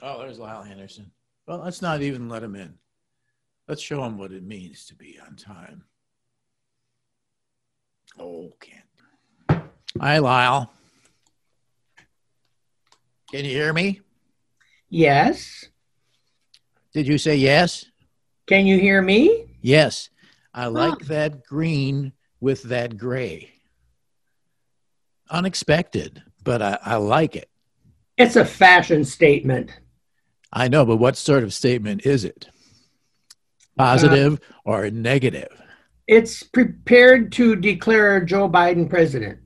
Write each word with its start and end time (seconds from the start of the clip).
Oh, 0.00 0.20
there's 0.20 0.38
Lyle 0.38 0.62
Anderson. 0.62 1.10
Well, 1.46 1.58
let's 1.58 1.82
not 1.82 2.02
even 2.02 2.28
let 2.28 2.42
him 2.42 2.54
in. 2.54 2.74
Let's 3.66 3.82
show 3.82 4.04
him 4.04 4.16
what 4.16 4.32
it 4.32 4.44
means 4.44 4.86
to 4.86 4.94
be 4.94 5.18
on 5.24 5.36
time. 5.36 5.84
Oh, 8.18 8.52
can't. 8.60 9.62
Hi, 10.00 10.18
Lyle. 10.18 10.72
Can 13.30 13.44
you 13.44 13.50
hear 13.50 13.72
me? 13.72 14.00
Yes. 14.88 15.66
Did 16.94 17.06
you 17.06 17.18
say 17.18 17.36
yes? 17.36 17.84
Can 18.46 18.66
you 18.66 18.78
hear 18.78 19.02
me? 19.02 19.46
Yes. 19.60 20.08
I 20.54 20.66
like 20.66 20.98
that 21.06 21.44
green 21.44 22.12
with 22.40 22.62
that 22.64 22.96
gray. 22.96 23.50
Unexpected, 25.30 26.22
but 26.44 26.62
I, 26.62 26.78
I 26.82 26.96
like 26.96 27.36
it. 27.36 27.50
It's 28.16 28.36
a 28.36 28.44
fashion 28.44 29.04
statement. 29.04 29.70
I 30.52 30.68
know, 30.68 30.84
but 30.84 30.96
what 30.96 31.16
sort 31.16 31.42
of 31.42 31.52
statement 31.52 32.06
is 32.06 32.24
it? 32.24 32.48
Positive 33.76 34.34
uh, 34.34 34.70
or 34.70 34.90
negative? 34.90 35.60
It's 36.06 36.42
prepared 36.42 37.32
to 37.32 37.54
declare 37.54 38.24
Joe 38.24 38.48
Biden 38.48 38.88
president. 38.88 39.40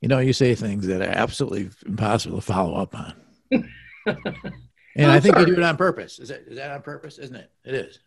You 0.00 0.08
know, 0.08 0.18
you 0.18 0.32
say 0.32 0.56
things 0.56 0.88
that 0.88 1.00
are 1.00 1.16
absolutely 1.16 1.70
impossible 1.86 2.38
to 2.38 2.42
follow 2.42 2.74
up 2.74 2.94
on. 2.94 3.14
and 3.52 5.10
I 5.10 5.20
think 5.20 5.38
you 5.38 5.46
do 5.46 5.52
it 5.54 5.62
on 5.62 5.76
purpose. 5.76 6.18
Is 6.18 6.28
that, 6.30 6.40
is 6.48 6.56
that 6.56 6.72
on 6.72 6.82
purpose? 6.82 7.18
Isn't 7.18 7.36
it? 7.36 7.52
It 7.64 7.74
is. 7.74 8.00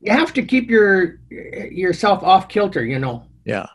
You 0.00 0.12
have 0.12 0.34
to 0.34 0.42
keep 0.42 0.68
your 0.68 1.20
yourself 1.30 2.22
off 2.22 2.48
kilter, 2.48 2.84
you 2.84 2.98
know. 2.98 3.24
Yeah. 3.46 3.66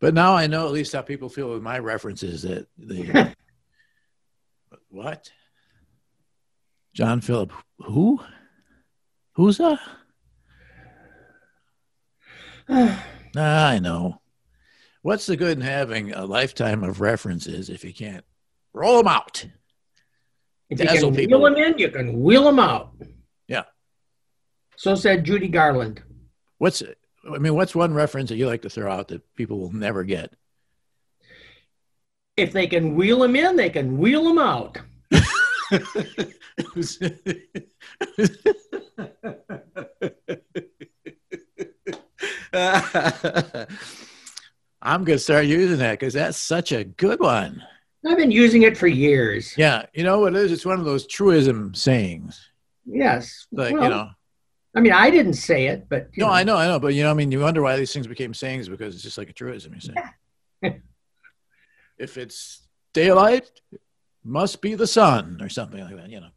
But 0.00 0.12
now 0.12 0.34
I 0.34 0.48
know 0.48 0.66
at 0.66 0.72
least 0.72 0.92
how 0.92 1.00
people 1.00 1.30
feel 1.30 1.50
with 1.50 1.62
my 1.62 1.78
references 1.78 2.42
that 2.42 2.66
the 2.76 3.32
what? 4.92 5.30
John 6.94 7.20
Philip 7.20 7.52
who? 7.78 8.20
Who's 9.34 9.58
that? 9.58 9.80
ah, 12.68 13.68
I 13.68 13.78
know. 13.78 14.20
What's 15.02 15.26
the 15.26 15.36
good 15.36 15.58
in 15.58 15.64
having 15.64 16.12
a 16.12 16.24
lifetime 16.24 16.84
of 16.84 17.00
references 17.00 17.68
if 17.70 17.84
you 17.84 17.92
can't 17.92 18.24
roll 18.72 18.98
them 18.98 19.08
out? 19.08 19.46
If 20.70 20.80
you 20.80 20.86
can 20.86 21.14
people. 21.14 21.40
wheel 21.40 21.54
them 21.54 21.62
in, 21.62 21.78
you 21.78 21.90
can 21.90 22.22
wheel 22.22 22.44
them 22.44 22.58
out. 22.58 22.92
Yeah. 23.48 23.64
So 24.76 24.94
said 24.94 25.24
Judy 25.24 25.48
Garland. 25.48 26.02
What's 26.58 26.82
I 27.30 27.38
mean, 27.38 27.54
what's 27.54 27.74
one 27.74 27.94
reference 27.94 28.28
that 28.28 28.36
you 28.36 28.46
like 28.46 28.62
to 28.62 28.70
throw 28.70 28.90
out 28.90 29.08
that 29.08 29.22
people 29.34 29.58
will 29.58 29.72
never 29.72 30.04
get? 30.04 30.34
If 32.36 32.52
they 32.52 32.66
can 32.66 32.94
wheel 32.94 33.20
them 33.20 33.36
in, 33.36 33.56
they 33.56 33.70
can 33.70 33.98
wheel 33.98 34.24
them 34.24 34.38
out. 34.38 34.78
I'm 44.82 45.04
going 45.04 45.16
to 45.16 45.18
start 45.18 45.44
using 45.46 45.78
that 45.78 45.92
because 45.92 46.14
that's 46.14 46.38
such 46.38 46.72
a 46.72 46.84
good 46.84 47.20
one. 47.20 47.62
I've 48.06 48.16
been 48.16 48.30
using 48.30 48.62
it 48.62 48.76
for 48.76 48.86
years. 48.86 49.54
Yeah. 49.56 49.86
You 49.92 50.02
know 50.02 50.20
what 50.20 50.34
it 50.34 50.40
is? 50.40 50.52
It's 50.52 50.66
one 50.66 50.78
of 50.78 50.84
those 50.84 51.06
truism 51.06 51.74
sayings. 51.74 52.50
Yes. 52.86 53.46
Like, 53.52 53.74
well, 53.74 53.84
you 53.84 53.90
know. 53.90 54.08
I 54.74 54.80
mean, 54.80 54.92
I 54.92 55.10
didn't 55.10 55.34
say 55.34 55.66
it, 55.66 55.86
but. 55.88 56.08
No, 56.16 56.26
know. 56.26 56.32
I 56.32 56.42
know, 56.44 56.56
I 56.56 56.66
know. 56.66 56.80
But, 56.80 56.94
you 56.94 57.02
know, 57.02 57.10
I 57.10 57.14
mean, 57.14 57.30
you 57.30 57.40
wonder 57.40 57.62
why 57.62 57.76
these 57.76 57.92
things 57.92 58.06
became 58.06 58.32
sayings 58.34 58.68
because 58.68 58.94
it's 58.94 59.04
just 59.04 59.18
like 59.18 59.28
a 59.28 59.34
truism, 59.34 59.74
you 59.74 59.80
say. 59.80 59.92
Yeah. 60.62 60.70
if 61.98 62.16
it's 62.16 62.62
daylight, 62.92 63.50
must 64.24 64.60
be 64.60 64.74
the 64.74 64.86
sun 64.86 65.38
or 65.40 65.48
something 65.48 65.82
like 65.82 65.96
that, 65.96 66.10
you 66.10 66.20
know. 66.20 66.30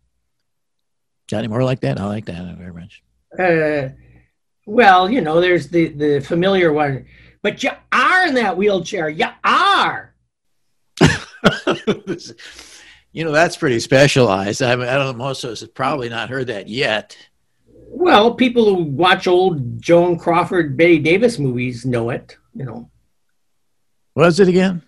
Got 1.30 1.39
any 1.39 1.47
more 1.47 1.64
like 1.64 1.81
that? 1.81 2.00
I 2.00 2.06
like 2.06 2.25
that 2.25 2.58
very 2.58 2.73
much. 2.73 3.03
Uh, 3.38 3.89
well, 4.66 5.09
you 5.09 5.22
know, 5.22 5.41
there's 5.41 5.69
the, 5.69 5.90
the 5.90 6.19
familiar 6.19 6.72
one 6.72 7.06
but 7.46 7.62
you 7.62 7.69
are 7.91 8.25
in 8.25 8.34
that 8.34 8.57
wheelchair. 8.57 9.07
You 9.07 9.28
are. 9.44 10.16
you 13.12 13.24
know, 13.24 13.31
that's 13.31 13.56
pretty 13.56 13.80
specialized. 13.80 14.63
I, 14.63 14.75
mean, 14.75 14.88
I 14.88 14.96
don't 14.96 15.16
know, 15.16 15.24
most 15.25 15.44
of 15.44 15.51
us 15.51 15.62
have 15.62 15.75
probably 15.75 16.09
not 16.09 16.31
heard 16.31 16.47
that 16.47 16.68
yet. 16.68 17.16
Well, 17.68 18.34
people 18.34 18.66
who 18.66 18.81
watch 18.85 19.28
old 19.28 19.80
Joan 19.80 20.18
Crawford, 20.18 20.75
Bette 20.75 20.97
Davis 20.97 21.38
movies 21.38 21.85
know 21.85 22.09
it, 22.09 22.35
you 22.56 22.66
know. 22.66 22.90
What 24.16 24.30
is 24.30 24.40
it 24.40 24.47
again? 24.47 24.81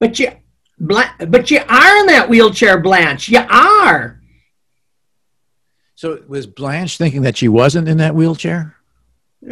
But 0.00 0.18
you, 0.18 0.30
but 0.78 1.50
you 1.50 1.60
are 1.68 1.96
in 2.00 2.06
that 2.06 2.26
wheelchair, 2.28 2.78
Blanche. 2.80 3.28
You 3.28 3.44
are. 3.50 4.20
So 5.94 6.22
was 6.28 6.46
Blanche 6.46 6.96
thinking 6.96 7.22
that 7.22 7.36
she 7.36 7.48
wasn't 7.48 7.88
in 7.88 7.96
that 7.96 8.14
wheelchair? 8.14 8.76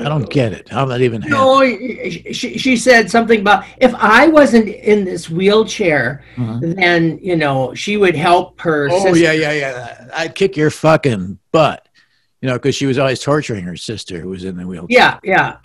I 0.01 0.09
don't 0.09 0.29
get 0.29 0.53
it. 0.53 0.69
How 0.69 0.85
that 0.87 1.01
even 1.01 1.21
No, 1.23 1.65
she, 1.65 2.59
she 2.59 2.77
said 2.77 3.09
something 3.09 3.41
about 3.41 3.65
if 3.79 3.95
I 3.95 4.27
wasn't 4.27 4.69
in 4.69 5.05
this 5.05 5.31
wheelchair, 5.31 6.25
uh-huh. 6.37 6.59
then 6.61 7.19
you 7.23 7.37
know 7.37 7.73
she 7.75 7.97
would 7.97 8.17
help 8.17 8.61
her. 8.61 8.89
Oh 8.91 9.05
sister. 9.05 9.19
yeah, 9.19 9.33
yeah, 9.33 9.53
yeah. 9.53 10.09
I'd 10.13 10.35
kick 10.35 10.57
your 10.57 10.71
fucking 10.71 11.39
butt, 11.53 11.89
you 12.41 12.49
know, 12.49 12.55
because 12.55 12.75
she 12.75 12.87
was 12.87 12.99
always 12.99 13.21
torturing 13.21 13.65
her 13.65 13.77
sister 13.77 14.21
who 14.21 14.31
was 14.31 14.45
in 14.45 14.57
the 14.57 14.67
wheelchair. 14.67 14.87
Yeah, 14.89 15.21
yeah. 15.23 15.57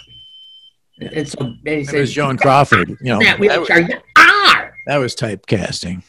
yeah. 0.99 1.09
And 1.13 1.27
so 1.27 1.39
and 1.39 1.59
he 1.65 1.83
said, 1.83 1.99
was 1.99 2.13
Joan 2.13 2.37
Crawford. 2.37 2.89
You 3.01 3.13
know, 3.13 3.19
that 3.19 3.39
wheelchair. 3.39 3.87
That 3.87 3.89
was, 3.89 4.03
ah! 4.17 4.40
That 4.87 4.97
was 4.97 5.15
typecasting. 5.15 6.03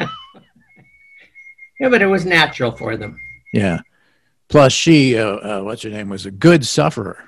yeah, 1.80 1.88
but 1.88 2.02
it 2.02 2.06
was 2.06 2.24
natural 2.24 2.72
for 2.72 2.96
them. 2.96 3.18
Yeah. 3.52 3.80
Plus, 4.48 4.72
she, 4.72 5.18
uh, 5.18 5.26
uh, 5.26 5.60
what's 5.62 5.82
her 5.82 5.90
name, 5.90 6.08
was 6.08 6.26
a 6.26 6.30
good 6.30 6.66
sufferer. 6.66 7.24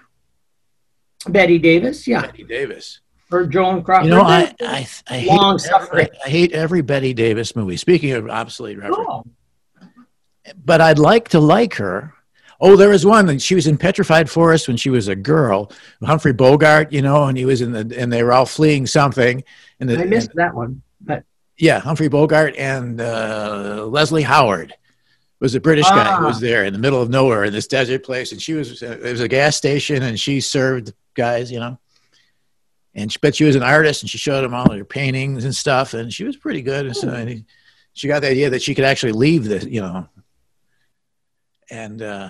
Bette 1.28 1.58
Davis, 1.58 2.06
yeah. 2.06 2.22
Bette 2.22 2.44
Davis. 2.44 3.00
Or 3.30 3.46
Joan 3.46 3.82
Crawford. 3.82 4.06
You 4.06 4.12
know, 4.12 4.22
I, 4.22 4.54
I, 4.60 4.88
I, 5.06 5.18
hate 5.18 5.70
every, 5.72 6.08
I 6.24 6.28
hate 6.28 6.52
every 6.52 6.80
Bette 6.82 7.12
Davis 7.12 7.54
movie. 7.54 7.76
Speaking 7.76 8.12
of 8.12 8.28
obsolete 8.28 8.78
reference. 8.78 9.06
Oh. 9.08 9.24
But 10.64 10.80
I'd 10.80 10.98
like 10.98 11.28
to 11.28 11.40
like 11.40 11.74
her. 11.74 12.14
Oh, 12.60 12.76
there 12.76 12.90
was 12.90 13.06
one. 13.06 13.38
She 13.38 13.54
was 13.54 13.66
in 13.66 13.78
Petrified 13.78 14.28
Forest 14.28 14.68
when 14.68 14.76
she 14.76 14.90
was 14.90 15.08
a 15.08 15.16
girl. 15.16 15.72
Humphrey 16.04 16.32
Bogart, 16.32 16.92
you 16.92 17.00
know, 17.00 17.24
and 17.24 17.38
he 17.38 17.46
was 17.46 17.62
in 17.62 17.72
the, 17.72 17.94
and 17.98 18.12
they 18.12 18.22
were 18.22 18.32
all 18.32 18.44
fleeing 18.44 18.86
something. 18.86 19.42
And 19.80 19.88
the, 19.88 19.98
I 19.98 20.04
missed 20.04 20.30
and, 20.30 20.38
that 20.38 20.54
one, 20.54 20.82
but 21.00 21.24
yeah, 21.56 21.80
Humphrey 21.80 22.08
Bogart 22.08 22.54
and 22.56 23.00
uh, 23.00 23.86
Leslie 23.86 24.22
Howard 24.22 24.74
was 25.40 25.54
a 25.54 25.60
British 25.60 25.88
guy 25.88 26.16
who 26.16 26.26
was 26.26 26.36
ah. 26.36 26.40
there 26.40 26.64
in 26.64 26.72
the 26.74 26.78
middle 26.78 27.00
of 27.00 27.08
nowhere 27.08 27.44
in 27.44 27.52
this 27.52 27.66
desert 27.66 28.04
place, 28.04 28.32
and 28.32 28.40
she 28.40 28.52
was 28.52 28.82
it 28.82 29.02
was 29.02 29.22
a 29.22 29.28
gas 29.28 29.56
station, 29.56 30.02
and 30.02 30.20
she 30.20 30.40
served 30.40 30.92
guys, 31.14 31.50
you 31.50 31.60
know. 31.60 31.78
And 32.94 33.10
she, 33.10 33.18
but 33.22 33.34
she 33.36 33.44
was 33.44 33.56
an 33.56 33.62
artist, 33.62 34.02
and 34.02 34.10
she 34.10 34.18
showed 34.18 34.42
them 34.42 34.52
all 34.52 34.70
her 34.70 34.84
paintings 34.84 35.44
and 35.44 35.54
stuff, 35.54 35.94
and 35.94 36.12
she 36.12 36.24
was 36.24 36.36
pretty 36.36 36.60
good. 36.60 36.86
And 36.86 36.96
so 36.96 37.08
and 37.08 37.28
he, 37.28 37.44
she 37.94 38.08
got 38.08 38.20
the 38.20 38.30
idea 38.30 38.50
that 38.50 38.62
she 38.62 38.74
could 38.74 38.84
actually 38.84 39.12
leave 39.12 39.44
the, 39.44 39.66
you 39.68 39.80
know, 39.80 40.08
and 41.70 42.02
uh, 42.02 42.28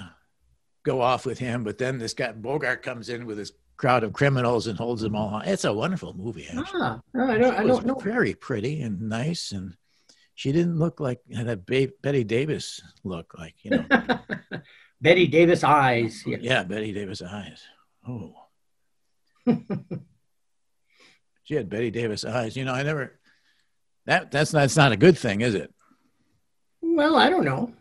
go 0.85 1.01
off 1.01 1.27
with 1.27 1.39
him. 1.39 1.65
But 1.65 1.79
then 1.79 1.99
this 1.99 2.15
guy 2.15 2.33
Bogart 2.33 2.83
comes 2.83 3.09
in 3.09 3.27
with 3.27 3.39
his 3.39 3.53
crowd 3.77 4.05
of 4.05 4.13
criminals 4.13 4.67
and 4.67 4.79
holds 4.79 5.03
them 5.03 5.17
all. 5.17 5.41
It's 5.45 5.65
a 5.65 5.73
wonderful 5.73 6.15
movie. 6.15 6.47
Actually. 6.47 6.83
Ah, 6.83 7.01
no, 7.15 7.25
I 7.25 7.39
don't, 7.39 7.55
I 7.55 7.65
don't 7.65 7.87
know. 7.87 7.95
Very 7.95 8.35
pretty 8.35 8.83
and 8.83 9.03
nice 9.03 9.53
and 9.53 9.77
she 10.35 10.53
didn't 10.53 10.79
look 10.79 11.01
like 11.01 11.21
that 11.29 11.67
Bette 11.67 12.25
Davis 12.25 12.81
look 13.05 13.35
like, 13.39 13.55
you 13.63 13.73
know. 13.73 13.85
Bette 15.01 15.27
Davis 15.27 15.63
eyes. 15.65 16.23
Yeah. 16.27 16.39
yeah, 16.41 16.63
Bette 16.63 16.93
Davis 16.93 17.21
eyes. 17.21 17.63
Oh. 18.09 18.35
she 21.45 21.55
had 21.55 21.69
Bette 21.69 21.91
Davis 21.91 22.25
eyes. 22.25 22.57
You 22.57 22.65
know, 22.65 22.73
I 22.73 22.83
never 22.83 23.19
that 24.07 24.31
that's 24.31 24.53
not, 24.53 24.61
that's 24.61 24.77
not 24.77 24.93
a 24.93 24.97
good 24.97 25.19
thing, 25.19 25.41
is 25.43 25.55
it? 25.55 25.73
Well, 26.81 27.17
I 27.17 27.29
don't 27.29 27.45
know. 27.45 27.73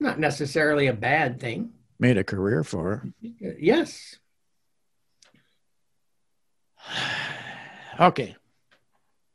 Not 0.00 0.18
necessarily 0.18 0.88
a 0.88 0.92
bad 0.92 1.40
thing. 1.40 1.70
Made 1.98 2.18
a 2.18 2.24
career 2.24 2.64
for 2.64 2.96
her. 2.96 3.08
Yes. 3.58 4.16
okay. 8.00 8.36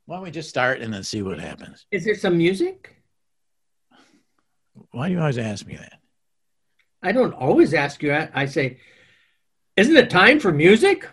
Why 0.05 0.15
don't 0.15 0.23
we 0.23 0.31
just 0.31 0.49
start 0.49 0.81
and 0.81 0.93
then 0.93 1.03
see 1.03 1.21
what 1.21 1.39
happens? 1.39 1.85
Is 1.91 2.03
there 2.03 2.15
some 2.15 2.37
music? 2.37 2.95
Why 4.91 5.07
do 5.07 5.13
you 5.13 5.19
always 5.19 5.37
ask 5.37 5.65
me 5.67 5.75
that? 5.75 5.99
I 7.01 7.11
don't 7.11 7.33
always 7.33 7.73
ask 7.73 8.01
you. 8.03 8.13
I, 8.33 8.45
say, 8.45 8.79
isn't 9.77 9.95
it 9.95 10.09
time 10.09 10.39
for 10.39 10.51
music? 10.51 11.07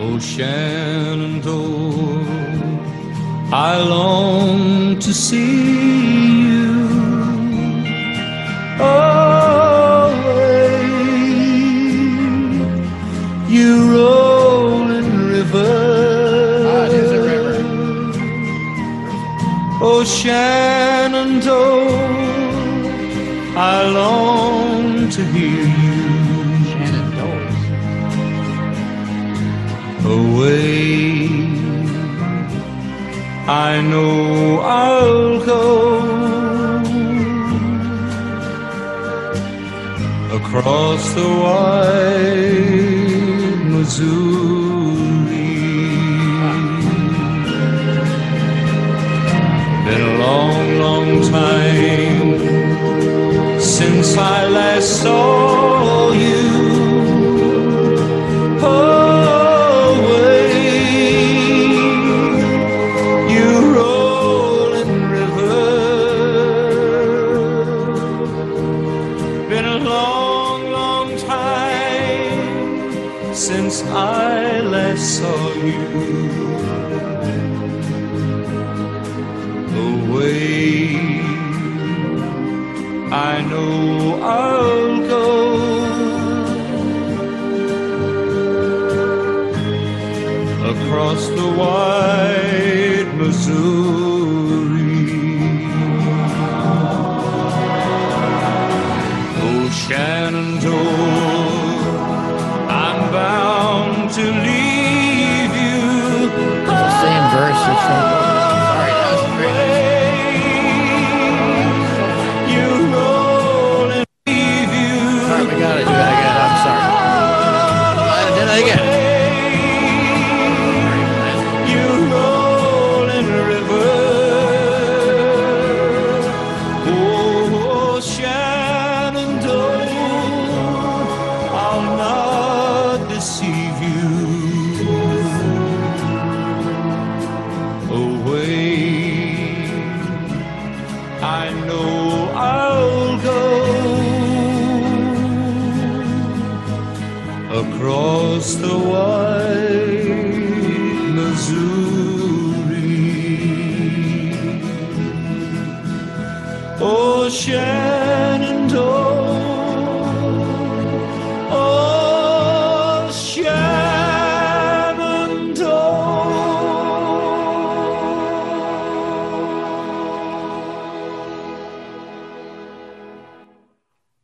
Oh, 0.00 0.18
Shenandoah, 0.18 1.44
I 3.50 3.78
long 3.78 4.98
to 4.98 5.14
see 5.14 6.42
you 6.42 6.88
away, 8.78 9.08
You 13.48 13.90
rolling 13.90 15.12
ah, 15.14 15.32
river, 15.32 15.80
oh, 16.68 16.92
river. 17.24 17.62
oh 19.80 20.04
Shenandoah, 20.04 21.48
I 23.56 23.88
long 23.88 25.08
to 25.08 25.24
hear 25.24 25.64
you. 25.82 26.02
Shenandoah, 26.68 27.48
away. 30.04 31.17
I 33.50 33.80
know 33.80 34.60
I'll 34.60 35.42
go 35.42 35.98
across 40.36 41.14
the 41.14 41.28
wide 41.42 42.28
Missouri. 43.72 44.28
Been 49.86 50.02
a 50.02 50.14
long, 50.18 50.78
long 50.78 51.10
time 51.30 52.38
since 53.58 54.14
I 54.18 54.46
last 54.46 55.00
saw 55.00 56.12
you. 56.12 56.67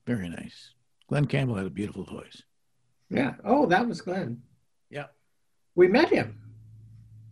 Very 0.07 0.29
nice. 0.29 0.73
Glen 1.09 1.27
Campbell 1.27 1.55
had 1.57 1.67
a 1.67 1.71
beautiful 1.71 2.05
voice. 2.05 2.43
Yeah. 3.11 3.35
Oh, 3.45 3.67
that 3.67 3.87
was 3.87 4.01
Glenn. 4.01 4.43
Yeah. 4.91 5.07
We 5.75 5.89
met 5.89 6.11
him. 6.11 6.39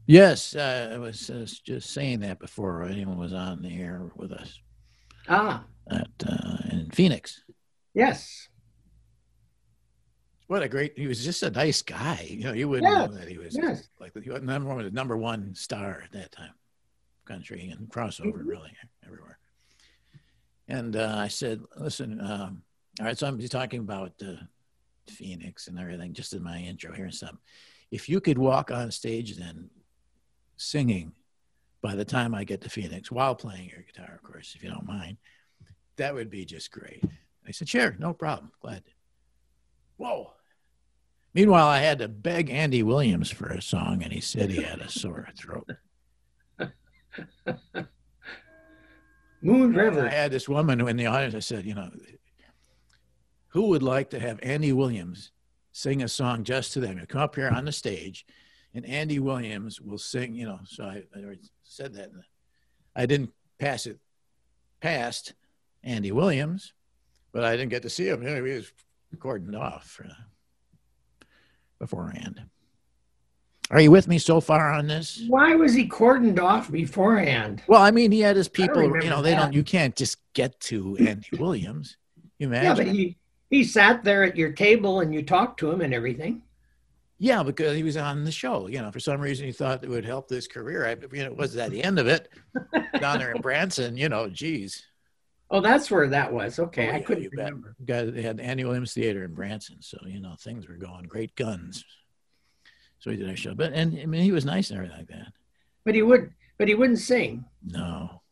Yes, 0.06 0.54
uh, 0.56 0.90
I 0.94 0.98
was 0.98 1.30
uh, 1.30 1.46
just 1.64 1.90
saying 1.90 2.20
that 2.20 2.38
before 2.40 2.82
anyone 2.84 3.18
was 3.18 3.32
on 3.32 3.62
the 3.62 3.80
air 3.80 4.10
with 4.16 4.32
us 4.32 4.58
Ah, 5.28 5.64
at 5.90 6.08
uh, 6.26 6.56
in 6.70 6.90
Phoenix. 6.92 7.42
yes. 7.94 8.48
What 10.48 10.62
a 10.62 10.68
great! 10.68 10.98
He 10.98 11.06
was 11.06 11.24
just 11.24 11.42
a 11.44 11.50
nice 11.50 11.80
guy. 11.80 12.26
You 12.28 12.44
know, 12.44 12.52
you 12.52 12.68
wouldn't 12.68 12.92
Yes, 12.92 13.08
know 13.10 13.16
that 13.16 13.28
he 13.28 13.38
was 13.38 13.56
yes. 13.56 13.88
like 14.00 14.12
he 14.22 14.28
was 14.28 14.42
number 14.42 14.68
one, 14.74 14.92
number 14.92 15.16
one 15.16 15.54
star 15.54 16.02
at 16.04 16.12
that 16.12 16.32
time, 16.32 16.52
country 17.24 17.70
and 17.70 17.88
crossover 17.88 18.34
Mhm. 18.34 18.46
really 18.46 18.72
everywhere. 19.06 19.38
And 20.68 20.96
uh, 20.96 21.14
I 21.16 21.28
said, 21.28 21.60
"Listen, 21.76 22.20
um, 22.20 22.62
all 23.00 23.06
right." 23.06 23.18
So 23.18 23.26
I'm 23.26 23.38
talking 23.48 23.80
about 23.80 24.12
uh, 24.22 24.34
Phoenix 25.08 25.68
and 25.68 25.78
everything, 25.78 26.12
just 26.12 26.32
in 26.32 26.42
my 26.42 26.58
intro 26.58 26.92
here 26.92 27.04
and 27.04 27.14
stuff. 27.14 27.34
If 27.90 28.08
you 28.08 28.20
could 28.20 28.38
walk 28.38 28.70
on 28.70 28.90
stage 28.90 29.36
then, 29.36 29.68
singing, 30.56 31.12
by 31.82 31.94
the 31.94 32.04
time 32.04 32.34
I 32.34 32.44
get 32.44 32.60
to 32.62 32.70
Phoenix, 32.70 33.10
while 33.10 33.34
playing 33.34 33.70
your 33.70 33.82
guitar, 33.82 34.14
of 34.14 34.22
course, 34.22 34.54
if 34.54 34.62
you 34.62 34.70
don't 34.70 34.86
mind, 34.86 35.18
that 35.96 36.14
would 36.14 36.30
be 36.30 36.44
just 36.44 36.70
great. 36.70 37.02
I 37.46 37.50
said, 37.50 37.68
"Sure, 37.68 37.96
no 37.98 38.14
problem. 38.14 38.52
Glad." 38.60 38.84
Whoa. 39.96 40.32
Meanwhile, 41.34 41.68
I 41.68 41.78
had 41.78 41.98
to 42.00 42.08
beg 42.08 42.50
Andy 42.50 42.82
Williams 42.82 43.30
for 43.30 43.46
a 43.46 43.62
song, 43.62 44.02
and 44.02 44.12
he 44.12 44.20
said 44.20 44.50
he 44.50 44.62
had 44.62 44.80
a 44.80 44.88
sore 44.90 45.28
throat. 45.36 45.70
Moon 49.42 49.76
And 49.76 50.00
I 50.00 50.08
had 50.08 50.30
this 50.30 50.48
woman 50.48 50.80
in 50.86 50.96
the 50.96 51.06
audience. 51.06 51.34
I 51.34 51.40
said, 51.40 51.64
you 51.66 51.74
know, 51.74 51.90
who 53.48 53.68
would 53.68 53.82
like 53.82 54.10
to 54.10 54.20
have 54.20 54.38
Andy 54.42 54.72
Williams 54.72 55.32
sing 55.72 56.02
a 56.02 56.08
song 56.08 56.44
just 56.44 56.72
to 56.72 56.80
them? 56.80 56.98
You 56.98 57.06
come 57.06 57.22
up 57.22 57.34
here 57.34 57.48
on 57.48 57.64
the 57.64 57.72
stage, 57.72 58.24
and 58.72 58.86
Andy 58.86 59.18
Williams 59.18 59.80
will 59.80 59.98
sing. 59.98 60.34
You 60.34 60.46
know, 60.46 60.60
so 60.64 60.84
I, 60.84 61.02
I 61.14 61.20
already 61.20 61.40
said 61.64 61.94
that. 61.94 62.10
I 62.94 63.06
didn't 63.06 63.30
pass 63.58 63.86
it 63.86 63.98
past 64.80 65.34
Andy 65.82 66.12
Williams, 66.12 66.72
but 67.32 67.42
I 67.42 67.56
didn't 67.56 67.70
get 67.70 67.82
to 67.82 67.90
see 67.90 68.08
him. 68.08 68.22
You 68.22 68.30
know, 68.30 68.44
he 68.44 68.52
was 68.52 68.72
cordoned 69.16 69.58
off 69.58 70.00
uh, 70.04 70.12
beforehand. 71.78 72.42
Are 73.72 73.80
you 73.80 73.90
with 73.90 74.06
me 74.06 74.18
so 74.18 74.40
far 74.40 74.70
on 74.70 74.86
this? 74.86 75.22
Why 75.28 75.54
was 75.54 75.72
he 75.72 75.88
cordoned 75.88 76.38
off 76.38 76.70
beforehand? 76.70 77.62
Well, 77.66 77.80
I 77.80 77.90
mean, 77.90 78.12
he 78.12 78.20
had 78.20 78.36
his 78.36 78.48
people. 78.48 78.82
You 78.82 79.08
know, 79.08 79.22
they 79.22 79.34
don't. 79.34 79.52
You 79.54 79.62
can't 79.64 79.96
just 79.96 80.18
get 80.34 80.60
to 80.60 80.96
Andy 80.98 81.26
Williams. 81.38 81.96
You 82.38 82.48
imagine? 82.48 82.66
Yeah, 82.66 82.74
but 82.74 82.86
he 82.94 83.16
he 83.50 83.64
sat 83.64 84.04
there 84.04 84.24
at 84.24 84.36
your 84.36 84.52
table 84.52 85.00
and 85.00 85.14
you 85.14 85.22
talked 85.22 85.58
to 85.60 85.70
him 85.70 85.80
and 85.80 85.94
everything. 85.94 86.42
Yeah, 87.18 87.42
because 87.42 87.76
he 87.76 87.82
was 87.82 87.96
on 87.96 88.24
the 88.24 88.32
show. 88.32 88.66
You 88.66 88.82
know, 88.82 88.90
for 88.90 89.00
some 89.00 89.20
reason 89.20 89.46
he 89.46 89.52
thought 89.52 89.84
it 89.84 89.88
would 89.88 90.04
help 90.04 90.28
this 90.28 90.46
career. 90.46 90.86
I, 90.86 90.96
you 91.14 91.22
know, 91.24 91.30
it 91.30 91.36
was 91.36 91.56
at 91.56 91.70
the 91.70 91.82
end 91.82 91.98
of 91.98 92.08
it 92.08 92.28
down 93.00 93.20
there 93.20 93.32
in 93.32 93.40
Branson. 93.40 93.96
You 93.96 94.08
know, 94.08 94.28
geez, 94.28 94.84
Oh, 95.50 95.60
that's 95.60 95.90
where 95.90 96.08
that 96.08 96.32
was. 96.32 96.58
Okay, 96.58 96.88
Oh, 96.88 96.94
I 96.94 96.96
yeah, 96.98 97.02
couldn't 97.04 97.24
you 97.24 97.30
remember. 97.30 97.76
Got 97.84 98.14
they 98.14 98.22
had 98.22 98.38
the 98.38 98.44
Andy 98.44 98.64
Williams 98.64 98.94
Theater 98.94 99.24
in 99.24 99.34
Branson, 99.34 99.76
so 99.80 99.98
you 100.06 100.20
know 100.20 100.34
things 100.40 100.66
were 100.66 100.76
going 100.76 101.04
great 101.04 101.34
guns. 101.36 101.84
So 103.02 103.10
he 103.10 103.16
did 103.16 103.28
a 103.28 103.34
show, 103.34 103.52
but 103.52 103.72
and 103.72 103.98
I 104.00 104.06
mean 104.06 104.22
he 104.22 104.30
was 104.30 104.44
nice 104.44 104.70
and 104.70 104.78
everything 104.78 104.96
like 104.96 105.08
that. 105.08 105.32
But 105.84 105.96
he 105.96 106.02
would, 106.02 106.32
but 106.56 106.68
he 106.68 106.76
wouldn't 106.76 107.00
sing. 107.00 107.44
No, 107.66 108.22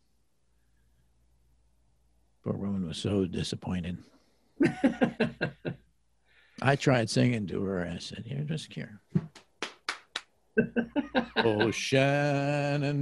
poor 2.45 2.53
woman 2.53 2.87
was 2.87 2.97
so 2.97 3.27
disappointed. 3.27 3.99
I 6.63 6.77
tried 6.77 7.11
singing 7.11 7.49
to 7.49 7.65
her. 7.65 7.85
I 7.85 7.99
said, 7.99 8.23
"You're 8.25 8.45
just 8.45 8.73
here." 8.73 9.01
oh, 11.37 11.73
Shenandoah. 11.73 12.99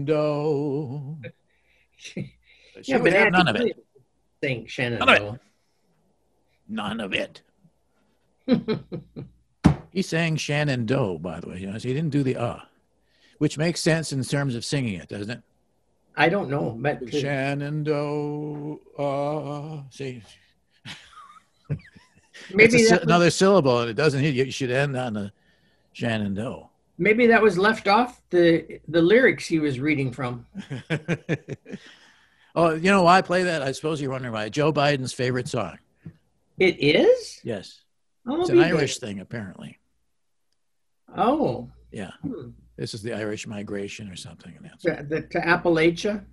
She 2.80 2.92
yeah, 2.92 2.98
would 2.98 3.12
but 3.12 3.18
have 3.18 3.32
none 3.32 3.48
of 3.48 3.56
it. 3.56 3.84
Sing 4.40 4.66
Shannon. 4.68 5.00
None 5.00 5.08
of 5.08 5.40
None 6.68 7.00
of 7.00 7.12
it. 7.12 7.42
He 9.92 10.02
sang 10.02 10.36
Shannon 10.36 10.86
Doe, 10.86 11.18
by 11.18 11.40
the 11.40 11.48
way. 11.48 11.58
You 11.58 11.70
know, 11.70 11.78
so 11.78 11.88
he 11.88 11.94
didn't 11.94 12.10
do 12.10 12.22
the 12.22 12.36
uh, 12.36 12.60
which 13.38 13.56
makes 13.56 13.80
sense 13.80 14.12
in 14.12 14.22
terms 14.22 14.54
of 14.54 14.64
singing 14.64 14.94
it, 14.94 15.08
doesn't 15.08 15.30
it? 15.30 15.42
I 16.16 16.28
don't 16.28 16.50
know, 16.50 16.76
but 16.78 17.02
uh, 17.02 17.10
Shenandoah. 17.10 18.76
Uh, 18.98 19.82
see, 19.90 20.22
maybe 22.52 22.86
a, 22.86 22.90
was, 22.90 23.02
another 23.02 23.30
syllable, 23.30 23.80
and 23.80 23.90
it 23.90 23.94
doesn't 23.94 24.20
hit 24.20 24.34
you. 24.34 24.44
You 24.44 24.50
should 24.50 24.72
end 24.72 24.96
on 24.96 25.16
a 25.16 25.32
Shenandoah. 25.92 26.68
maybe 26.98 27.28
that 27.28 27.40
was 27.40 27.56
left 27.56 27.86
off 27.86 28.20
the 28.30 28.80
the 28.88 29.00
lyrics 29.00 29.46
he 29.46 29.60
was 29.60 29.78
reading 29.78 30.10
from. 30.10 30.44
oh, 32.56 32.74
you 32.74 32.90
know 32.90 33.04
why 33.04 33.18
I 33.18 33.22
play 33.22 33.44
that? 33.44 33.62
I 33.62 33.70
suppose 33.70 34.00
you're 34.00 34.10
wondering 34.10 34.34
why. 34.34 34.48
Joe 34.48 34.72
Biden's 34.72 35.12
favorite 35.12 35.46
song. 35.46 35.78
It 36.58 36.80
is. 36.80 37.40
Yes, 37.44 37.84
I'll 38.28 38.40
it's 38.42 38.50
an 38.50 38.58
there. 38.58 38.66
Irish 38.66 38.98
thing, 38.98 39.20
apparently. 39.20 39.78
Oh, 41.16 41.70
Yeah, 41.90 42.10
hmm. 42.22 42.50
this 42.76 42.92
is 42.92 43.02
the 43.02 43.14
Irish 43.14 43.46
migration 43.46 44.10
or 44.10 44.16
something. 44.16 44.54
To, 44.82 45.06
the, 45.08 45.22
to 45.22 45.38
Appalachia, 45.40 46.24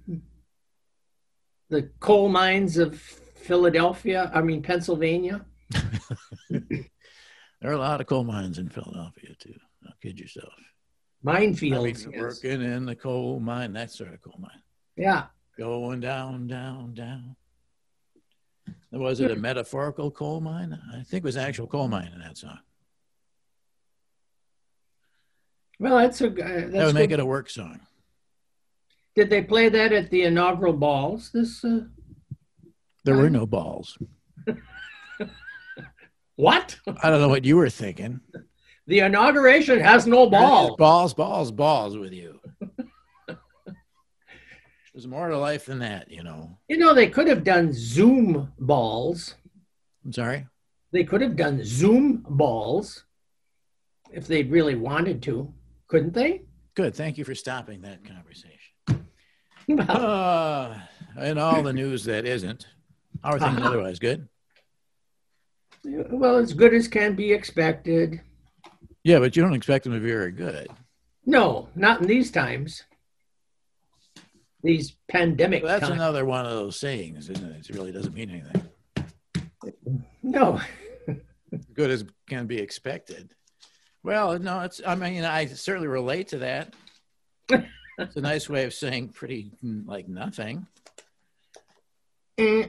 the 1.70 1.90
coal 2.00 2.28
mines 2.30 2.78
of 2.78 3.00
Philadelphia. 3.00 4.30
I 4.34 4.42
mean 4.42 4.62
Pennsylvania. 4.62 5.46
there 6.50 6.90
are 7.64 7.72
a 7.72 7.78
lot 7.78 8.02
of 8.02 8.08
coal 8.08 8.24
mines 8.24 8.60
in 8.60 8.70
Philadelphia 8.70 9.34
too. 9.40 9.54
Don't 9.84 10.02
kid 10.02 10.20
yourself. 10.20 10.54
Minefields. 11.26 12.08
I 12.08 12.10
mean, 12.10 12.20
working 12.20 12.62
in 12.62 12.86
the 12.86 12.96
coal 12.96 13.40
mine, 13.40 13.74
that 13.74 13.92
sort 13.92 14.14
of 14.14 14.22
coal 14.22 14.38
mine. 14.40 14.62
Yeah. 14.98 15.26
Going 15.58 16.02
down, 16.02 16.48
down, 16.48 16.94
down. 16.94 17.36
Was 18.96 19.20
it 19.20 19.30
a 19.30 19.36
metaphorical 19.36 20.10
coal 20.10 20.40
mine? 20.40 20.80
I 20.94 21.04
think 21.04 21.24
it 21.24 21.28
was 21.28 21.36
an 21.36 21.44
actual 21.44 21.68
coal 21.68 21.88
mine 21.90 22.12
in 22.14 22.20
that 22.22 22.38
song. 22.38 22.60
Well, 25.80 25.98
that's 25.98 26.22
a. 26.22 26.28
Uh, 26.28 26.32
That 26.32 26.72
that's 26.72 26.86
would 26.88 26.96
make 26.96 27.10
good. 27.10 27.20
it 27.20 27.24
a 27.24 27.26
work 27.26 27.50
song. 27.50 27.82
Did 29.16 29.30
they 29.30 29.42
play 29.44 29.68
that 29.70 29.92
at 29.92 30.10
the 30.10 30.24
inaugural 30.24 30.74
balls? 30.74 31.32
This. 31.34 31.64
Uh, 31.64 31.82
There 33.04 33.18
were 33.18 33.30
no 33.30 33.46
balls. 33.46 33.98
what? 36.38 36.78
I 37.04 37.10
don't 37.10 37.22
know 37.22 37.28
what 37.30 37.44
you 37.46 37.58
were 37.58 37.70
thinking. 37.70 38.22
The 38.88 39.00
inauguration 39.00 39.80
has 39.80 40.08
no 40.08 40.30
balls. 40.30 40.76
Balls, 40.78 41.14
balls, 41.14 41.52
balls 41.52 41.98
with 41.98 42.14
you. 42.14 42.35
There's 44.96 45.08
more 45.08 45.28
to 45.28 45.38
life 45.38 45.66
than 45.66 45.80
that, 45.80 46.10
you 46.10 46.24
know. 46.24 46.58
You 46.70 46.78
know, 46.78 46.94
they 46.94 47.10
could 47.10 47.28
have 47.28 47.44
done 47.44 47.72
Zoom 47.74 48.54
balls. 48.58 49.36
I'm 50.06 50.14
sorry. 50.14 50.48
They 50.94 51.04
could 51.04 51.20
have 51.20 51.36
done 51.36 51.60
Zoom 51.66 52.26
balls 52.30 53.04
if 54.14 54.26
they 54.26 54.44
really 54.44 54.76
wanted 54.76 55.22
to, 55.24 55.54
couldn't 55.90 56.14
they? 56.14 56.44
Good. 56.76 56.96
Thank 56.96 57.18
you 57.18 57.26
for 57.26 57.36
stopping 57.36 57.82
that 57.82 58.06
conversation. 58.06 58.56
Well, 59.68 59.90
Uh, 59.90 60.80
and 61.18 61.40
all 61.40 61.62
the 61.62 61.74
news 61.74 62.06
that 62.06 62.26
isn't. 62.26 62.66
How 63.22 63.32
are 63.32 63.40
things 63.40 63.58
Uh-huh. 63.58 63.68
otherwise? 63.68 64.00
Good. 64.00 64.30
well, 65.84 66.38
as 66.38 66.54
good 66.54 66.74
as 66.74 66.88
can 66.88 67.16
be 67.16 67.34
expected. 67.34 68.22
Yeah, 69.04 69.20
but 69.20 69.36
you 69.36 69.42
don't 69.42 69.56
expect 69.56 69.84
them 69.84 69.94
to 69.94 70.00
be 70.00 70.08
very 70.08 70.32
good. 70.32 70.68
No, 71.26 71.68
not 71.76 72.02
in 72.02 72.08
these 72.08 72.32
times. 72.32 72.84
These 74.66 74.96
pandemic 75.08 75.62
Well, 75.62 75.74
that's 75.74 75.88
times. 75.88 75.94
another 76.02 76.26
one 76.26 76.48
of 76.48 76.52
those 76.52 76.80
sayings, 76.80 77.30
isn't 77.30 77.52
it? 77.52 77.70
It 77.70 77.76
really 77.76 77.92
doesn't 77.92 78.16
mean 78.16 78.32
anything. 78.32 78.64
No, 80.24 80.60
Good 81.74 81.92
as 81.92 82.04
can 82.28 82.48
be 82.48 82.58
expected. 82.58 83.36
Well, 84.04 84.40
no, 84.40 84.62
it's. 84.62 84.82
I 84.86 84.96
mean, 84.96 85.24
I 85.24 85.46
certainly 85.46 85.88
relate 85.88 86.30
to 86.30 86.40
that. 86.40 86.74
it's 87.50 88.16
a 88.16 88.22
nice 88.22 88.50
way 88.50 88.64
of 88.64 88.74
saying 88.74 89.10
pretty 89.10 89.52
mm, 89.64 89.88
like 89.88 90.08
nothing. 90.08 90.66
Eh, 92.40 92.66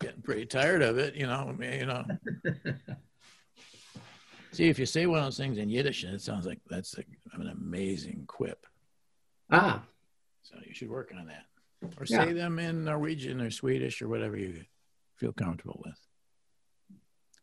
Getting 0.00 0.22
pretty 0.22 0.46
tired 0.46 0.80
of 0.80 0.96
it, 0.96 1.14
you 1.14 1.26
know. 1.26 1.48
I 1.48 1.52
mean, 1.52 1.80
you 1.80 1.86
know. 1.86 2.04
See, 4.52 4.68
if 4.68 4.78
you 4.78 4.86
say 4.86 5.04
one 5.04 5.18
of 5.18 5.24
those 5.26 5.36
things 5.36 5.58
in 5.58 5.68
Yiddish, 5.68 6.04
it 6.04 6.22
sounds 6.22 6.46
like 6.46 6.60
that's 6.70 6.96
a, 6.96 7.04
an 7.34 7.48
amazing 7.48 8.24
quip. 8.26 8.64
Ah, 9.50 9.82
So 10.42 10.56
you 10.66 10.74
should 10.74 10.90
work 10.90 11.12
on 11.18 11.26
that, 11.26 11.46
or 11.98 12.04
Yeah. 12.06 12.24
say 12.24 12.32
them 12.32 12.58
in 12.58 12.84
Norwegian 12.84 13.40
or 13.40 13.50
Swedish 13.50 14.02
or 14.02 14.08
whatever 14.08 14.36
you 14.36 14.64
feel 15.16 15.32
comfortable 15.32 15.80
with. 15.84 15.98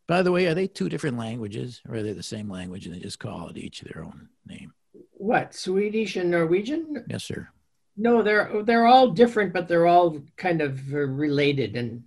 By 0.06 0.22
the 0.22 0.32
way, 0.32 0.46
are 0.46 0.54
they 0.54 0.66
two 0.66 0.88
different 0.88 1.16
languages, 1.18 1.80
or 1.88 1.96
are 1.96 2.02
they 2.02 2.12
the 2.12 2.22
same 2.22 2.48
language 2.50 2.86
and 2.86 2.94
they 2.94 3.00
just 3.00 3.18
call 3.18 3.48
it 3.48 3.56
each 3.56 3.80
their 3.82 4.04
own 4.04 4.28
name? 4.46 4.72
what 5.12 5.54
Swedish 5.54 6.16
and 6.16 6.30
Norwegian? 6.30 7.04
Yes, 7.08 7.24
sir. 7.24 7.48
No, 7.96 8.22
they're 8.22 8.62
they're 8.64 8.86
all 8.86 9.10
different, 9.12 9.52
but 9.52 9.68
they're 9.68 9.86
all 9.86 10.20
kind 10.36 10.60
of 10.60 10.92
related. 10.92 11.76
And 11.76 12.02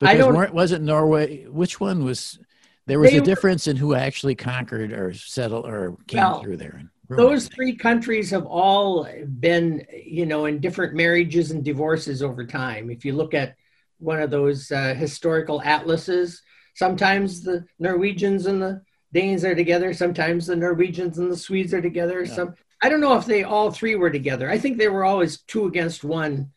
I 0.00 0.12
Because 0.14 0.18
don't- 0.18 0.34
weren't- 0.36 0.54
wasn't 0.54 0.84
Norway? 0.84 1.44
Which 1.46 1.80
one 1.80 2.04
was? 2.04 2.38
There 2.86 3.00
was 3.00 3.12
a 3.12 3.18
were- 3.20 3.24
difference 3.24 3.66
in 3.66 3.76
who 3.76 3.94
actually 3.94 4.34
conquered 4.34 4.92
or 4.92 5.12
settled 5.14 5.66
or 5.66 5.96
came 6.06 6.18
Well, 6.20 6.42
through 6.42 6.58
there. 6.58 6.90
Those 7.08 7.48
three 7.48 7.74
countries 7.74 8.30
have 8.30 8.46
all 8.46 9.08
been, 9.40 9.86
you 10.04 10.26
know, 10.26 10.44
in 10.44 10.60
different 10.60 10.94
marriages 10.94 11.50
and 11.50 11.64
divorces 11.64 12.22
over 12.22 12.44
time. 12.46 12.90
If 12.90 13.04
you 13.04 13.14
look 13.14 13.34
at 13.34 13.56
one 13.98 14.20
of 14.20 14.30
those 14.30 14.70
uh, 14.70 14.94
historical 14.94 15.62
atlases, 15.62 16.42
sometimes 16.74 17.42
the 17.42 17.64
Norwegians 17.78 18.46
and 18.46 18.60
the 18.60 18.82
Danes 19.12 19.44
are 19.44 19.54
together. 19.54 19.94
Sometimes 19.94 20.46
the 20.46 20.56
Norwegians 20.56 21.18
and 21.18 21.32
the 21.32 21.36
Swedes 21.36 21.72
are 21.72 21.80
together. 21.80 22.24
Yeah. 22.24 22.34
Some 22.34 22.54
I 22.82 22.88
don't 22.88 23.00
know 23.00 23.16
if 23.16 23.26
they 23.26 23.42
all 23.42 23.70
three 23.70 23.96
were 23.96 24.10
together. 24.10 24.48
I 24.48 24.58
think 24.58 24.78
they 24.78 24.88
were 24.88 25.04
always 25.04 25.40
two 25.42 25.66
against 25.66 26.04
one, 26.04 26.52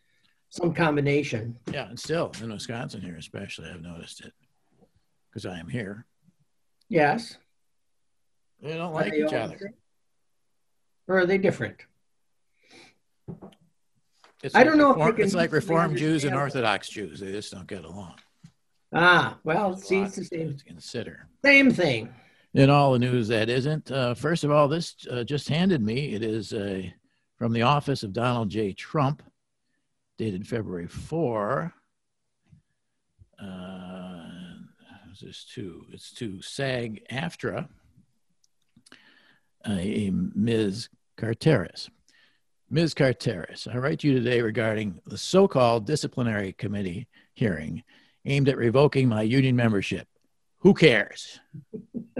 some 0.50 0.72
combination. 0.72 1.58
Yeah, 1.72 1.88
and 1.88 1.98
still 1.98 2.30
in 2.40 2.52
Wisconsin 2.52 3.00
here, 3.00 3.16
especially, 3.16 3.68
I've 3.68 3.82
noticed 3.82 4.20
it 4.20 4.32
because 5.30 5.46
I 5.46 5.58
am 5.58 5.68
here. 5.68 6.06
Yes. 6.88 7.38
They 8.60 8.74
don't 8.74 8.92
like 8.92 9.14
each 9.14 9.32
other. 9.32 9.54
the 9.54 9.58
same? 9.58 9.74
Or 11.08 11.18
are 11.18 11.26
they 11.26 11.38
different? 11.38 11.76
It's 14.42 14.54
I 14.54 14.60
like 14.60 14.66
don't 14.66 14.78
know 14.78 14.90
if 14.90 14.96
Reform, 14.96 15.16
can 15.16 15.24
it's 15.24 15.34
like 15.34 15.52
Reformed 15.52 15.96
Jews 15.96 16.24
and. 16.24 16.34
Orthodox 16.34 16.88
Jews. 16.88 17.20
They 17.20 17.32
just 17.32 17.52
don't 17.52 17.66
get 17.66 17.84
along. 17.84 18.14
Ah, 18.94 19.38
well, 19.44 19.72
a 19.72 19.78
see, 19.78 20.00
it's 20.00 20.16
the 20.16 20.22
to 20.22 20.26
same, 20.28 20.56
consider. 20.66 21.28
same 21.44 21.70
thing. 21.70 22.12
In 22.54 22.68
all 22.68 22.92
the 22.92 22.98
news 22.98 23.28
that 23.28 23.48
isn't, 23.48 23.90
uh, 23.90 24.14
first 24.14 24.44
of 24.44 24.50
all, 24.50 24.68
this 24.68 24.94
uh, 25.10 25.24
just 25.24 25.48
handed 25.48 25.80
me. 25.80 26.12
It 26.12 26.22
is 26.22 26.52
uh, 26.52 26.82
from 27.38 27.52
the 27.52 27.62
office 27.62 28.02
of 28.02 28.12
Donald 28.12 28.50
J. 28.50 28.72
Trump, 28.74 29.22
dated 30.18 30.46
February 30.46 30.88
4. 30.88 31.72
Uh, 33.40 34.12
this 35.22 35.44
to? 35.54 35.86
It's 35.92 36.12
to 36.14 36.42
SAG 36.42 37.02
Uh, 39.64 39.70
AFTRA, 39.70 40.34
Ms. 40.34 40.88
Carteris. 41.16 41.88
Ms. 42.70 42.94
Carteris, 42.94 43.68
I 43.68 43.76
write 43.76 44.00
to 44.00 44.08
you 44.08 44.14
today 44.14 44.40
regarding 44.40 45.00
the 45.06 45.18
so 45.18 45.46
called 45.46 45.86
disciplinary 45.86 46.52
committee 46.52 47.06
hearing 47.34 47.82
aimed 48.24 48.48
at 48.48 48.56
revoking 48.56 49.08
my 49.08 49.22
union 49.22 49.54
membership. 49.56 50.08
Who 50.60 50.74
cares? 50.74 51.38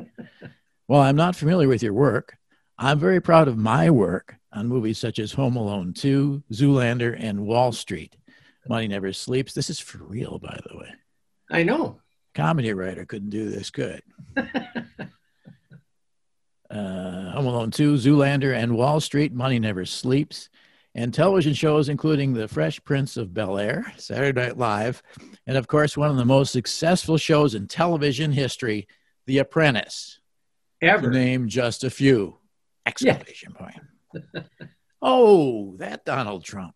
While 0.87 1.03
I'm 1.03 1.17
not 1.17 1.37
familiar 1.37 1.69
with 1.69 1.83
your 1.83 1.95
work, 1.95 2.37
I'm 2.77 2.99
very 2.99 3.21
proud 3.21 3.49
of 3.49 3.57
my 3.57 3.91
work 3.91 4.37
on 4.53 4.69
movies 4.69 4.99
such 4.99 5.19
as 5.19 5.33
Home 5.33 5.57
Alone 5.57 5.95
2, 5.95 6.43
Zoolander, 6.53 7.17
and 7.19 7.47
Wall 7.47 7.73
Street. 7.73 8.17
Money 8.69 8.89
Never 8.89 9.13
Sleeps. 9.13 9.55
This 9.55 9.71
is 9.71 9.81
for 9.81 9.99
real, 9.99 10.39
by 10.39 10.59
the 10.69 10.77
way. 10.77 10.93
I 11.51 11.63
know. 11.63 12.01
Comedy 12.35 12.73
writer 12.73 13.05
couldn't 13.05 13.31
do 13.31 13.51
this 13.51 13.71
good. 13.71 14.03
uh, 16.73 17.31
Home 17.33 17.47
Alone 17.47 17.71
2, 17.71 17.95
Zoolander, 17.95 18.57
and 18.57 18.77
Wall 18.77 19.01
Street. 19.01 19.33
Money 19.33 19.59
Never 19.59 19.85
Sleeps. 19.85 20.49
And 20.95 21.13
television 21.13 21.55
shows 21.55 21.89
including 21.89 22.35
The 22.35 22.49
Fresh 22.49 22.83
Prince 22.85 23.17
of 23.17 23.33
Bel 23.33 23.59
Air, 23.59 23.93
Saturday 23.97 24.39
Night 24.39 24.59
Live, 24.59 25.03
and 25.47 25.57
of 25.57 25.67
course, 25.67 25.97
one 25.97 26.11
of 26.11 26.17
the 26.17 26.25
most 26.25 26.53
successful 26.53 27.17
shows 27.17 27.55
in 27.55 27.67
television 27.67 28.31
history, 28.31 28.87
The 29.27 29.39
Apprentice 29.39 30.21
to 30.83 30.89
Ever. 30.89 31.11
name 31.11 31.49
just 31.49 31.85
a 31.85 31.91
few. 31.91 32.37
Exclamation 32.85 33.55
point. 33.55 34.47
oh, 35.03 35.77
that 35.79 36.05
Donald 36.05 36.45
Trump. 36.45 36.75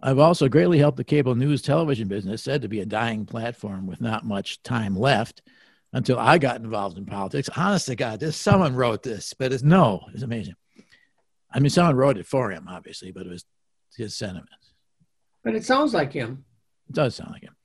I've 0.00 0.18
also 0.18 0.48
greatly 0.48 0.78
helped 0.78 0.96
the 0.96 1.04
cable 1.04 1.34
news 1.34 1.60
television 1.60 2.08
business, 2.08 2.42
said 2.42 2.62
to 2.62 2.68
be 2.68 2.80
a 2.80 2.86
dying 2.86 3.26
platform 3.26 3.86
with 3.86 4.00
not 4.00 4.24
much 4.24 4.62
time 4.62 4.96
left 4.96 5.42
until 5.96 6.18
I 6.18 6.36
got 6.36 6.60
involved 6.60 6.98
in 6.98 7.06
politics. 7.06 7.48
Honest 7.56 7.86
to 7.86 7.96
God, 7.96 8.20
this 8.20 8.36
someone 8.36 8.76
wrote 8.76 9.02
this, 9.02 9.32
but 9.32 9.50
it's 9.50 9.62
no, 9.62 10.02
it's 10.12 10.22
amazing. 10.22 10.54
I 11.50 11.58
mean, 11.58 11.70
someone 11.70 11.96
wrote 11.96 12.18
it 12.18 12.26
for 12.26 12.50
him, 12.50 12.66
obviously, 12.68 13.12
but 13.12 13.24
it 13.24 13.30
was 13.30 13.46
his 13.96 14.14
sentiments. 14.14 14.74
But 15.42 15.54
it 15.54 15.64
sounds 15.64 15.94
like 15.94 16.12
him. 16.12 16.44
It 16.90 16.96
does 16.96 17.14
sound 17.14 17.30
like 17.32 17.44
him. 17.44 17.56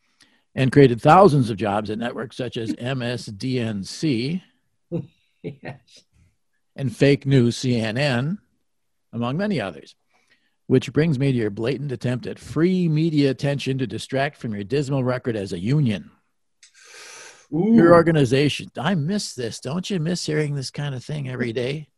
And 0.56 0.72
created 0.72 1.02
thousands 1.02 1.50
of 1.50 1.58
jobs 1.58 1.90
at 1.90 1.98
networks 2.00 2.38
such 2.38 2.56
as 2.56 2.72
MSDNC, 2.72 4.42
Yes. 5.44 6.04
and 6.78 6.96
fake 6.96 7.26
news 7.26 7.58
CNN, 7.58 8.38
among 9.12 9.36
many 9.36 9.60
others. 9.60 9.94
Which 10.68 10.94
brings 10.94 11.20
me 11.20 11.34
to 11.34 11.38
your 11.38 11.50
blatant 11.50 11.92
attempt 11.92 12.28
at 12.28 12.40
free 12.40 12.88
media 12.88 13.30
attention 13.30 13.78
to 13.80 13.88
distract 13.88 14.38
from 14.38 14.54
your 14.54 14.64
dismal 14.64 15.04
record 15.04 15.36
as 15.36 15.52
a 15.52 15.60
union. 15.60 16.12
Ooh. 17.54 17.74
Your 17.76 17.94
organization, 17.94 18.72
I 18.78 18.96
miss 18.96 19.34
this. 19.34 19.60
Don't 19.60 19.90
you 19.90 20.00
miss 20.00 20.26
hearing 20.26 20.56
this 20.56 20.72
kind 20.72 20.96
of 20.96 21.04
thing 21.04 21.28
every 21.30 21.52
day? 21.54 21.90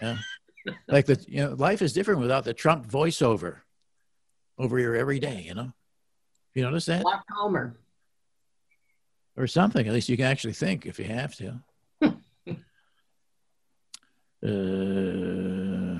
no. 0.00 0.16
Like 0.86 1.06
the, 1.06 1.24
you 1.26 1.42
know, 1.44 1.54
life 1.54 1.82
is 1.82 1.92
different 1.92 2.20
without 2.20 2.44
the 2.44 2.52
Trump 2.54 2.86
voiceover 2.86 3.58
over 4.58 4.76
here 4.78 4.94
every 4.94 5.18
day, 5.18 5.42
you 5.46 5.54
know? 5.54 5.72
You 6.54 6.62
notice 6.62 6.86
that? 6.86 7.02
A 7.02 7.04
lot 7.04 7.24
calmer. 7.30 7.76
or 9.36 9.46
something. 9.46 9.86
At 9.86 9.94
least 9.94 10.08
you 10.08 10.16
can 10.16 10.26
actually 10.26 10.52
think 10.52 10.84
if 10.86 10.98
you 10.98 11.04
have 11.06 11.34
to. 11.36 11.60
uh, 14.44 15.98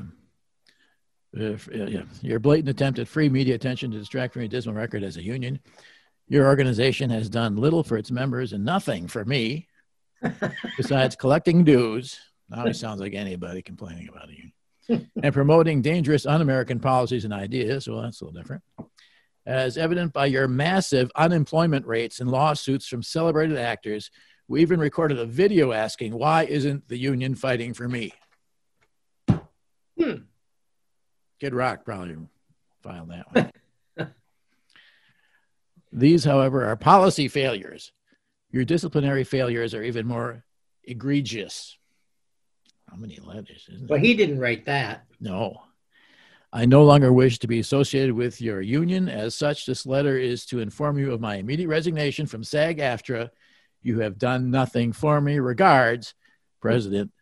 if- 1.33 1.69
yeah, 1.73 1.87
yeah. 1.87 2.03
Your 2.23 2.39
blatant 2.41 2.69
attempt 2.69 2.99
at 2.99 3.09
free 3.09 3.29
media 3.29 3.55
attention 3.55 3.91
to 3.93 3.99
distract 3.99 4.33
from 4.33 4.43
your 4.43 4.49
dismal 4.49 4.75
record 4.75 5.03
as 5.03 5.17
a 5.17 5.23
union. 5.23 5.61
Your 6.29 6.47
organization 6.47 7.11
has 7.11 7.29
done 7.29 7.57
little 7.57 7.83
for 7.83 7.97
its 7.97 8.11
members 8.11 8.53
and 8.53 8.65
nothing 8.65 9.09
for 9.09 9.25
me, 9.25 9.69
besides 10.77 11.17
collecting 11.17 11.65
dues. 11.65 12.19
Now 12.51 12.67
he 12.67 12.73
sounds 12.73 13.01
like 13.01 13.15
anybody 13.15 13.63
complaining 13.63 14.09
about 14.09 14.29
a 14.29 14.33
union. 14.93 15.11
and 15.23 15.35
promoting 15.35 15.83
dangerous 15.83 16.27
un 16.27 16.41
American 16.41 16.81
policies 16.81 17.25
and 17.25 17.33
ideas. 17.33 17.89
Well, 17.89 18.03
that's 18.03 18.21
a 18.21 18.25
little 18.25 18.41
different 18.41 18.63
as 19.49 19.79
evident 19.79 20.13
by 20.13 20.27
your 20.27 20.47
massive 20.47 21.11
unemployment 21.17 21.87
rates 21.87 22.21
and 22.21 22.31
lawsuits 22.31 22.87
from 22.87 23.03
celebrated 23.03 23.57
actors. 23.57 24.11
We 24.47 24.61
even 24.61 24.79
recorded 24.79 25.19
a 25.19 25.25
video 25.25 25.73
asking, 25.73 26.13
Why 26.13 26.45
isn't 26.45 26.87
the 26.89 26.99
union 26.99 27.35
fighting 27.35 27.73
for 27.73 27.89
me? 27.89 28.13
Hmm. 29.99 30.15
Kid 31.41 31.55
Rock 31.55 31.85
probably 31.85 32.17
filed 32.83 33.11
that 33.11 33.35
one. 33.35 33.51
These, 35.93 36.25
however, 36.25 36.65
are 36.67 36.77
policy 36.77 37.29
failures. 37.29 37.93
Your 38.51 38.65
disciplinary 38.65 39.25
failures 39.25 39.75
are 39.75 39.83
even 39.83 40.07
more 40.07 40.45
egregious. 40.85 41.77
How 42.91 42.97
many 42.97 43.19
letters? 43.23 43.69
Isn't 43.73 43.89
Well, 43.89 43.99
it? 43.99 44.05
he 44.05 44.15
didn't 44.15 44.39
write 44.41 44.65
that. 44.67 45.05
No. 45.21 45.63
I 46.53 46.65
no 46.65 46.85
longer 46.85 47.13
wish 47.13 47.39
to 47.41 47.47
be 47.47 47.59
associated 47.59 48.15
with 48.15 48.41
your 48.41 48.63
union. 48.63 49.09
As 49.09 49.35
such, 49.35 49.67
this 49.67 49.85
letter 49.85 50.17
is 50.17 50.47
to 50.47 50.61
inform 50.61 50.99
you 50.99 51.13
of 51.13 51.21
my 51.21 51.37
immediate 51.37 51.69
resignation 51.69 52.27
from 52.27 52.43
SAG 52.43 52.79
AFTRA. 52.79 53.29
You 53.83 54.01
have 54.01 54.19
done 54.19 54.51
nothing 54.51 54.93
for 54.93 55.21
me. 55.21 55.39
Regards, 55.39 56.15
President 56.61 57.13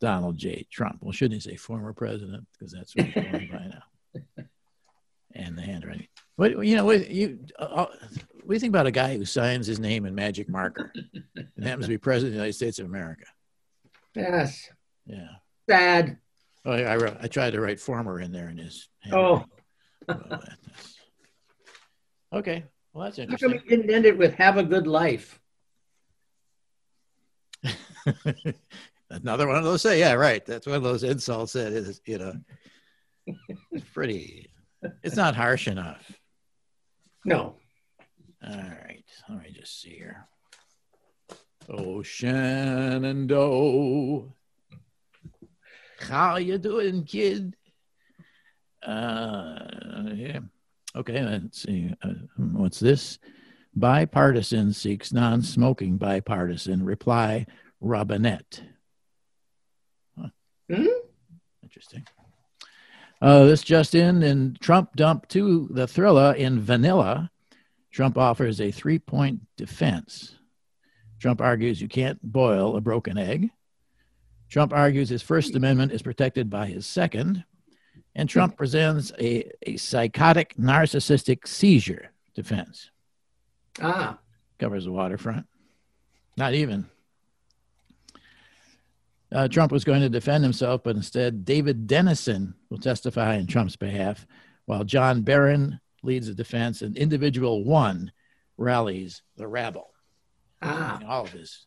Donald 0.00 0.38
J. 0.38 0.66
Trump. 0.70 0.98
Well, 1.02 1.12
shouldn't 1.12 1.42
he 1.42 1.50
say 1.50 1.56
former 1.56 1.92
president? 1.92 2.46
Because 2.52 2.72
that's 2.72 2.96
what 2.96 3.06
he's 3.06 3.14
going 3.14 3.48
by 3.52 3.66
now. 3.66 4.44
And 5.34 5.56
the 5.56 5.62
handwriting. 5.62 6.08
What 6.42 6.66
you 6.66 6.74
know? 6.74 6.84
What 6.84 7.08
you 7.08 7.38
uh, 7.56 7.86
what 7.86 8.48
do 8.48 8.54
you 8.54 8.58
think 8.58 8.72
about 8.72 8.88
a 8.88 8.90
guy 8.90 9.16
who 9.16 9.24
signs 9.24 9.68
his 9.68 9.78
name 9.78 10.06
in 10.06 10.14
magic 10.16 10.48
marker 10.48 10.92
and 11.36 11.64
happens 11.64 11.84
to 11.84 11.88
be 11.88 11.98
president 11.98 12.30
of 12.30 12.32
the 12.32 12.38
United 12.38 12.54
States 12.54 12.80
of 12.80 12.86
America? 12.86 13.26
Yes. 14.16 14.68
Yeah. 15.06 15.28
Sad. 15.70 16.18
Oh, 16.64 16.72
I, 16.72 16.80
I, 16.80 16.96
wrote, 16.96 17.16
I 17.22 17.28
tried 17.28 17.52
to 17.52 17.60
write 17.60 17.78
former 17.78 18.18
in 18.18 18.32
there 18.32 18.48
in 18.48 18.58
his. 18.58 18.88
Oh, 19.12 19.44
that's- 20.08 20.96
okay. 22.32 22.64
Well, 22.92 23.04
that's 23.04 23.18
how 23.18 23.24
come 23.26 23.34
interesting. 23.34 23.62
didn't 23.68 23.90
end 23.94 24.04
it 24.04 24.18
with 24.18 24.34
"Have 24.34 24.56
a 24.56 24.64
good 24.64 24.88
life"? 24.88 25.40
Another 29.10 29.46
one 29.46 29.58
of 29.58 29.62
those 29.62 29.82
say, 29.82 30.00
yeah, 30.00 30.14
right. 30.14 30.44
That's 30.44 30.66
one 30.66 30.74
of 30.74 30.82
those 30.82 31.04
insults 31.04 31.52
that 31.52 31.72
is, 31.72 32.00
you 32.04 32.18
know, 32.18 32.32
it's 33.70 33.84
pretty, 33.94 34.50
it's 35.04 35.14
not 35.14 35.36
harsh 35.36 35.68
enough. 35.68 36.18
No. 37.24 37.56
All 38.44 38.56
right. 38.56 39.04
Let 39.28 39.42
me 39.42 39.50
just 39.52 39.80
see 39.80 39.90
here. 39.90 40.26
Oh, 41.68 42.02
Shenandoah. 42.02 43.04
How 46.00 46.36
you 46.36 46.58
doing, 46.58 47.04
kid? 47.04 47.54
Uh, 48.82 49.60
yeah. 50.14 50.40
Okay, 50.96 51.22
let's 51.22 51.62
see. 51.62 51.94
Uh, 52.02 52.14
what's 52.36 52.80
this? 52.80 53.20
Bipartisan 53.74 54.72
seeks 54.72 55.12
non-smoking 55.12 55.96
bipartisan. 55.96 56.84
Reply, 56.84 57.46
Robinette. 57.80 58.60
Hmm? 60.68 60.86
Interesting. 61.62 62.04
Uh, 63.22 63.44
this 63.44 63.62
just 63.62 63.94
in, 63.94 64.20
in 64.24 64.56
Trump 64.60 64.96
dump 64.96 65.28
to 65.28 65.68
the 65.70 65.86
thriller 65.86 66.34
in 66.34 66.60
vanilla. 66.60 67.30
Trump 67.92 68.18
offers 68.18 68.60
a 68.60 68.72
three 68.72 68.98
point 68.98 69.40
defense. 69.56 70.34
Trump 71.20 71.40
argues 71.40 71.80
you 71.80 71.86
can't 71.86 72.20
boil 72.20 72.76
a 72.76 72.80
broken 72.80 73.16
egg. 73.16 73.50
Trump 74.48 74.72
argues 74.72 75.08
his 75.08 75.22
First 75.22 75.54
Amendment 75.54 75.92
is 75.92 76.02
protected 76.02 76.50
by 76.50 76.66
his 76.66 76.84
Second. 76.84 77.44
And 78.16 78.28
Trump 78.28 78.56
presents 78.56 79.12
a, 79.20 79.48
a 79.62 79.76
psychotic 79.76 80.56
narcissistic 80.56 81.46
seizure 81.46 82.10
defense. 82.34 82.90
Ah. 83.80 84.18
Covers 84.58 84.84
the 84.84 84.92
waterfront. 84.92 85.46
Not 86.36 86.54
even. 86.54 86.88
Uh, 89.32 89.48
Trump 89.48 89.72
was 89.72 89.84
going 89.84 90.02
to 90.02 90.08
defend 90.08 90.44
himself, 90.44 90.82
but 90.84 90.96
instead, 90.96 91.44
David 91.44 91.86
Dennison 91.86 92.54
will 92.68 92.78
testify 92.78 93.36
in 93.36 93.46
Trump's 93.46 93.76
behalf, 93.76 94.26
while 94.66 94.84
John 94.84 95.22
Barron 95.22 95.80
leads 96.02 96.26
the 96.26 96.34
defense 96.34 96.82
and 96.82 96.96
individual 96.96 97.64
one 97.64 98.12
rallies 98.58 99.22
the 99.36 99.46
rabble. 99.46 99.90
Ah. 100.60 101.00
All 101.06 101.24
of 101.24 101.32
his 101.32 101.66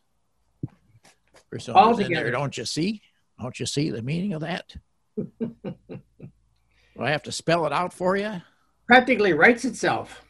personas 1.52 1.74
All 1.74 1.98
in 1.98 2.12
there. 2.12 2.30
Don't 2.30 2.56
you 2.56 2.64
see? 2.64 3.02
Don't 3.40 3.58
you 3.58 3.66
see 3.66 3.90
the 3.90 4.02
meaning 4.02 4.32
of 4.32 4.42
that? 4.42 4.74
Do 5.16 7.02
I 7.02 7.10
have 7.10 7.24
to 7.24 7.32
spell 7.32 7.66
it 7.66 7.72
out 7.72 7.92
for 7.92 8.16
you? 8.16 8.40
Practically 8.86 9.32
writes 9.32 9.64
itself. 9.64 10.22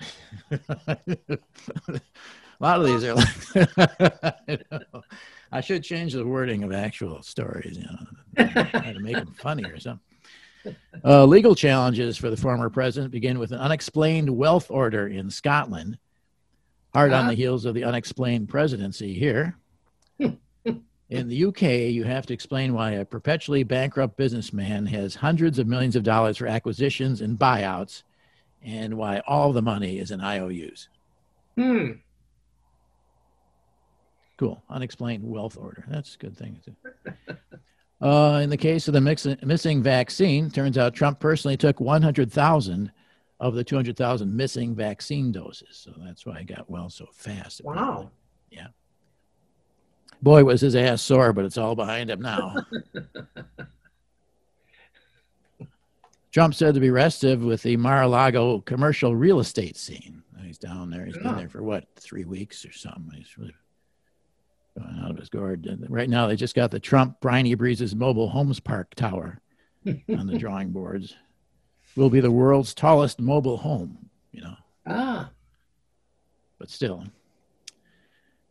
a 0.50 0.98
lot 2.58 2.80
of 2.80 2.86
these 2.86 3.04
are 3.04 3.14
like 3.14 3.28
I, 5.56 5.60
should 5.60 5.82
change 5.84 6.12
the 6.12 6.26
wording 6.26 6.62
of 6.64 6.72
actual 6.72 7.22
stories 7.22 7.78
you 7.78 7.84
know 7.84 8.44
try 8.70 8.92
to 8.92 9.00
make 9.00 9.16
them 9.16 9.34
funny 9.38 9.64
or 9.64 9.78
something 9.78 10.00
uh, 11.04 11.24
legal 11.24 11.54
challenges 11.54 12.16
for 12.16 12.30
the 12.30 12.36
former 12.36 12.70
president 12.70 13.12
begin 13.12 13.38
with 13.38 13.52
an 13.52 13.58
unexplained 13.58 14.30
wealth 14.30 14.70
order 14.70 15.06
in 15.08 15.30
scotland 15.30 15.98
hard 16.94 17.12
on 17.12 17.26
Ah. 17.26 17.28
the 17.28 17.34
heels 17.34 17.64
of 17.64 17.74
the 17.74 17.84
unexplained 17.84 18.48
presidency 18.48 19.14
here 19.14 19.56
in 20.18 21.28
the 21.28 21.44
uk 21.44 21.62
you 21.62 22.04
have 22.04 22.26
to 22.26 22.34
explain 22.34 22.72
why 22.72 22.92
a 22.92 23.04
perpetually 23.04 23.62
bankrupt 23.62 24.16
businessman 24.16 24.86
has 24.86 25.14
hundreds 25.16 25.58
of 25.58 25.66
millions 25.66 25.96
of 25.96 26.02
dollars 26.02 26.36
for 26.38 26.46
acquisitions 26.46 27.20
and 27.20 27.38
buyouts 27.38 28.02
and 28.64 28.96
why 28.96 29.20
all 29.26 29.52
the 29.52 29.62
money 29.62 29.98
is 29.98 30.10
in 30.10 30.20
ious 30.20 30.88
Hmm. 31.56 31.92
Cool. 34.36 34.62
Unexplained 34.68 35.22
wealth 35.24 35.56
order. 35.56 35.84
That's 35.88 36.14
a 36.14 36.18
good 36.18 36.36
thing. 36.36 36.60
Uh, 38.00 38.40
in 38.42 38.50
the 38.50 38.56
case 38.56 38.86
of 38.86 38.92
the 38.92 39.00
mix- 39.00 39.24
missing 39.42 39.82
vaccine, 39.82 40.50
turns 40.50 40.76
out 40.76 40.92
Trump 40.94 41.18
personally 41.20 41.56
took 41.56 41.80
100,000 41.80 42.92
of 43.40 43.54
the 43.54 43.64
200,000 43.64 44.36
missing 44.36 44.74
vaccine 44.74 45.32
doses. 45.32 45.68
So 45.70 45.92
that's 46.04 46.26
why 46.26 46.40
he 46.40 46.44
got 46.44 46.68
well 46.68 46.90
so 46.90 47.06
fast. 47.14 47.60
apparently. 47.60 47.86
Wow. 47.86 48.10
Yeah. 48.50 48.66
Boy, 50.20 50.44
was 50.44 50.60
his 50.60 50.76
ass 50.76 51.00
sore, 51.00 51.32
but 51.32 51.46
it's 51.46 51.56
all 51.56 51.74
behind 51.74 52.10
him 52.10 52.20
now. 52.20 52.56
Trump 56.30 56.52
said 56.54 56.74
to 56.74 56.80
be 56.80 56.90
restive 56.90 57.42
with 57.42 57.62
the 57.62 57.76
Mar-a-Lago 57.78 58.60
commercial 58.62 59.14
real 59.16 59.40
estate 59.40 59.78
scene. 59.78 60.22
He's 60.42 60.58
down 60.58 60.90
there. 60.90 61.06
He's 61.06 61.16
been 61.16 61.36
there 61.36 61.48
for 61.48 61.62
what, 61.62 61.86
three 61.96 62.24
weeks 62.24 62.66
or 62.66 62.72
something. 62.72 63.10
He's 63.16 63.38
really 63.38 63.54
going 64.78 65.00
out 65.02 65.10
of 65.10 65.18
his 65.18 65.28
gourd. 65.28 65.66
And 65.66 65.88
Right 65.90 66.08
now, 66.08 66.26
they 66.26 66.36
just 66.36 66.54
got 66.56 66.70
the 66.70 66.80
Trump 66.80 67.20
Briny 67.20 67.54
Breezes 67.54 67.94
Mobile 67.94 68.28
Homes 68.28 68.60
Park 68.60 68.94
Tower 68.94 69.40
on 69.86 70.26
the 70.26 70.38
drawing 70.38 70.70
boards. 70.70 71.14
Will 71.96 72.10
be 72.10 72.20
the 72.20 72.30
world's 72.30 72.74
tallest 72.74 73.20
mobile 73.20 73.56
home, 73.56 74.10
you 74.32 74.40
know, 74.42 74.54
Ah. 74.86 75.30
but 76.58 76.68
still. 76.70 77.04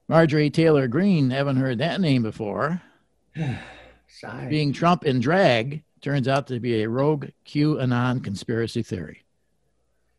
Marjorie 0.08 0.50
Taylor 0.50 0.88
Greene, 0.88 1.30
haven't 1.30 1.58
heard 1.58 1.80
that 1.80 2.00
name 2.02 2.24
before. 2.24 2.82
Sigh. 4.08 4.48
being 4.50 4.72
Trump 4.72 5.06
in 5.06 5.20
drag 5.20 5.84
turns 6.02 6.28
out 6.28 6.48
to 6.48 6.60
be 6.60 6.84
a 6.84 6.90
rogue 6.90 7.28
QAnon 7.46 8.24
conspiracy 8.24 8.84
theory. 8.84 9.24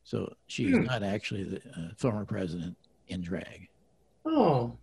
So 0.03 0.35
she's 0.49 0.75
Hmm. 0.75 0.83
not 0.85 1.03
actually 1.03 1.45
the 1.45 1.59
uh, 1.79 1.89
former 1.97 2.25
president 2.25 2.77
in 3.09 3.21
drag. 3.23 3.69
Oh. 4.27 4.77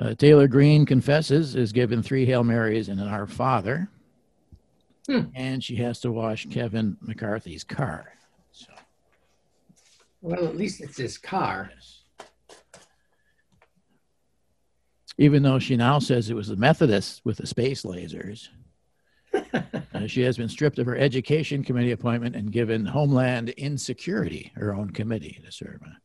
Uh, 0.00 0.14
Taylor 0.14 0.48
Green 0.48 0.86
confesses, 0.86 1.54
is 1.54 1.72
given 1.72 2.02
three 2.02 2.24
Hail 2.24 2.42
Marys 2.42 2.88
and 2.88 2.98
an 2.98 3.08
Our 3.08 3.26
Father. 3.26 3.88
Hmm. 5.06 5.24
And 5.34 5.62
she 5.62 5.76
has 5.76 6.00
to 6.00 6.10
wash 6.10 6.46
Kevin 6.46 6.96
McCarthy's 7.02 7.64
car. 7.64 8.14
So, 8.50 8.72
Well, 10.22 10.46
at 10.46 10.56
least 10.56 10.80
it's 10.80 10.96
his 10.96 11.18
car. 11.18 11.70
yes. 11.74 12.02
Even 15.18 15.42
though 15.42 15.58
she 15.58 15.76
now 15.76 15.98
says 15.98 16.30
it 16.30 16.34
was 16.34 16.48
the 16.48 16.56
Methodists 16.56 17.20
with 17.24 17.36
the 17.36 17.46
space 17.46 17.82
lasers, 17.82 18.48
uh, 19.34 20.06
she 20.06 20.22
has 20.22 20.38
been 20.38 20.48
stripped 20.48 20.78
of 20.78 20.86
her 20.86 20.96
education 20.96 21.62
committee 21.62 21.90
appointment 21.90 22.34
and 22.34 22.50
given 22.50 22.86
Homeland 22.86 23.50
Insecurity, 23.50 24.50
her 24.54 24.74
own 24.74 24.90
committee 24.90 25.38
to 25.44 25.52
serve 25.52 25.80
on. 25.84 25.99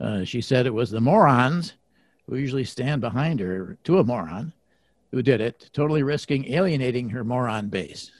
Uh, 0.00 0.24
she 0.24 0.40
said 0.40 0.66
it 0.66 0.74
was 0.74 0.90
the 0.90 1.00
morons 1.00 1.74
who 2.26 2.36
usually 2.36 2.64
stand 2.64 3.00
behind 3.00 3.38
her, 3.40 3.76
to 3.84 3.98
a 3.98 4.04
moron, 4.04 4.52
who 5.12 5.22
did 5.22 5.40
it, 5.40 5.70
totally 5.72 6.02
risking 6.02 6.50
alienating 6.52 7.08
her 7.10 7.22
moron 7.22 7.68
base. 7.68 8.10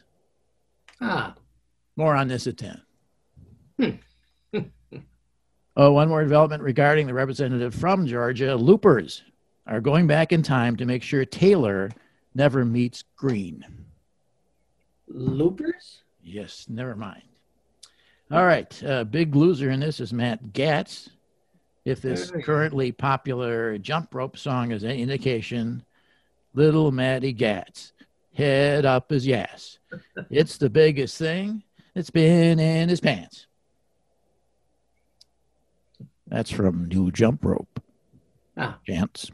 Ah, 1.01 1.35
More 1.97 2.15
on 2.15 2.29
this 2.29 2.47
at 2.47 2.57
10. 2.59 2.81
oh, 5.77 5.93
one 5.93 6.09
more 6.09 6.23
development 6.23 6.63
regarding 6.63 7.07
the 7.07 7.15
representative 7.15 7.75
from 7.75 8.07
Georgia. 8.07 8.55
Loopers 8.55 9.23
are 9.67 9.81
going 9.81 10.07
back 10.07 10.33
in 10.33 10.43
time 10.43 10.77
to 10.77 10.85
make 10.85 11.03
sure 11.03 11.25
Taylor 11.25 11.91
never 12.35 12.65
meets 12.65 13.03
Green. 13.17 13.65
loopers? 15.09 16.03
Yes, 16.23 16.67
never 16.69 16.95
mind. 16.95 17.23
All 18.31 18.45
right. 18.45 18.83
Uh, 18.85 19.05
big 19.05 19.35
loser 19.35 19.71
in 19.71 19.81
this 19.81 20.01
is 20.01 20.13
Matt 20.13 20.43
Gaetz. 20.53 21.09
If 21.85 22.01
this 22.01 22.31
currently 22.45 22.93
popular 22.93 23.77
jump 23.77 24.15
rope 24.15 24.39
song 24.39 24.73
is 24.73 24.85
any 24.85 25.03
indication, 25.03 25.85
little 26.55 26.91
Matty 26.91 27.35
Gaetz, 27.35 27.93
head 28.35 28.87
up 28.87 29.11
his 29.11 29.29
ass. 29.29 29.79
it's 30.31 30.57
the 30.57 30.71
biggest 30.71 31.19
thing 31.19 31.63
that's 31.95 32.11
been 32.11 32.59
in 32.59 32.89
his 32.89 33.01
pants. 33.01 33.47
That's 36.27 36.51
from 36.51 36.87
New 36.87 37.11
Jump 37.11 37.45
Rope. 37.45 37.83
Ah. 38.57 38.79
Chance. 38.87 39.31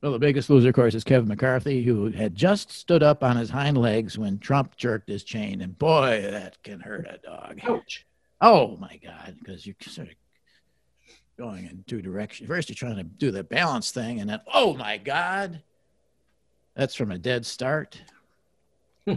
Well, 0.00 0.12
the 0.12 0.18
biggest 0.18 0.50
loser, 0.50 0.70
of 0.70 0.74
course, 0.74 0.94
is 0.94 1.04
Kevin 1.04 1.28
McCarthy, 1.28 1.82
who 1.82 2.10
had 2.10 2.34
just 2.34 2.70
stood 2.70 3.02
up 3.02 3.22
on 3.22 3.36
his 3.36 3.50
hind 3.50 3.78
legs 3.78 4.18
when 4.18 4.38
Trump 4.38 4.76
jerked 4.76 5.08
his 5.08 5.24
chain. 5.24 5.60
And 5.60 5.78
boy, 5.78 6.26
that 6.30 6.62
can 6.62 6.80
hurt 6.80 7.06
a 7.06 7.18
dog. 7.18 7.60
Ouch. 7.64 8.04
Oh, 8.44 8.76
my 8.76 9.00
God, 9.02 9.36
because 9.38 9.66
you're 9.66 9.74
sort 9.86 10.08
of 10.08 10.14
going 11.38 11.64
in 11.64 11.82
two 11.86 12.02
directions. 12.02 12.46
First, 12.46 12.68
you're 12.68 12.74
trying 12.74 12.96
to 12.96 13.02
do 13.02 13.30
the 13.30 13.42
balance 13.42 13.90
thing, 13.90 14.20
and 14.20 14.28
then, 14.28 14.40
oh, 14.52 14.74
my 14.74 14.98
God, 14.98 15.62
that's 16.76 16.94
from 16.94 17.10
a 17.10 17.16
dead 17.16 17.46
start. 17.46 17.98
Hmm. 19.06 19.14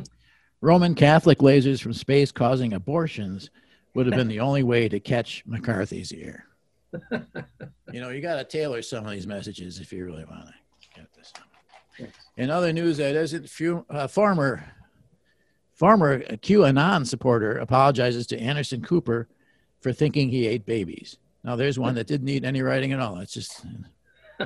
Roman 0.62 0.96
Catholic 0.96 1.40
lasers 1.40 1.82
from 1.82 1.92
space 1.92 2.32
causing 2.32 2.72
abortions 2.72 3.50
would 3.96 4.06
have 4.06 4.16
been 4.16 4.30
the 4.30 4.40
only 4.40 4.63
way 4.63 4.88
to 4.88 4.98
catch 4.98 5.44
McCarthy's 5.46 6.13
ear. 6.13 6.46
you 7.12 8.00
know, 8.00 8.10
you 8.10 8.22
got 8.22 8.38
to 8.38 8.46
tailor 8.46 8.82
some 8.82 9.06
of 9.06 9.12
these 9.12 9.28
messages 9.28 9.82
if 9.82 9.92
you 9.92 10.06
really 10.06 10.24
want 10.24 10.48
to 10.48 10.54
get 10.96 11.13
this. 11.16 11.34
Done. 11.34 12.08
In 12.38 12.50
other 12.50 12.72
news, 12.72 12.96
that 12.96 13.16
isn't 13.16 13.50
few, 13.50 13.86
uh, 13.90 14.08
former 14.08 14.63
former 15.78 16.20
QAnon 16.20 17.08
supporter 17.08 17.58
apologizes 17.58 18.28
to 18.28 18.40
Anderson 18.40 18.82
Cooper 18.82 19.28
for 19.82 19.94
thinking 19.94 20.30
he 20.30 20.48
ate 20.48 20.66
babies. 20.66 21.18
Now, 21.44 21.56
there's 21.56 21.80
one 21.80 21.96
that 21.96 22.08
didn't 22.08 22.26
need 22.26 22.44
any 22.44 22.62
writing 22.62 22.92
at 22.92 23.00
all. 23.00 23.20
It's 23.20 23.34
just 23.34 23.63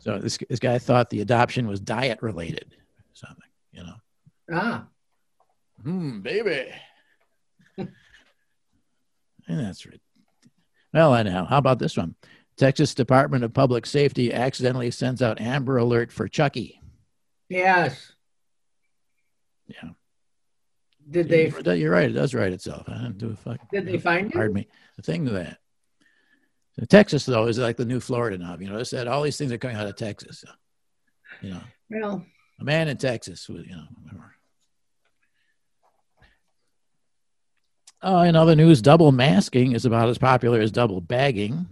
so 0.00 0.18
this 0.18 0.38
this 0.48 0.58
guy 0.58 0.78
thought 0.78 1.10
the 1.10 1.20
adoption 1.20 1.66
was 1.68 1.80
diet 1.80 2.20
related, 2.22 2.74
something 3.12 3.48
you 3.72 3.84
know. 3.84 3.94
Ah, 4.52 4.86
Hmm, 5.82 6.20
baby. 6.20 6.68
and 7.76 7.88
that's 9.46 9.84
right. 9.86 10.00
Well, 10.94 11.14
anyhow, 11.14 11.44
how 11.44 11.58
about 11.58 11.78
this 11.78 11.96
one? 11.96 12.14
Texas 12.56 12.94
Department 12.94 13.44
of 13.44 13.52
Public 13.52 13.84
Safety 13.84 14.32
accidentally 14.32 14.90
sends 14.90 15.20
out 15.20 15.40
Amber 15.40 15.76
Alert 15.76 16.10
for 16.10 16.26
Chucky. 16.28 16.80
yes. 17.48 18.12
Yeah, 19.68 19.90
Did 21.08 21.28
they? 21.28 21.76
You're 21.76 21.92
right. 21.92 22.10
It 22.10 22.14
does 22.14 22.34
write 22.34 22.52
itself. 22.52 22.88
I 22.88 23.08
do 23.16 23.30
a 23.30 23.36
fuck. 23.36 23.60
Did 23.70 23.86
they 23.86 23.98
find 23.98 24.26
him? 24.26 24.32
Pardon 24.32 24.54
me. 24.54 24.66
The 24.96 25.02
thing 25.02 25.24
to 25.26 25.32
that. 25.32 25.58
So 26.78 26.84
Texas, 26.84 27.24
though, 27.24 27.46
is 27.46 27.58
like 27.58 27.76
the 27.76 27.84
new 27.84 28.00
Florida 28.00 28.36
now. 28.38 28.56
You 28.58 28.68
know, 28.68 28.78
it's 28.78 28.90
that 28.90 29.06
all 29.08 29.22
these 29.22 29.38
things 29.38 29.52
are 29.52 29.58
coming 29.58 29.76
out 29.76 29.86
of 29.86 29.96
Texas. 29.96 30.40
So, 30.40 30.50
you 31.42 31.50
know, 31.50 31.60
Well, 31.90 32.26
a 32.60 32.64
man 32.64 32.88
in 32.88 32.96
Texas 32.96 33.48
was, 33.48 33.64
you 33.64 33.76
know, 33.76 33.84
whatever. 34.02 34.32
Uh, 38.02 38.24
in 38.28 38.36
other 38.36 38.54
news, 38.54 38.82
double 38.82 39.10
masking 39.10 39.72
is 39.72 39.84
about 39.86 40.08
as 40.08 40.18
popular 40.18 40.60
as 40.60 40.70
double 40.70 41.00
bagging. 41.00 41.66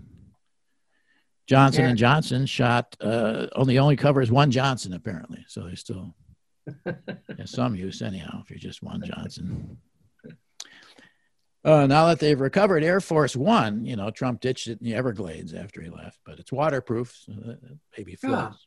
Johnson 1.47 1.83
Yeah. 1.83 1.88
and 1.90 1.99
Johnson 1.99 2.47
shot 2.47 2.97
uh, 3.01 3.49
only 3.55 3.79
only 3.79 3.97
covers 3.97 4.31
one 4.31 4.51
Johnson 4.51 4.94
apparently, 4.94 5.44
so 5.49 5.64
they 5.68 5.75
still 5.75 6.14
has 7.38 7.50
some 7.50 7.74
use 7.74 8.03
anyhow. 8.03 8.40
If 8.42 8.50
you're 8.50 8.59
just 8.59 8.83
one 8.83 9.03
Johnson. 9.05 9.79
Uh, 11.64 11.87
now 11.87 12.09
that 12.09 12.18
they've 12.18 12.42
recovered 12.42 12.85
Air 12.85 13.00
Force 13.00 13.35
One, 13.35 13.87
you 13.87 13.96
know 13.96 14.11
Trump 14.11 14.42
ditched 14.42 14.66
it 14.68 14.81
in 14.83 14.85
the 14.85 14.94
Everglades 14.94 15.55
after 15.55 15.81
he 15.81 15.88
left, 15.88 16.18
but 16.27 16.38
it's 16.38 16.53
waterproof, 16.53 17.16
so 17.24 17.33
maybe 17.96 18.16
floats. 18.16 18.66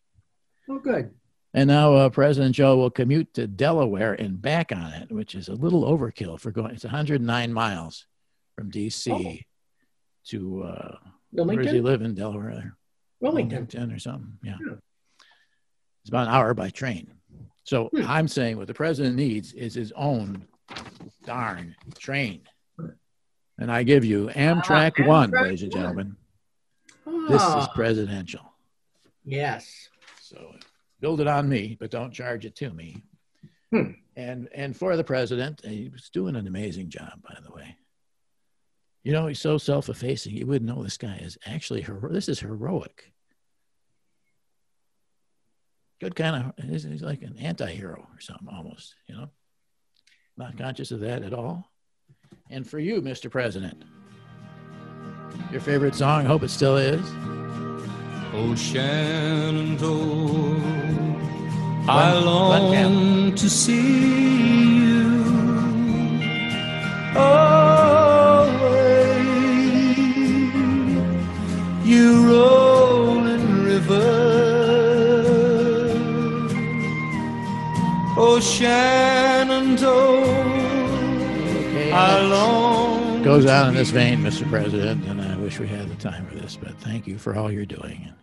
oh, 0.68 0.80
good. 0.80 1.12
And 1.54 1.68
now 1.68 1.94
uh, 1.94 2.10
President 2.10 2.56
Joe 2.56 2.76
will 2.76 2.90
commute 2.90 3.36
to 3.36 3.46
Delaware 3.46 4.14
and 4.14 4.42
back 4.42 4.72
on 4.72 4.94
it, 4.94 5.12
which 5.12 5.36
is 5.36 5.48
a 5.48 5.54
little 5.54 5.84
overkill 5.84 6.40
for 6.40 6.50
going. 6.52 6.74
It's 6.74 6.86
109 6.86 7.54
miles 7.54 8.08
from 8.56 8.72
D.C. 8.72 9.12
Oh. 9.12 9.36
to 10.30 10.64
uh, 10.64 10.96
where 11.30 11.56
does 11.58 11.72
he 11.72 11.82
live 11.82 12.02
in 12.02 12.16
Delaware? 12.16 12.56
There, 12.56 12.78
Wilmington. 13.20 13.92
or 13.92 14.00
something. 14.00 14.40
Yeah, 14.44 14.56
Yeah. 14.60 14.74
it's 16.02 16.10
about 16.10 16.30
an 16.30 16.34
hour 16.34 16.56
by 16.56 16.72
train. 16.72 17.12
So 17.68 17.90
Hmm. 17.90 18.04
I'm 18.08 18.28
saying 18.30 18.56
what 18.58 18.68
the 18.68 18.74
president 18.74 19.18
needs 19.18 19.52
is 19.52 19.74
his 19.74 19.92
own 19.92 20.48
darn 21.26 21.76
train. 22.00 22.42
And 23.60 23.70
I 23.72 23.84
give 23.84 24.06
you 24.06 24.28
Amtrak 24.28 24.94
Ah, 25.04 25.06
One, 25.08 25.32
Amtrak 25.32 25.42
ladies 25.44 25.64
and 25.64 25.72
gentlemen. 25.74 26.16
This 27.28 27.42
is 27.42 27.66
Ah, 27.68 27.72
presidential. 27.76 28.54
yes. 29.26 29.90
So 30.22 30.56
build 31.02 31.20
it 31.20 31.28
on 31.28 31.50
me, 31.50 31.76
but 31.80 31.92
don't 31.92 32.14
charge 32.14 32.46
it 32.46 32.56
to 32.58 32.70
me. 32.72 33.04
Hmm. 33.72 33.92
And 34.16 34.48
and 34.54 34.76
for 34.76 34.96
the 34.96 35.04
president, 35.04 35.62
he 35.66 35.90
was 35.90 36.10
doing 36.10 36.38
an 36.38 36.48
amazing 36.48 36.90
job, 36.90 37.22
by 37.22 37.38
the 37.44 37.52
way. 37.52 37.76
You 39.04 39.12
know, 39.12 39.28
he's 39.28 39.40
so 39.42 39.58
self-effacing. 39.58 40.34
You 40.36 40.48
wouldn't 40.48 40.70
know 40.74 40.84
this 40.84 40.98
guy 40.98 41.18
is 41.18 41.38
actually 41.46 41.82
hero- 41.82 42.12
this 42.14 42.30
is 42.30 42.40
heroic. 42.40 43.12
Good 46.00 46.16
kind 46.16 46.54
of 46.58 46.66
he's, 46.66 46.84
he's 46.84 47.02
like 47.02 47.24
an 47.24 47.38
anti-hero 47.38 47.96
or 47.96 48.20
something 48.20 48.48
almost, 48.48 48.94
you 49.08 49.16
know. 49.16 49.30
Not 50.38 50.56
conscious 50.58 50.92
of 50.92 51.00
that 51.00 51.24
at 51.24 51.34
all. 51.34 51.72
And 52.52 52.68
for 52.68 52.78
you, 52.78 53.02
Mr. 53.02 53.32
President, 53.32 53.84
your 55.52 55.62
favorite 55.62 55.96
song, 55.96 56.26
I 56.26 56.28
hope 56.28 56.44
it 56.44 56.50
still 56.50 56.78
is. 56.78 57.02
Oh, 58.34 58.54
Shenandoah, 58.56 59.88
I 61.90 62.14
long 62.14 63.34
to 63.34 63.50
see 63.50 64.78
you. 64.78 65.24
Away, 67.16 67.48
you 71.84 72.28
Oh, 78.38 78.40
Shenandoah, 78.40 80.22
Okay, 81.58 81.92
I 81.92 82.22
long 82.22 83.24
goes 83.24 83.48
out 83.48 83.68
in 83.68 83.74
this 83.74 83.90
vein, 83.90 84.20
Mr. 84.20 84.48
President, 84.48 85.04
and 85.08 85.20
I 85.20 85.36
wish 85.38 85.58
we 85.58 85.68
had 85.68 85.90
the 85.90 85.96
time 85.96 86.28
for 86.28 86.36
this, 86.36 86.56
but 86.56 86.80
thank 86.82 87.08
you 87.08 87.18
for 87.18 87.36
all 87.36 87.52
you're 87.52 87.66
doing. 87.66 88.04
And 88.06 88.14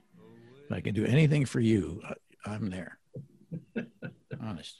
if 0.66 0.70
I 0.70 0.80
can 0.82 0.94
do 0.94 1.04
anything 1.04 1.44
for 1.44 1.58
you, 1.58 2.00
I- 2.08 2.14
I'm 2.52 2.70
there. 2.70 2.96
Honest. 4.40 4.76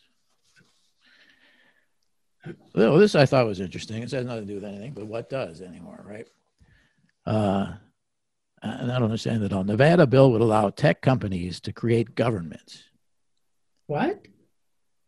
Well, 2.73 2.97
this 2.99 3.17
I 3.17 3.27
thought 3.27 3.45
was 3.47 3.59
interesting. 3.59 4.05
It 4.05 4.13
has 4.13 4.25
nothing 4.25 4.47
to 4.47 4.55
do 4.55 4.61
with 4.61 4.65
anything, 4.73 4.93
but 4.93 5.09
what 5.09 5.29
does 5.31 5.63
anymore, 5.63 6.01
right? 6.07 6.29
Uh, 7.27 7.73
and 8.63 8.93
I 8.93 9.01
don't 9.01 9.07
understand 9.07 9.43
it 9.43 9.53
all. 9.53 9.65
Nevada 9.65 10.07
bill 10.07 10.31
would 10.31 10.43
allow 10.43 10.71
tech 10.71 11.01
companies 11.03 11.59
to 11.63 11.73
create 11.73 12.15
governments. 12.15 12.85
What? 13.89 14.29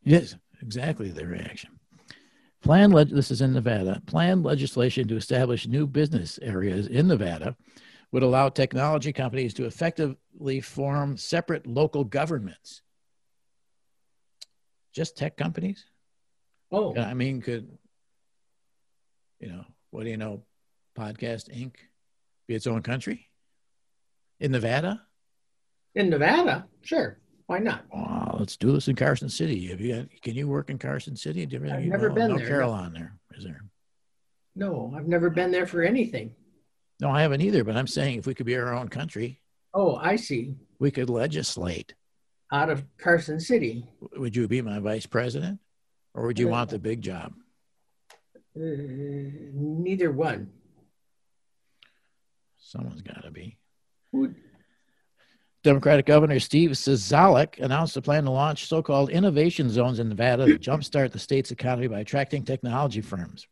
Yes, 0.06 0.36
exactly 0.62 1.10
the 1.10 1.26
reaction. 1.26 1.80
Plan 2.62 2.92
leg- 2.92 3.10
this 3.10 3.32
is 3.32 3.40
in 3.40 3.52
Nevada. 3.52 4.00
Planned 4.06 4.44
legislation 4.44 5.08
to 5.08 5.16
establish 5.16 5.66
new 5.66 5.84
business 5.86 6.38
areas 6.40 6.86
in 6.86 7.08
Nevada 7.08 7.56
would 8.12 8.22
allow 8.22 8.48
technology 8.48 9.12
companies 9.12 9.52
to 9.54 9.64
effectively 9.64 10.60
form 10.60 11.16
separate 11.16 11.66
local 11.66 12.04
governments. 12.04 12.82
Just 14.94 15.16
tech 15.16 15.36
companies? 15.36 15.84
Oh, 16.70 16.96
I 16.96 17.12
mean, 17.14 17.42
could 17.42 17.76
you 19.40 19.48
know 19.48 19.64
what 19.90 20.04
do 20.04 20.10
you 20.10 20.16
know? 20.16 20.44
Podcast 20.96 21.50
Inc. 21.54 21.74
be 22.46 22.54
its 22.54 22.66
own 22.66 22.82
country 22.82 23.26
in 24.40 24.52
Nevada? 24.52 25.02
in 25.94 26.10
Nevada, 26.10 26.66
sure. 26.82 27.18
Why 27.46 27.58
not? 27.60 27.84
Wow, 27.92 28.36
let's 28.40 28.56
do 28.56 28.72
this 28.72 28.88
in 28.88 28.96
Carson 28.96 29.28
City. 29.28 29.66
Have 29.68 29.80
you 29.80 29.94
got, 29.96 30.22
can 30.22 30.34
you 30.34 30.48
work 30.48 30.68
in 30.68 30.78
Carson 30.78 31.14
City? 31.16 31.46
Do 31.46 31.56
you- 31.58 31.70
I've 31.72 31.84
never 31.84 32.08
know, 32.08 32.14
been 32.14 32.28
no 32.32 32.38
there, 32.38 32.48
Carol 32.48 32.72
no. 32.72 32.78
on 32.78 32.92
there, 32.92 33.16
is 33.36 33.44
there? 33.44 33.60
No, 34.56 34.92
I've 34.96 35.06
never 35.06 35.30
been 35.30 35.50
there 35.52 35.66
for 35.66 35.82
anything. 35.82 36.34
No, 37.00 37.10
I 37.10 37.22
haven't 37.22 37.42
either. 37.42 37.62
But 37.62 37.76
I'm 37.76 37.86
saying 37.86 38.18
if 38.18 38.26
we 38.26 38.34
could 38.34 38.46
be 38.46 38.56
our 38.56 38.72
own 38.74 38.88
country, 38.88 39.40
Oh, 39.74 39.96
I 39.96 40.16
see. 40.16 40.56
we 40.78 40.90
could 40.90 41.10
legislate. 41.10 41.94
Out 42.52 42.70
of 42.70 42.84
Carson 42.96 43.38
City. 43.38 43.86
Would 44.16 44.34
you 44.34 44.48
be 44.48 44.62
my 44.62 44.78
vice 44.78 45.04
president, 45.06 45.60
or 46.14 46.26
would 46.26 46.38
you 46.38 46.48
Uh, 46.48 46.52
want 46.52 46.70
the 46.70 46.78
big 46.78 47.02
job? 47.02 47.34
Uh, 48.56 48.60
neither 49.52 50.10
one. 50.10 50.50
Someone's 52.56 53.02
got 53.02 53.22
to 53.24 53.30
be. 53.30 53.58
Who- 54.12 54.34
Democratic 55.66 56.06
Governor 56.06 56.38
Steve 56.38 56.70
Sisolak 56.70 57.58
announced 57.58 57.96
a 57.96 58.00
plan 58.00 58.22
to 58.22 58.30
launch 58.30 58.68
so-called 58.68 59.10
innovation 59.10 59.68
zones 59.68 59.98
in 59.98 60.08
Nevada 60.08 60.46
to 60.46 60.60
jumpstart 60.60 61.10
the 61.10 61.18
state's 61.18 61.50
economy 61.50 61.88
by 61.88 61.98
attracting 61.98 62.44
technology 62.44 63.00
firms. 63.00 63.48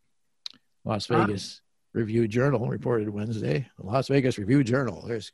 Las. 0.85 1.07
Vegas 1.07 1.61
Review 1.93 2.29
Journal 2.29 2.69
reported 2.69 3.09
Wednesday. 3.09 3.69
The 3.81 3.87
Las 3.87 4.07
Vegas 4.07 4.39
Review 4.39 4.63
Journal. 4.63 5.05
There's 5.05 5.33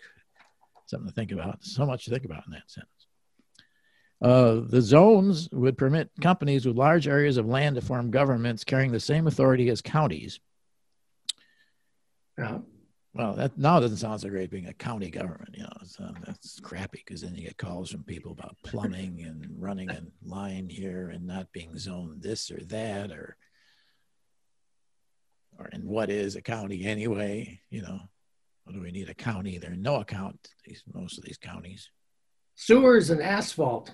something 0.87 1.07
to 1.07 1.15
think 1.15 1.33
about. 1.33 1.63
So 1.63 1.85
much 1.85 2.07
to 2.07 2.11
think 2.13 2.25
about 2.25 2.47
in 2.47 2.53
that 2.53 2.71
sentence. 2.71 3.07
Uh, 4.23 4.67
the 4.67 4.81
zones 4.81 5.51
would 5.53 5.77
permit 5.77 6.11
companies 6.23 6.65
with 6.65 6.77
large 6.77 7.07
areas 7.07 7.37
of 7.37 7.45
land 7.45 7.75
to 7.75 7.83
form 7.83 8.11
governments 8.11 8.65
carrying 8.65 8.91
the 8.91 9.01
same 9.01 9.27
authority 9.27 9.69
as 9.69 9.83
counties. 9.83 10.41
Yeah. 12.39 12.61
Well, 13.13 13.35
that 13.35 13.59
now 13.59 13.81
doesn't 13.81 13.97
sound 13.97 14.21
so 14.21 14.29
great 14.29 14.51
being 14.51 14.69
a 14.69 14.73
county 14.73 15.11
government. 15.11 15.51
You 15.55 15.65
know, 15.65 15.73
it's, 15.83 15.99
uh, 15.99 16.13
that's 16.25 16.61
crappy 16.61 17.03
because 17.05 17.23
then 17.23 17.35
you 17.35 17.43
get 17.43 17.59
calls 17.59 17.91
from 17.91 18.05
people 18.05 18.31
about 18.31 18.57
plumbing 18.65 19.25
and 19.27 19.47
running 19.59 19.91
a 19.91 20.03
line 20.23 20.69
here 20.69 21.11
and 21.11 21.27
not 21.27 21.51
being 21.53 21.77
zoned 21.77 22.23
this 22.23 22.51
or 22.53 22.61
that 22.67 23.11
or 23.11 23.37
or 25.59 25.69
and 25.73 25.85
what 25.85 26.09
is 26.09 26.37
a 26.37 26.43
county 26.43 26.87
anyway? 26.87 27.61
You 27.69 27.83
know, 27.83 28.01
what 28.65 28.75
do 28.75 28.81
we 28.81 28.93
need 28.93 29.09
a 29.09 29.15
county? 29.15 29.59
There 29.59 29.73
are 29.73 29.77
no 29.77 29.97
account 29.97 30.49
these 30.65 30.85
most 30.93 31.19
of 31.19 31.25
these 31.25 31.39
counties. 31.39 31.91
Sewers 32.55 33.11
and 33.11 33.21
asphalt. 33.21 33.93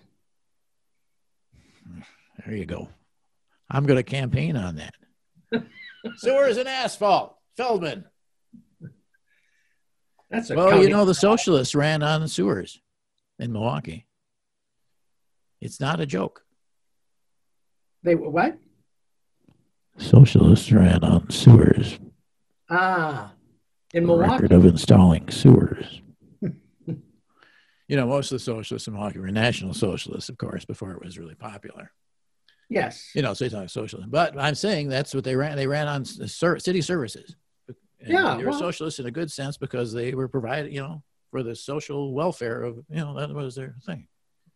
There 2.45 2.55
you 2.55 2.67
go. 2.67 2.89
I'm 3.71 3.87
going 3.87 3.97
to 3.97 4.03
campaign 4.03 4.57
on 4.57 4.77
that. 4.77 4.95
Sewers 6.17 6.59
and 6.59 6.69
asphalt, 6.69 7.37
Feldman. 7.57 8.05
That's 10.31 10.51
a 10.51 10.55
Well, 10.57 10.83
you 10.83 10.89
know, 10.89 11.05
the 11.05 11.15
socialists 11.15 11.75
ran 11.75 12.03
on 12.03 12.21
the 12.21 12.29
sewers 12.29 12.81
in 13.39 13.53
Milwaukee. 13.53 14.07
It's 15.61 15.81
not 15.81 16.01
a 16.01 16.07
joke. 16.07 16.43
they 18.03 18.15
what? 18.15 18.59
Socialists 19.99 20.71
ran 20.71 21.03
on 21.03 21.31
sewers. 21.31 21.99
Ah, 22.69 23.33
in 23.95 24.05
A 24.05 24.07
Milwaukee. 24.07 24.33
record 24.33 24.53
of 24.53 24.67
installing 24.67 25.31
sewers. 25.31 26.03
you 26.43 27.97
know, 27.97 28.07
most 28.07 28.31
of 28.31 28.37
the 28.37 28.45
socialists 28.45 28.87
in 28.89 28.95
Milwaukee 28.95 29.19
were 29.21 29.31
national 29.31 29.73
socialists, 29.73 30.29
of 30.29 30.37
course, 30.37 30.65
before 30.65 30.93
it 30.93 31.03
was 31.03 31.19
really 31.19 31.35
popular. 31.35 31.93
Yes. 32.69 33.11
You 33.15 33.23
know, 33.23 33.33
so 33.33 33.47
not 33.47 33.71
socialism. 33.71 34.11
But 34.11 34.39
I'm 34.39 34.57
saying 34.57 34.89
that's 34.89 35.15
what 35.15 35.25
they 35.25 35.37
ran. 35.37 35.57
They 35.57 35.69
ran 35.69 35.87
on 35.89 36.05
city 36.05 36.83
services. 36.83 37.35
And 38.01 38.11
Yeah, 38.11 38.37
they 38.37 38.45
were 38.45 38.51
well- 38.51 38.59
socialists 38.59 39.01
in 39.01 39.07
a 39.07 39.11
good 39.11 39.31
sense 39.31 39.57
because 39.57 39.93
they 39.93 40.15
were 40.15 40.29
provided, 40.29 40.73
you 40.73 40.81
know, 40.81 41.03
for 41.31 41.43
the 41.43 41.55
social 41.57 42.13
welfare 42.13 42.63
of, 42.63 42.77
you 42.89 42.97
know, 42.97 43.15
that 43.19 43.31
was 43.35 43.55
their 43.55 43.75
thing. 43.85 44.07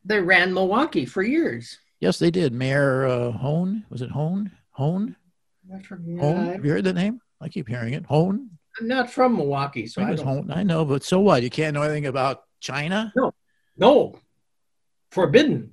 They 0.05 0.20
ran 0.20 0.55
Milwaukee 0.55 1.05
for 1.05 1.22
years. 1.22 1.79
Yes, 2.00 2.18
they 2.18 2.31
did. 2.31 2.53
Mayor 2.55 3.07
uh, 3.07 3.31
Hoan, 3.33 3.85
was 3.90 4.00
it 4.03 4.11
Hoan? 4.11 4.50
Hoan? 4.70 5.16
I 5.74 5.81
forget. 5.83 6.18
Hoan? 6.18 6.46
Have 6.46 6.64
you 6.64 6.70
heard 6.70 6.85
that 6.85 6.94
name? 6.94 7.20
I 7.40 7.48
keep 7.48 7.68
hearing 7.68 7.92
it. 7.94 8.07
Hoan? 8.07 8.50
I'm 8.81 8.88
not 8.88 9.11
from 9.11 9.37
Milwaukee, 9.37 9.87
so 9.87 10.00
I, 10.00 10.11
I 10.11 10.14
don't. 10.14 10.26
Hoan. 10.26 10.50
I 10.50 10.62
know, 10.62 10.85
but 10.85 11.03
so 11.03 11.20
what? 11.20 11.42
You 11.42 11.50
can't 11.50 11.74
know 11.74 11.83
anything 11.83 12.07
about 12.07 12.44
China 12.61 13.12
No, 13.16 13.33
No, 13.76 14.18
forbidden. 15.11 15.72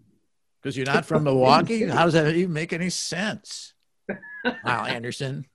because 0.61 0.75
you're 0.75 0.85
not 0.85 1.05
from 1.05 1.23
Milwaukee? 1.23 1.85
How 1.87 2.05
does 2.05 2.13
that 2.13 2.35
even 2.35 2.53
make 2.53 2.73
any 2.73 2.89
sense? 2.89 3.73
Wow, 4.65 4.85
Anderson. 4.85 5.45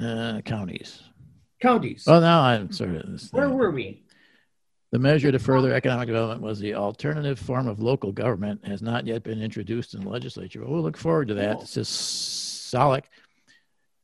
Uh, 0.00 0.40
counties. 0.42 1.02
Counties. 1.60 2.04
Well, 2.06 2.20
now 2.20 2.40
I'm 2.40 2.72
sort 2.72 2.96
of 2.96 3.32
Where 3.32 3.48
thing. 3.48 3.58
were 3.58 3.70
we? 3.70 4.02
The 4.92 4.98
measure 4.98 5.30
to 5.30 5.38
further 5.38 5.72
economic 5.72 6.08
development 6.08 6.42
was 6.42 6.58
the 6.58 6.74
alternative 6.74 7.38
form 7.38 7.68
of 7.68 7.80
local 7.80 8.10
government 8.10 8.66
has 8.66 8.82
not 8.82 9.06
yet 9.06 9.22
been 9.22 9.40
introduced 9.40 9.94
in 9.94 10.00
the 10.00 10.08
legislature. 10.08 10.64
We'll 10.66 10.82
look 10.82 10.96
forward 10.96 11.28
to 11.28 11.34
that. 11.34 11.58
Oh. 11.58 11.60
It 11.60 11.66
Sisolak 11.66 13.04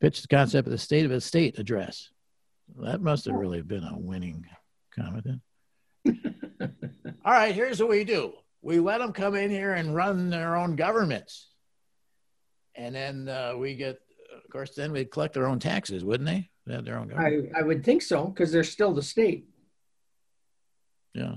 pitched 0.00 0.22
the 0.22 0.28
concept 0.28 0.66
of 0.68 0.72
the 0.72 0.78
state 0.78 1.04
of 1.04 1.10
the 1.10 1.20
state 1.20 1.58
address. 1.58 2.10
That 2.78 3.00
must 3.00 3.24
have 3.24 3.34
really 3.34 3.62
been 3.62 3.84
a 3.84 3.98
winning 3.98 4.44
comment 4.94 5.24
then. 5.24 5.40
All 7.24 7.32
right, 7.32 7.54
here's 7.54 7.80
what 7.80 7.88
we 7.88 8.04
do. 8.04 8.32
We 8.62 8.78
let 8.80 8.98
them 8.98 9.12
come 9.12 9.34
in 9.34 9.50
here 9.50 9.74
and 9.74 9.94
run 9.94 10.30
their 10.30 10.56
own 10.56 10.76
governments. 10.76 11.48
And 12.74 12.94
then 12.94 13.28
uh, 13.28 13.54
we 13.56 13.74
get, 13.74 13.98
of 14.46 14.52
course, 14.52 14.70
then 14.76 14.92
we'd 14.92 15.10
collect 15.10 15.34
their 15.34 15.46
own 15.46 15.58
taxes, 15.58 16.04
wouldn't 16.04 16.28
they? 16.28 16.48
They 16.66 16.74
had 16.74 16.84
their 16.84 16.98
own 16.98 17.08
government. 17.08 17.50
I, 17.54 17.58
I 17.60 17.62
would 17.62 17.84
think 17.84 18.00
so 18.02 18.26
because 18.26 18.52
they're 18.52 18.62
still 18.64 18.94
the 18.94 19.02
state. 19.02 19.48
Yeah. 21.14 21.34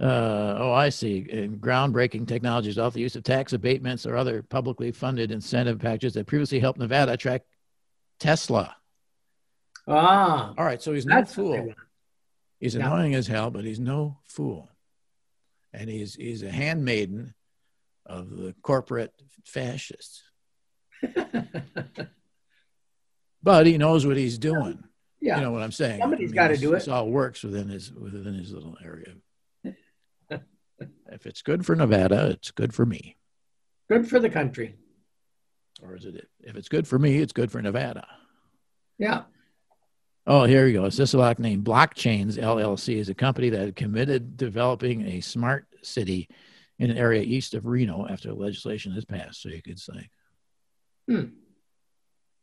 Uh, 0.00 0.56
oh, 0.58 0.72
I 0.72 0.88
see. 0.88 1.26
In 1.28 1.58
groundbreaking 1.58 2.26
technologies 2.26 2.78
off 2.78 2.94
the 2.94 3.00
use 3.00 3.14
of 3.16 3.22
tax 3.24 3.52
abatements 3.52 4.06
or 4.06 4.16
other 4.16 4.42
publicly 4.42 4.90
funded 4.92 5.30
incentive 5.30 5.78
packages 5.78 6.14
that 6.14 6.26
previously 6.26 6.58
helped 6.60 6.78
Nevada 6.78 7.12
attract 7.12 7.46
Tesla. 8.18 8.74
Ah, 9.88 10.54
All 10.56 10.64
right, 10.64 10.80
so 10.80 10.92
he's 10.92 11.06
no 11.06 11.16
that's 11.16 11.36
what 11.36 11.50
they 11.52 11.58
fool. 11.58 11.74
He's 12.60 12.74
Yeah. 12.76 12.86
annoying 12.86 13.14
as 13.16 13.26
hell, 13.26 13.50
but 13.50 13.64
he's 13.64 13.80
no 13.80 14.18
fool. 14.24 14.68
And 15.72 15.90
he's 15.90 16.14
he's 16.14 16.42
a 16.42 16.50
handmaiden 16.50 17.34
of 18.06 18.30
the 18.30 18.54
corporate 18.62 19.12
fascists. 19.44 20.22
But 23.42 23.66
he 23.66 23.76
knows 23.76 24.06
what 24.06 24.16
he's 24.16 24.38
doing. 24.38 24.84
yeah. 25.20 25.36
You 25.36 25.42
know 25.42 25.50
what 25.50 25.62
I'm 25.62 25.72
saying? 25.72 26.00
Somebody's 26.00 26.32
gotta 26.32 26.56
do 26.56 26.70
it. 26.70 26.74
This 26.74 26.88
all 26.88 27.08
works 27.10 27.42
within 27.42 27.68
his 27.68 27.92
within 27.92 28.34
his 28.34 28.52
little 28.52 28.76
area. 28.84 29.14
if 31.10 31.26
it's 31.26 31.42
good 31.42 31.66
for 31.66 31.74
Nevada, 31.74 32.30
it's 32.30 32.50
good 32.50 32.72
for 32.72 32.86
me. 32.86 33.16
Good 33.90 34.08
for 34.08 34.20
the 34.20 34.30
country. 34.30 34.76
Or 35.82 35.96
is 35.96 36.04
it? 36.04 36.28
If 36.40 36.56
it's 36.56 36.68
good 36.68 36.86
for 36.86 36.98
me, 36.98 37.18
it's 37.18 37.32
good 37.32 37.50
for 37.50 37.60
Nevada. 37.60 38.06
Yeah. 38.98 39.22
Oh, 40.24 40.44
here 40.44 40.64
we 40.64 40.72
go. 40.72 40.84
A 40.84 40.88
Sisolak 40.88 41.40
named 41.40 41.64
Blockchains 41.64 42.38
LLC 42.38 42.94
is 42.94 43.08
a 43.08 43.14
company 43.14 43.50
that 43.50 43.74
committed 43.74 44.36
developing 44.36 45.04
a 45.08 45.20
smart 45.20 45.66
city 45.82 46.28
in 46.82 46.90
an 46.90 46.98
area 46.98 47.22
east 47.22 47.54
of 47.54 47.66
Reno 47.66 48.06
after 48.08 48.32
legislation 48.32 48.92
is 48.92 49.04
passed. 49.04 49.42
So 49.42 49.48
you 49.48 49.62
could 49.62 49.78
say, 49.78 50.10
Hmm. 51.08 51.26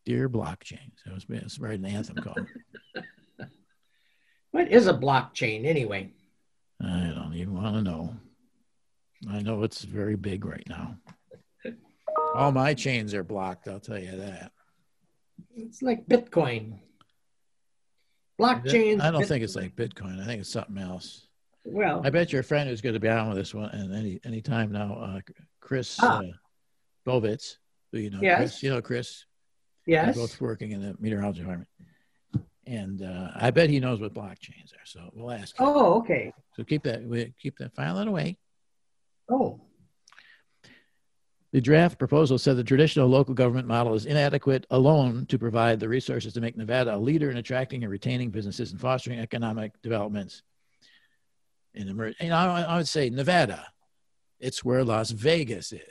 "Dear 0.06 0.30
Blockchains," 0.30 1.04
that 1.06 1.14
was 1.14 1.26
that's 1.28 1.60
right 1.60 1.78
an 1.78 1.86
anthem 1.86 2.16
called. 2.18 2.48
What 4.52 4.70
is 4.72 4.88
a 4.88 4.94
blockchain 4.96 5.66
anyway? 5.66 6.12
I 6.82 7.12
don't 7.16 7.36
even 7.36 7.54
want 7.54 7.76
to 7.76 7.82
know. 7.84 8.16
I 9.30 9.44
know 9.44 9.62
it's 9.62 9.84
very 9.84 10.16
big 10.16 10.44
right 10.44 10.68
now. 10.68 10.98
All 12.34 12.52
my 12.52 12.74
chains 12.74 13.14
are 13.14 13.24
blocked. 13.24 13.68
I'll 13.68 13.80
tell 13.80 14.00
you 14.00 14.18
that. 14.18 14.52
It's 15.56 15.84
like 15.84 16.08
Bitcoin. 16.08 16.80
Blockchain. 18.42 19.02
I 19.02 19.12
don't 19.12 19.20
Bit- 19.22 19.28
think 19.30 19.44
it's 19.44 19.56
like 19.56 19.76
Bitcoin. 19.76 20.20
I 20.20 20.26
think 20.26 20.42
it's 20.42 20.52
something 20.52 20.80
else. 20.80 21.28
Well, 21.72 22.02
I 22.04 22.10
bet 22.10 22.32
your 22.34 22.44
friend 22.44 22.70
who's 22.70 22.82
going 22.82 22.94
to 22.94 23.00
be 23.00 23.08
on 23.10 23.28
with 23.30 23.38
this 23.38 23.54
one, 23.54 23.70
and 23.72 23.94
any 23.94 24.20
any 24.24 24.42
time 24.42 24.72
now, 24.72 24.94
uh, 24.96 25.20
Chris 25.60 25.98
Ah. 26.02 26.20
uh, 26.20 26.24
Bovitz, 27.06 27.58
who 27.92 28.00
you 28.00 28.10
know, 28.10 28.20
Yes. 28.22 28.38
Chris, 28.38 28.64
you 28.64 28.70
know 28.72 28.82
Chris, 28.82 29.26
yes. 29.86 30.16
They're 30.16 30.24
both 30.24 30.40
working 30.42 30.72
in 30.72 30.82
the 30.82 30.96
meteorology 31.00 31.40
department. 31.42 31.70
and 32.68 33.02
uh, 33.02 33.32
I 33.36 33.50
bet 33.52 33.70
he 33.70 33.80
knows 33.80 34.00
what 34.00 34.14
blockchains 34.14 34.74
are. 34.74 34.86
So 34.86 35.10
we'll 35.14 35.32
ask. 35.32 35.58
Him. 35.58 35.66
Oh, 35.68 36.00
okay. 36.00 36.32
So 36.56 36.64
keep 36.64 36.84
that. 36.84 37.04
We 37.04 37.34
keep 37.42 37.58
that. 37.58 37.74
File 37.76 37.98
it 38.00 38.08
away. 38.08 38.38
Oh, 39.32 39.60
The 41.52 41.62
draft 41.62 41.98
proposal 41.98 42.38
said 42.38 42.58
the 42.58 42.64
traditional 42.64 43.08
local 43.08 43.34
government 43.34 43.68
model 43.68 43.94
is 43.96 44.06
inadequate 44.06 44.66
alone 44.70 45.26
to 45.28 45.40
provide 45.40 45.80
the 45.80 45.90
resources 45.90 46.34
to 46.34 46.42
make 46.42 46.56
Nevada 46.58 46.96
a 46.96 46.98
leader 46.98 47.32
in 47.32 47.38
attracting 47.38 47.84
and 47.84 47.92
retaining 47.92 48.30
businesses 48.30 48.72
and 48.72 48.80
fostering 48.80 49.20
economic 49.20 49.72
developments. 49.82 50.44
In 51.74 51.88
emer- 51.90 52.14
you 52.20 52.30
know, 52.30 52.36
I, 52.36 52.62
I 52.62 52.78
would 52.78 52.88
say 52.88 53.10
Nevada, 53.10 53.68
it's 54.40 54.64
where 54.66 54.84
Las 54.84 55.12
Vegas 55.12 55.72
is. 55.72 55.82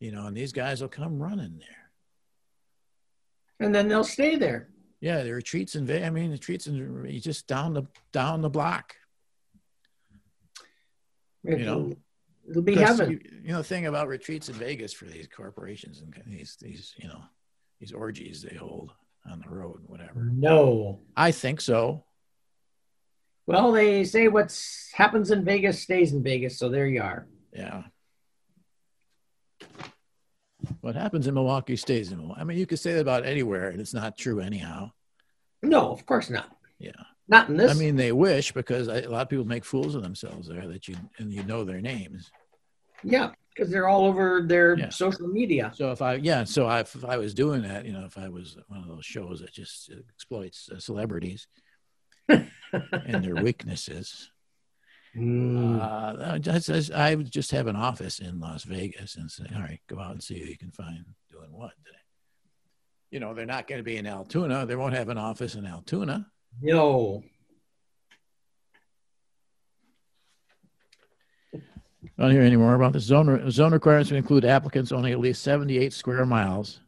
You 0.00 0.12
know, 0.12 0.26
and 0.26 0.36
these 0.36 0.52
guys 0.52 0.80
will 0.80 0.88
come 0.88 1.22
running 1.22 1.58
there. 1.58 1.90
and 3.66 3.74
then 3.74 3.88
they'll 3.88 4.04
stay 4.04 4.36
there. 4.36 4.68
Yeah, 5.00 5.22
the 5.22 5.32
retreats 5.32 5.74
in 5.76 5.86
Vegas. 5.86 6.06
I 6.06 6.10
mean, 6.10 6.26
the 6.26 6.32
retreats 6.36 6.66
in 6.66 7.04
you 7.08 7.20
just 7.20 7.46
down 7.46 7.72
the 7.74 7.84
down 8.12 8.40
the 8.42 8.50
block. 8.50 8.94
You 11.44 11.56
know, 11.58 11.92
it'll 12.48 12.62
be 12.62 12.74
'Cause 12.76 12.98
heaven. 12.98 13.10
You, 13.12 13.20
you 13.44 13.52
know, 13.52 13.58
the 13.58 13.64
thing 13.64 13.86
about 13.86 14.08
retreats 14.08 14.48
in 14.48 14.54
Vegas 14.54 14.92
for 14.92 15.06
these 15.06 15.26
corporations 15.26 16.00
and 16.02 16.14
these 16.26 16.56
these 16.60 16.94
you 16.98 17.08
know 17.08 17.22
these 17.80 17.92
orgies 17.92 18.42
they 18.42 18.56
hold 18.56 18.92
on 19.30 19.40
the 19.40 19.48
road, 19.52 19.80
whatever. 19.86 20.24
No. 20.32 21.00
I 21.16 21.30
think 21.32 21.60
so. 21.60 22.04
Well, 23.46 23.72
they 23.72 24.04
say 24.04 24.28
what's 24.28 24.90
happens 24.92 25.30
in 25.30 25.44
Vegas 25.44 25.80
stays 25.80 26.12
in 26.12 26.22
Vegas, 26.22 26.58
so 26.58 26.68
there 26.68 26.86
you 26.86 27.02
are. 27.02 27.26
Yeah. 27.52 27.82
What 30.80 30.94
happens 30.94 31.26
in 31.26 31.34
Milwaukee 31.34 31.76
stays 31.76 32.12
in 32.12 32.18
Milwaukee. 32.18 32.40
I 32.40 32.44
mean, 32.44 32.58
you 32.58 32.66
could 32.66 32.78
say 32.78 32.94
that 32.94 33.00
about 33.00 33.26
anywhere, 33.26 33.68
and 33.70 33.80
it's 33.80 33.94
not 33.94 34.16
true 34.16 34.40
anyhow. 34.40 34.90
No, 35.62 35.90
of 35.92 36.06
course 36.06 36.30
not. 36.30 36.56
Yeah. 36.78 36.92
Not 37.28 37.48
in 37.48 37.56
this. 37.56 37.70
I 37.70 37.74
mean, 37.74 37.96
they 37.96 38.12
wish 38.12 38.52
because 38.52 38.88
I, 38.88 38.98
a 38.98 39.08
lot 39.08 39.22
of 39.22 39.28
people 39.28 39.44
make 39.44 39.64
fools 39.64 39.94
of 39.94 40.02
themselves 40.02 40.48
there 40.48 40.66
that 40.68 40.86
you 40.88 40.96
and 41.18 41.32
you 41.32 41.42
know 41.44 41.64
their 41.64 41.80
names. 41.80 42.30
yeah, 43.04 43.30
because 43.54 43.70
they're 43.70 43.88
all 43.88 44.04
over 44.06 44.42
their 44.46 44.76
Yeah. 44.78 44.88
social 44.90 45.26
media. 45.28 45.72
So 45.74 45.90
if 45.92 46.00
I 46.02 46.14
yeah, 46.14 46.44
so 46.44 46.66
I, 46.66 46.80
if 46.80 47.04
I 47.04 47.16
was 47.16 47.34
doing 47.34 47.62
that, 47.62 47.84
you 47.86 47.92
know, 47.92 48.04
if 48.04 48.16
I 48.18 48.28
was 48.28 48.56
one 48.68 48.80
of 48.80 48.88
those 48.88 49.04
shows 49.04 49.40
that 49.40 49.52
just 49.52 49.90
exploits 50.14 50.68
uh, 50.74 50.78
celebrities 50.78 51.46
and 52.28 53.24
their 53.24 53.36
weaknesses, 53.42 54.30
Mm. 55.14 55.78
uh, 55.78 56.32
I 56.32 56.38
just, 56.38 56.90
I 56.90 57.14
just 57.16 57.50
have 57.50 57.66
an 57.66 57.76
office 57.76 58.18
in 58.18 58.40
Las 58.40 58.64
Vegas 58.64 59.16
and 59.16 59.30
say, 59.30 59.44
all 59.54 59.60
right, 59.60 59.78
go 59.86 60.00
out 60.00 60.12
and 60.12 60.22
see 60.22 60.38
who 60.38 60.46
you 60.46 60.56
can 60.56 60.70
find 60.70 61.04
doing 61.30 61.52
what 61.52 61.72
today. 61.84 61.98
You 63.10 63.20
know, 63.20 63.34
they're 63.34 63.44
not 63.44 63.66
going 63.68 63.78
to 63.78 63.82
be 63.84 63.98
in 63.98 64.06
Altoona. 64.06 64.64
They 64.64 64.74
won't 64.74 64.94
have 64.94 65.10
an 65.10 65.18
office 65.18 65.54
in 65.54 65.66
Altoona. 65.66 66.26
No. 66.62 67.22
I 71.54 71.58
don't 72.18 72.30
hear 72.30 72.40
any 72.40 72.56
more 72.56 72.74
about 72.74 72.94
this. 72.94 73.04
Zone, 73.04 73.50
zone 73.50 73.72
requirements 73.72 74.10
would 74.10 74.16
include 74.16 74.44
applicants 74.46 74.92
owning 74.92 75.12
at 75.12 75.20
least 75.20 75.42
78 75.42 75.92
square 75.92 76.24
miles, 76.24 76.80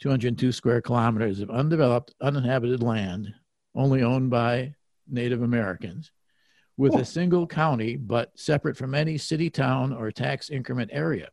202 0.00 0.52
square 0.52 0.80
kilometers 0.80 1.40
of 1.40 1.50
undeveloped, 1.50 2.14
uninhabited 2.20 2.82
land, 2.82 3.34
only 3.78 4.02
owned 4.02 4.28
by 4.28 4.74
Native 5.08 5.42
Americans, 5.42 6.10
with 6.76 6.94
a 6.94 7.04
single 7.04 7.46
county 7.46 7.96
but 7.96 8.30
separate 8.38 8.76
from 8.76 8.94
any 8.94 9.16
city, 9.16 9.48
town, 9.48 9.92
or 9.92 10.10
tax 10.10 10.50
increment 10.50 10.90
area. 10.92 11.28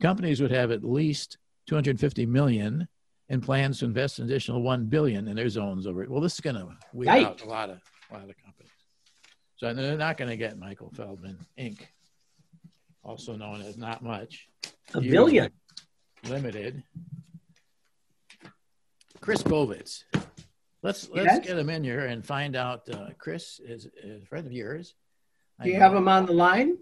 Companies 0.00 0.40
would 0.40 0.50
have 0.50 0.70
at 0.70 0.84
least 0.84 1.38
250 1.68 2.26
million 2.26 2.86
and 3.28 3.42
plans 3.42 3.78
to 3.78 3.86
invest 3.86 4.18
an 4.18 4.26
additional 4.26 4.62
1 4.62 4.86
billion 4.86 5.26
in 5.26 5.36
their 5.36 5.48
zones 5.48 5.86
over 5.86 6.02
it. 6.02 6.10
Well, 6.10 6.20
this 6.20 6.34
is 6.34 6.40
going 6.40 6.56
to 6.56 6.68
weed 6.92 7.08
out 7.08 7.42
a 7.42 7.46
lot 7.46 7.70
of 7.70 7.80
a 8.10 8.14
lot 8.14 8.28
of 8.28 8.36
companies. 8.44 8.70
So 9.56 9.72
they're 9.72 9.96
not 9.96 10.16
going 10.16 10.30
to 10.30 10.36
get 10.36 10.58
Michael 10.58 10.92
Feldman 10.94 11.38
Inc 11.58 11.78
also 13.04 13.36
known 13.36 13.62
as 13.62 13.76
Not 13.76 14.02
Much 14.02 14.48
A 14.94 15.00
billion. 15.00 15.50
Limited. 16.28 16.82
Chris 19.20 19.42
Bovitz. 19.42 20.04
Let's 20.82 21.08
let's 21.10 21.26
Yes? 21.26 21.46
get 21.46 21.58
him 21.58 21.70
in 21.70 21.84
here 21.84 22.06
and 22.06 22.24
find 22.26 22.56
out. 22.56 22.88
Uh, 22.92 23.10
Chris 23.18 23.60
is, 23.64 23.86
is 24.02 24.22
a 24.22 24.26
friend 24.26 24.46
of 24.46 24.52
yours. 24.52 24.94
I 25.60 25.64
Do 25.64 25.70
you 25.70 25.76
know. 25.76 25.80
have 25.84 25.94
him 25.94 26.08
on 26.08 26.26
the 26.26 26.32
line? 26.32 26.76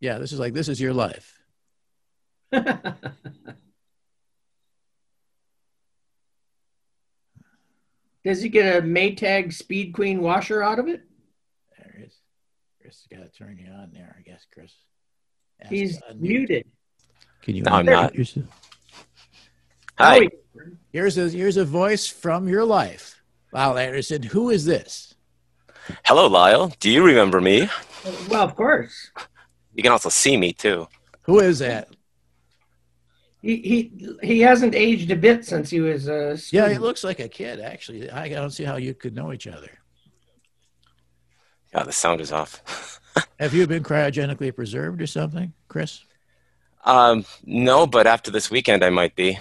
Yeah, 0.00 0.18
this 0.18 0.32
is 0.32 0.38
like 0.40 0.54
this 0.54 0.68
is 0.68 0.80
your 0.80 0.92
life. 0.92 1.38
Does 8.24 8.42
he 8.42 8.48
get 8.48 8.76
a 8.76 8.82
Maytag 8.82 9.52
Speed 9.52 9.92
Queen 9.92 10.20
washer 10.20 10.62
out 10.62 10.78
of 10.78 10.88
it? 10.88 11.02
There 11.78 11.94
he 11.96 12.04
is. 12.04 12.14
Chris 12.80 13.06
got 13.10 13.20
to 13.22 13.28
turn 13.30 13.58
you 13.58 13.70
on 13.70 13.90
there, 13.92 14.16
I 14.18 14.22
guess, 14.22 14.44
Chris. 14.52 14.72
Ask 15.60 15.70
He's 15.72 15.98
to 15.98 16.14
muted. 16.14 16.66
Can 17.42 17.54
you? 17.54 17.62
No, 17.62 17.72
I'm 17.72 17.86
not. 17.86 18.14
yourself? 18.14 18.46
Hi. 19.98 20.16
Oh, 20.18 20.20
he- 20.22 20.28
Here's 20.92 21.18
a 21.18 21.28
here's 21.28 21.56
a 21.56 21.64
voice 21.64 22.06
from 22.06 22.48
your 22.48 22.64
life. 22.64 23.22
Lyle 23.52 23.78
Anderson. 23.78 24.22
Who 24.22 24.50
is 24.50 24.64
this? 24.64 25.14
Hello, 26.04 26.26
Lyle. 26.26 26.72
Do 26.80 26.90
you 26.90 27.04
remember 27.04 27.40
me? 27.40 27.68
well, 28.28 28.42
of 28.42 28.56
course. 28.56 29.10
You 29.74 29.82
can 29.82 29.92
also 29.92 30.08
see 30.08 30.36
me 30.36 30.52
too. 30.52 30.88
Who 31.22 31.40
is 31.40 31.58
that? 31.60 31.88
He, 33.42 33.56
he 33.56 34.16
he 34.22 34.40
hasn't 34.40 34.74
aged 34.74 35.10
a 35.10 35.16
bit 35.16 35.44
since 35.44 35.70
he 35.70 35.80
was 35.80 36.08
a 36.08 36.36
Yeah, 36.50 36.68
he 36.68 36.78
looks 36.78 37.04
like 37.04 37.20
a 37.20 37.28
kid. 37.28 37.60
Actually, 37.60 38.10
I 38.10 38.28
don't 38.28 38.50
see 38.50 38.64
how 38.64 38.76
you 38.76 38.94
could 38.94 39.14
know 39.14 39.32
each 39.32 39.46
other. 39.46 39.70
Yeah, 41.72 41.84
the 41.84 41.92
sound 41.92 42.20
is 42.20 42.32
off. 42.32 43.00
Have 43.38 43.54
you 43.54 43.66
been 43.66 43.82
cryogenically 43.82 44.54
preserved 44.54 45.00
or 45.00 45.06
something, 45.06 45.52
Chris? 45.68 46.04
um, 46.84 47.24
no, 47.44 47.86
but 47.86 48.06
after 48.06 48.30
this 48.30 48.50
weekend, 48.50 48.82
I 48.84 48.90
might 48.90 49.14
be. 49.14 49.38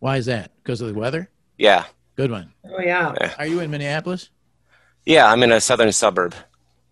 Why 0.00 0.16
is 0.16 0.26
that? 0.26 0.50
Because 0.62 0.80
of 0.80 0.88
the 0.88 0.94
weather? 0.98 1.30
Yeah, 1.58 1.84
Good 2.16 2.30
one. 2.30 2.52
Oh 2.66 2.80
yeah. 2.80 3.14
Are 3.38 3.46
you 3.46 3.60
in 3.60 3.70
Minneapolis? 3.70 4.28
yeah. 5.06 5.30
I'm 5.30 5.42
in 5.42 5.52
a 5.52 5.60
southern 5.60 5.92
suburb. 5.92 6.34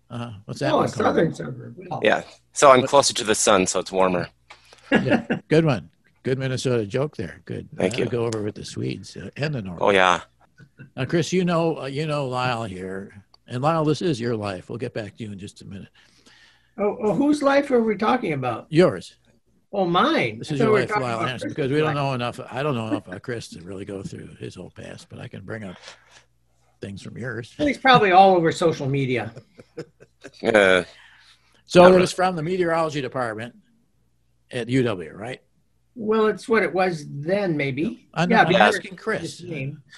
Uh, 0.09 0.31
what's 0.45 0.59
that 0.61 0.71
Oh, 0.71 0.75
a 0.75 0.77
one 0.77 0.87
called? 0.89 1.05
southern 1.05 1.33
suburb. 1.35 1.75
Well, 1.77 1.99
Yeah, 2.03 2.23
so 2.53 2.71
I'm 2.71 2.81
What- 2.81 2.89
closer 2.89 3.13
to 3.13 3.23
the 3.23 3.35
sun, 3.35 3.67
so 3.67 3.79
it's 3.79 3.91
warmer. 3.91 4.27
Yeah, 4.91 5.27
good 5.49 5.65
one. 5.65 5.91
Good 6.23 6.39
Minnesota 6.39 6.83
joke 6.85 7.15
there. 7.15 7.41
Good. 7.45 7.69
Thank 7.77 7.91
That'll 7.93 8.05
you. 8.05 8.11
Go 8.11 8.25
over 8.25 8.41
with 8.41 8.55
the 8.55 8.65
Swedes 8.65 9.15
uh, 9.15 9.29
and 9.37 9.53
the 9.53 9.61
North. 9.61 9.77
Oh 9.81 9.91
yeah. 9.91 10.21
Now, 10.97 11.05
Chris, 11.05 11.31
you 11.31 11.45
know, 11.45 11.81
uh, 11.81 11.85
you 11.85 12.07
know 12.07 12.27
Lyle 12.27 12.63
here, 12.63 13.23
and 13.47 13.61
Lyle, 13.61 13.85
this 13.85 14.01
is 14.01 14.19
your 14.19 14.35
life. 14.35 14.67
We'll 14.69 14.79
get 14.79 14.93
back 14.95 15.15
to 15.17 15.23
you 15.23 15.31
in 15.31 15.37
just 15.37 15.61
a 15.61 15.65
minute. 15.65 15.89
Oh, 16.77 16.97
oh, 17.03 17.13
whose 17.13 17.43
life 17.43 17.69
are 17.71 17.83
we 17.83 17.95
talking 17.97 18.33
about? 18.33 18.65
Yours. 18.69 19.15
Oh, 19.71 19.85
mine. 19.85 20.39
This 20.39 20.51
is 20.51 20.57
thought 20.57 20.65
your 20.65 20.73
we 20.73 20.73
were 20.73 20.79
life, 20.81 20.89
talking 20.89 21.03
Lyle 21.03 21.19
Anderson, 21.21 21.37
Chris's 21.39 21.55
because 21.55 21.71
we 21.71 21.77
don't 21.79 21.93
know 21.93 22.13
enough. 22.13 22.39
I 22.49 22.63
don't 22.63 22.75
know 22.75 22.87
enough 22.87 23.07
about 23.07 23.21
Chris 23.21 23.49
to 23.49 23.61
really 23.61 23.85
go 23.85 24.01
through 24.01 24.29
his 24.39 24.55
whole 24.55 24.71
past, 24.71 25.07
but 25.09 25.19
I 25.19 25.27
can 25.27 25.41
bring 25.41 25.63
up 25.63 25.77
things 26.81 27.01
from 27.01 27.17
yours. 27.17 27.53
He's 27.57 27.77
probably 27.77 28.11
all 28.11 28.35
over 28.35 28.51
social 28.51 28.87
media. 28.87 29.33
Yeah. 30.41 30.83
So 31.65 31.85
it 31.93 31.97
was 31.97 32.11
from 32.11 32.35
the 32.35 32.43
meteorology 32.43 32.99
department 32.99 33.55
at 34.51 34.67
UW, 34.67 35.13
right? 35.13 35.41
Well, 35.95 36.27
it's 36.27 36.49
what 36.49 36.63
it 36.63 36.73
was 36.73 37.05
then, 37.09 37.55
maybe. 37.55 38.07
I'm, 38.13 38.29
Yeah, 38.29 38.43
I'm 38.43 38.55
asking 38.55 38.97
Chris. 38.97 39.41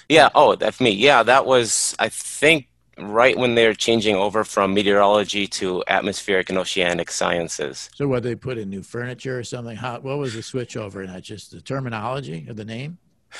Yeah. 0.08 0.28
Oh, 0.34 0.54
that's 0.54 0.80
me. 0.80 0.90
Yeah, 0.90 1.22
that 1.24 1.44
was 1.44 1.96
I 1.98 2.08
think 2.08 2.68
right 2.98 3.36
when 3.36 3.54
they're 3.54 3.74
changing 3.74 4.16
over 4.16 4.44
from 4.44 4.74
meteorology 4.74 5.46
to 5.46 5.82
atmospheric 5.88 6.50
and 6.50 6.58
oceanic 6.58 7.10
sciences. 7.10 7.90
So 7.94 8.06
what 8.06 8.22
they 8.22 8.34
put 8.34 8.58
in 8.58 8.68
new 8.70 8.82
furniture 8.82 9.38
or 9.38 9.44
something? 9.44 9.76
How, 9.76 10.00
what 10.00 10.18
was 10.18 10.34
the 10.34 10.42
switch 10.42 10.76
over? 10.76 11.04
Not 11.06 11.22
just 11.22 11.50
the 11.50 11.60
terminology 11.60 12.46
of 12.48 12.56
the 12.56 12.64
name? 12.64 12.98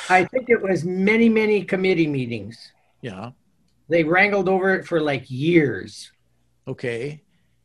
I 0.09 0.25
think 0.25 0.49
it 0.49 0.63
was 0.63 0.85
many, 0.85 1.29
many 1.29 1.63
committee 1.65 2.07
meetings. 2.07 2.73
Yeah. 3.03 3.31
They 3.89 4.05
wrangled 4.05 4.49
over 4.49 4.75
it 4.75 4.87
for 4.87 5.01
like 5.01 5.31
years. 5.31 6.11
Okay. 6.67 7.23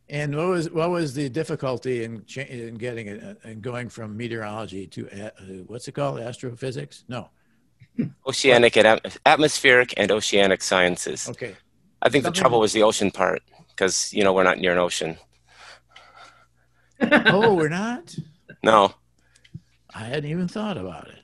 And 0.10 0.36
what 0.36 0.48
was 0.48 0.70
what 0.72 0.90
was 0.90 1.14
the 1.14 1.30
difficulty 1.30 2.04
in 2.04 2.26
cha- 2.26 2.42
in 2.42 2.76
getting 2.76 3.08
it 3.08 3.40
and 3.44 3.62
going 3.62 3.90
from 3.90 4.16
meteorology 4.16 4.88
to 4.88 5.08
a- 5.12 5.28
uh, 5.28 5.64
what's 5.68 5.88
it 5.88 5.94
called? 5.94 6.20
Astrophysics? 6.20 7.04
No. 7.08 7.30
Oceanic 8.28 8.78
and 8.78 9.00
atmospheric 9.26 9.94
and 9.98 10.12
oceanic 10.12 10.62
sciences. 10.62 11.30
Okay. 11.30 11.56
I 12.02 12.10
think 12.10 12.24
the 12.24 12.32
trouble 12.32 12.60
was 12.60 12.74
the 12.74 12.84
ocean 12.84 13.12
part 13.12 13.42
because 13.70 14.14
you 14.14 14.24
know 14.24 14.34
we're 14.34 14.44
not 14.44 14.60
near 14.60 14.72
an 14.72 14.78
ocean. 14.80 15.18
Oh, 17.00 17.54
we're 17.54 17.70
not. 17.70 18.16
No. 18.64 18.92
I 19.94 20.06
hadn't 20.06 20.32
even 20.32 20.48
thought 20.48 20.78
about 20.78 21.08
it. 21.08 21.20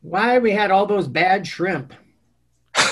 Why 0.00 0.38
we 0.38 0.52
had 0.52 0.70
all 0.70 0.86
those 0.86 1.08
bad 1.08 1.46
shrimp? 1.46 1.92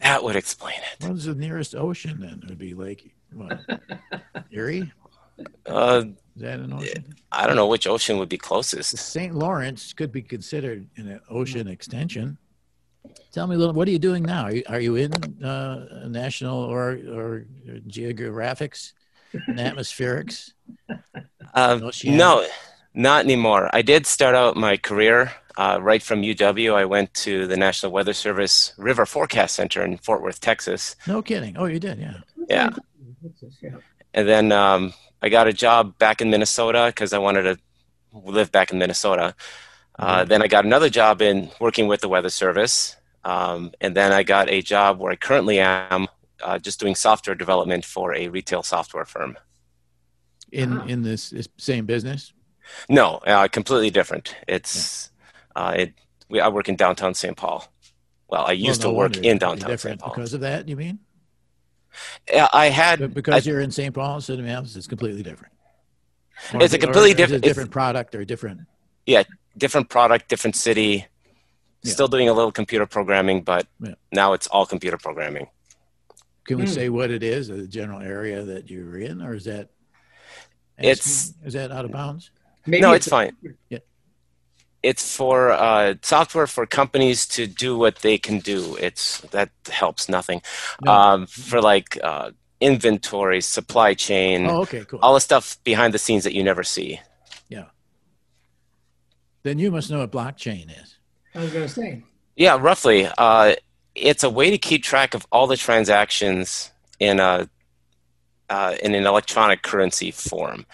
That 0.00 0.24
would 0.24 0.34
explain 0.34 0.78
it. 0.92 1.04
What 1.04 1.12
was 1.12 1.26
the 1.26 1.34
nearest 1.36 1.76
ocean 1.76 2.18
then? 2.20 2.40
It 2.42 2.48
would 2.48 2.58
be 2.58 2.74
Lake 2.74 3.14
what? 3.32 3.60
Erie? 4.50 4.92
Uh, 5.64 6.02
Is 6.34 6.42
that 6.42 6.58
an 6.58 6.72
ocean? 6.72 7.14
I 7.30 7.46
don't 7.46 7.56
know 7.56 7.68
which 7.68 7.86
ocean 7.86 8.18
would 8.18 8.28
be 8.28 8.36
The 8.36 8.42
closest. 8.42 8.96
St. 8.98 9.34
Lawrence 9.34 9.92
could 9.92 10.10
be 10.10 10.22
considered 10.22 10.88
an 10.96 11.20
ocean 11.30 11.68
extension. 11.68 12.36
Tell 13.32 13.46
me 13.46 13.56
a 13.56 13.58
little. 13.58 13.74
What 13.74 13.88
are 13.88 13.90
you 13.90 13.98
doing 13.98 14.22
now? 14.22 14.44
Are 14.44 14.54
you, 14.54 14.62
are 14.68 14.80
you 14.80 14.96
in 14.96 15.12
uh, 15.42 16.06
national 16.08 16.58
or 16.58 16.90
or 16.90 17.46
geographics 17.86 18.92
and 19.32 19.58
atmospherics? 19.68 20.52
Um, 21.54 21.90
no, 22.04 22.46
not 22.94 23.24
anymore. 23.24 23.70
I 23.72 23.82
did 23.82 24.06
start 24.06 24.34
out 24.34 24.56
my 24.56 24.76
career 24.76 25.32
uh, 25.56 25.78
right 25.80 26.02
from 26.02 26.22
UW. 26.22 26.74
I 26.74 26.84
went 26.84 27.12
to 27.14 27.46
the 27.46 27.56
National 27.56 27.92
Weather 27.92 28.12
Service 28.12 28.72
River 28.76 29.06
Forecast 29.06 29.56
Center 29.56 29.82
in 29.82 29.96
Fort 29.98 30.22
Worth, 30.22 30.40
Texas. 30.40 30.96
No 31.06 31.22
kidding. 31.22 31.56
Oh, 31.56 31.66
you 31.66 31.80
did. 31.80 31.98
Yeah. 31.98 32.18
Yeah. 32.48 32.70
Yeah. 33.60 33.76
And 34.14 34.28
then 34.28 34.52
um, 34.52 34.92
I 35.22 35.28
got 35.28 35.48
a 35.48 35.52
job 35.52 35.96
back 35.98 36.20
in 36.20 36.30
Minnesota 36.30 36.86
because 36.88 37.12
I 37.12 37.18
wanted 37.18 37.42
to 37.42 37.58
live 38.12 38.52
back 38.52 38.72
in 38.72 38.78
Minnesota. 38.78 39.34
Uh, 40.02 40.24
then 40.24 40.42
I 40.42 40.48
got 40.48 40.64
another 40.64 40.88
job 40.90 41.22
in 41.22 41.48
working 41.60 41.86
with 41.86 42.00
the 42.00 42.08
Weather 42.08 42.28
Service. 42.30 42.96
Um, 43.24 43.70
and 43.80 43.94
then 43.96 44.10
I 44.12 44.24
got 44.24 44.48
a 44.50 44.60
job 44.62 44.98
where 44.98 45.12
I 45.12 45.16
currently 45.16 45.60
am 45.60 46.08
uh, 46.42 46.58
just 46.58 46.80
doing 46.80 46.96
software 46.96 47.36
development 47.36 47.84
for 47.84 48.12
a 48.14 48.26
retail 48.28 48.62
software 48.64 49.04
firm. 49.04 49.38
In 50.50 50.78
Ah. 50.78 50.86
in 50.86 51.02
this, 51.02 51.30
this 51.30 51.48
same 51.56 51.86
business. 51.86 52.32
No, 52.88 53.20
uh, 53.26 53.46
completely 53.48 53.90
different. 53.90 54.34
It's 54.48 55.10
uh, 55.54 55.74
it. 55.76 55.94
We, 56.28 56.40
I 56.40 56.48
work 56.48 56.68
in 56.68 56.74
downtown 56.76 57.14
St. 57.14 57.36
Paul. 57.36 57.72
Well, 58.28 58.44
I 58.46 58.52
used 58.52 58.82
Well, 58.82 58.92
to 58.92 58.98
work 58.98 59.16
in 59.18 59.24
it'd 59.24 59.38
downtown 59.40 59.78
St. 59.78 60.00
Paul. 60.00 60.10
because 60.14 60.34
of 60.34 60.40
that. 60.40 60.68
You 60.68 60.76
mean? 60.76 60.98
Yeah, 62.30 62.48
I 62.52 62.66
had 62.70 62.98
But 62.98 63.14
because 63.14 63.46
you're 63.46 63.60
in 63.60 63.70
St. 63.70 63.94
Paul 63.94 64.16
instead 64.16 64.34
of 64.34 64.40
Minneapolis, 64.40 64.74
it's 64.76 64.86
completely 64.88 65.22
different. 65.22 65.52
Or 66.54 66.62
It's 66.62 66.62
a 66.62 66.64
is 66.64 66.74
it- 66.74 66.76
or 66.82 66.86
completely 66.86 67.10
is 67.10 67.14
it 67.14 67.16
different- 67.18 67.44
A 67.44 67.48
different 67.48 67.70
product 67.70 68.14
or 68.14 68.24
different. 68.24 68.60
Different 69.56 69.88
product, 69.88 70.28
different 70.28 70.56
city. 70.56 71.06
Yeah. 71.82 71.92
Still 71.92 72.08
doing 72.08 72.28
a 72.28 72.32
little 72.32 72.52
computer 72.52 72.86
programming, 72.86 73.42
but 73.42 73.66
Yeah. 73.80 73.94
now 74.12 74.32
it's 74.34 74.46
all 74.46 74.66
computer 74.66 74.96
programming. 74.98 75.48
Can 76.44 76.58
we 76.58 76.64
Hmm. 76.64 76.70
say 76.72 76.88
what 76.88 77.10
it 77.10 77.22
is, 77.22 77.48
the 77.48 77.66
general 77.66 78.00
area 78.00 78.42
that 78.44 78.70
you're 78.70 78.98
in, 78.98 79.22
or 79.22 79.34
is 79.34 79.44
that? 79.44 79.68
It's- 80.78 81.34
is 81.44 81.52
that 81.54 81.70
out 81.70 81.84
of 81.84 81.92
bounds? 81.92 82.30
Maybe 82.66 82.80
no, 82.80 82.92
it's 82.92 83.08
fine. 83.08 83.36
Yeah. 83.68 83.78
It's 84.82 85.14
for 85.16 85.50
uh, 85.52 85.94
software 86.02 86.48
for 86.48 86.66
companies 86.66 87.26
to 87.28 87.46
do 87.46 87.76
what 87.78 87.96
they 88.02 88.18
can 88.18 88.40
do. 88.40 88.76
It's 88.80 89.20
that 89.30 89.50
helps 89.70 90.08
nothing. 90.08 90.42
No. 90.84 90.92
Um, 90.92 91.26
for 91.26 91.60
like 91.60 91.98
uh, 92.02 92.30
inventory, 92.60 93.40
supply 93.40 93.94
chain, 93.94 94.46
Oh, 94.46 94.62
okay, 94.62 94.84
cool. 94.84 94.98
all 95.02 95.14
the 95.14 95.20
stuff 95.20 95.58
behind 95.62 95.94
the 95.94 95.98
scenes 95.98 96.24
that 96.24 96.32
you 96.34 96.42
never 96.42 96.64
see. 96.64 97.00
Then 99.42 99.58
you 99.58 99.70
must 99.70 99.90
know 99.90 99.98
what 99.98 100.12
blockchain 100.12 100.70
is. 100.82 100.98
I 101.34 101.40
was 101.40 101.52
going 101.52 101.66
to 101.66 101.72
say. 101.72 102.02
Yeah, 102.36 102.58
roughly. 102.60 103.08
Uh, 103.18 103.54
it's 103.94 104.22
a 104.22 104.30
way 104.30 104.50
to 104.50 104.58
keep 104.58 104.82
track 104.82 105.14
of 105.14 105.26
all 105.32 105.46
the 105.46 105.56
transactions 105.56 106.70
in 106.98 107.20
a 107.20 107.48
uh, 108.48 108.74
in 108.82 108.94
an 108.94 109.06
electronic 109.06 109.62
currency 109.62 110.10
form. 110.10 110.66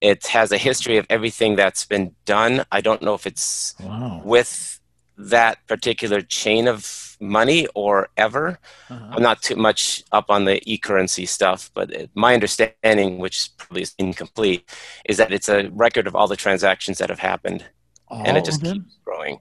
It 0.00 0.26
has 0.26 0.50
a 0.50 0.58
history 0.58 0.96
of 0.96 1.06
everything 1.08 1.54
that's 1.54 1.84
been 1.84 2.14
done. 2.24 2.64
I 2.72 2.80
don't 2.80 3.00
know 3.02 3.14
if 3.14 3.26
it's 3.26 3.74
Wow. 3.80 4.20
with 4.24 4.80
that 5.16 5.64
particular 5.68 6.20
chain 6.20 6.66
of 6.66 7.16
money 7.20 7.68
or 7.76 8.08
ever. 8.16 8.58
Uh-huh. 8.90 9.12
I'm 9.12 9.22
not 9.22 9.40
too 9.42 9.54
much 9.54 10.02
up 10.10 10.30
on 10.30 10.44
the 10.44 10.60
e-currency 10.70 11.26
stuff, 11.26 11.70
but 11.74 11.92
it, 11.92 12.10
my 12.14 12.34
understanding, 12.34 13.18
which 13.18 13.50
probably 13.56 13.82
is 13.82 13.94
incomplete, 13.98 14.68
is 15.04 15.18
that 15.18 15.32
it's 15.32 15.48
a 15.48 15.68
record 15.68 16.08
of 16.08 16.16
all 16.16 16.26
the 16.26 16.34
transactions 16.36 16.98
that 16.98 17.10
have 17.10 17.20
happened, 17.20 17.64
All 18.12 18.22
and 18.26 18.36
it 18.36 18.44
just 18.44 18.62
keeps 18.62 18.98
growing. 19.04 19.40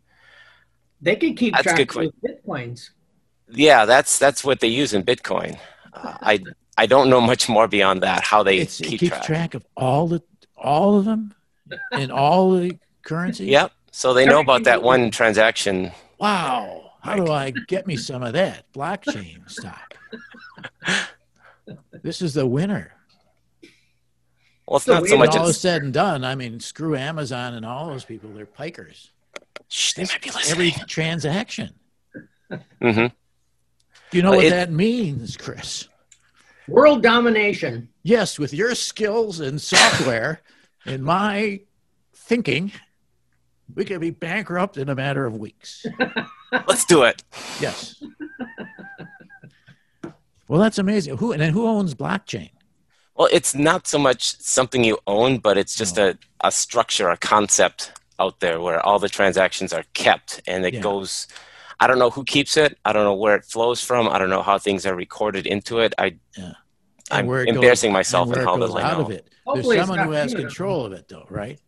They 1.02 1.16
could 1.18 1.36
keep 1.36 1.54
That's 1.54 1.64
track 1.64 1.88
good 1.90 1.96
with 1.96 2.14
bitcoins. 2.24 2.92
Yeah, 3.50 3.86
that's 3.86 4.18
that's 4.18 4.46
what 4.46 4.62
they 4.62 4.70
use 4.70 4.94
in 4.94 5.04
Bitcoin. 5.04 5.60
Uh, 5.94 6.16
I 6.22 6.40
I 6.78 6.86
don't 6.86 7.10
know 7.10 7.20
much 7.20 7.50
more 7.50 7.68
beyond 7.68 8.02
that. 8.04 8.24
How 8.24 8.44
they 8.44 8.60
It's, 8.60 8.80
it 8.80 8.86
keep 8.86 9.00
keeps 9.02 9.18
track. 9.18 9.26
track. 9.26 9.54
of 9.56 9.66
all 9.76 10.08
the 10.08 10.22
all 10.56 10.98
of 10.98 11.04
them 11.06 11.34
in 11.92 12.12
all 12.12 12.52
the 12.52 12.78
currency. 13.04 13.48
Yep. 13.48 13.74
So 13.92 14.14
they 14.14 14.26
know 14.26 14.40
about 14.40 14.64
that 14.64 14.82
one 14.84 15.12
transaction. 15.12 15.92
Wow. 16.18 16.92
How 17.02 17.16
do 17.16 17.30
I 17.30 17.52
get 17.68 17.88
me 17.88 17.98
some 17.98 18.24
of 18.24 18.32
that 18.34 18.72
blockchain 18.74 19.50
stock? 19.50 19.98
This 22.04 22.22
is 22.22 22.34
the 22.34 22.48
winner. 22.48 22.94
Well, 24.72 24.78
it's 24.78 24.86
So 24.86 24.94
not 24.94 25.08
so 25.08 25.18
much. 25.18 25.34
When 25.34 25.40
all 25.42 25.50
It's, 25.50 25.58
said 25.60 25.84
and 25.84 25.94
done, 25.94 26.24
I 26.24 26.34
mean, 26.36 26.62
screw 26.62 26.96
Amazon 26.96 27.56
and 27.56 27.66
all 27.66 27.88
those 27.90 28.06
people. 28.06 28.30
They're 28.30 28.46
pikers. 28.46 29.10
shh, 29.68 29.94
they 29.96 30.04
might 30.04 30.22
be 30.22 30.30
Every 30.50 30.66
listening. 30.68 30.88
transaction. 30.88 31.74
hmm 32.50 32.58
Do 32.82 33.12
you 34.14 34.22
know 34.24 34.30
Well, 34.32 34.38
what 34.38 34.46
it- 34.46 34.52
that 34.52 34.72
means, 34.72 35.36
Chris? 35.36 35.90
World 36.70 37.04
domination. 37.04 37.90
Yes, 38.04 38.40
with 38.40 38.54
your 38.54 38.74
skills 38.76 39.42
and 39.42 39.60
software 39.62 40.40
and 40.86 41.04
my 41.04 41.60
thinking, 42.14 42.72
we 43.76 43.84
could 43.84 44.00
be 44.00 44.12
bankrupt 44.12 44.78
in 44.78 44.88
a 44.88 44.96
matter 44.96 45.26
of 45.26 45.36
weeks. 45.36 45.86
Let's 46.68 46.86
do 46.86 47.04
it. 47.04 47.24
Yes. 47.60 48.02
Well, 50.48 50.62
that's 50.62 50.78
amazing. 50.78 51.18
Who 51.18 51.34
and 51.34 51.42
then 51.42 51.52
who 51.52 51.68
owns 51.68 51.94
blockchain? 51.94 52.52
Well, 53.22 53.30
it's 53.32 53.54
not 53.54 53.86
so 53.86 54.00
much 54.00 54.36
something 54.42 54.84
you 54.84 54.98
own, 55.06 55.38
but 55.38 55.56
it's 55.56 55.76
just 55.76 56.00
a, 56.00 56.18
a 56.44 56.52
structure, 56.52 57.08
a 57.12 57.18
concept 57.18 57.92
out 58.18 58.40
there 58.40 58.60
where 58.60 58.84
all 58.84 58.98
the 58.98 59.10
transactions 59.10 59.72
are 59.74 59.84
kept 59.94 60.42
and 60.48 60.66
it 60.66 60.74
Yeah. 60.74 60.80
goes. 60.80 61.28
I 61.80 61.86
don't 61.86 62.00
know 62.00 62.10
who 62.10 62.24
keeps 62.24 62.58
it. 62.58 62.80
I 62.84 62.92
don't 62.94 63.04
know 63.04 63.14
where 63.14 63.36
it 63.36 63.46
flows 63.46 63.80
from. 63.80 64.10
I 64.10 64.18
don't 64.18 64.32
know 64.32 64.42
how 64.42 64.58
things 64.58 64.88
are 64.88 64.96
recorded 64.96 65.46
into 65.46 65.78
it. 65.78 65.94
I, 66.00 66.16
Yeah. 66.36 66.54
I'm 67.12 67.28
where 67.28 67.44
it 67.44 67.46
goes- 67.46 67.56
embarrassing 67.58 67.92
myself 67.94 68.30
and 68.30 68.38
in 68.38 68.40
where 68.40 68.48
how 68.48 68.56
it 68.56 68.60
little 68.62 68.78
I 68.80 68.82
out 68.82 68.98
know. 68.98 69.06
of 69.06 69.12
it. 69.12 69.28
Hopefully 69.46 69.76
There's 69.78 69.88
it's 69.88 69.88
someone 69.90 70.08
who 70.08 70.14
has 70.14 70.32
communal. 70.32 70.50
control 70.50 70.86
of 70.88 70.94
it, 70.94 71.08
though, 71.08 71.28
right? 71.30 71.60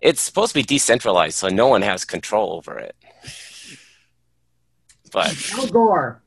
It's 0.00 0.20
supposed 0.20 0.50
to 0.52 0.58
be 0.58 0.64
decentralized, 0.64 1.38
so 1.38 1.46
no 1.46 1.68
one 1.68 1.82
has 1.82 2.04
control 2.04 2.54
over 2.54 2.76
it. 2.80 2.96
But 5.12 5.32
Al 5.56 5.68
Gore. 5.68 6.22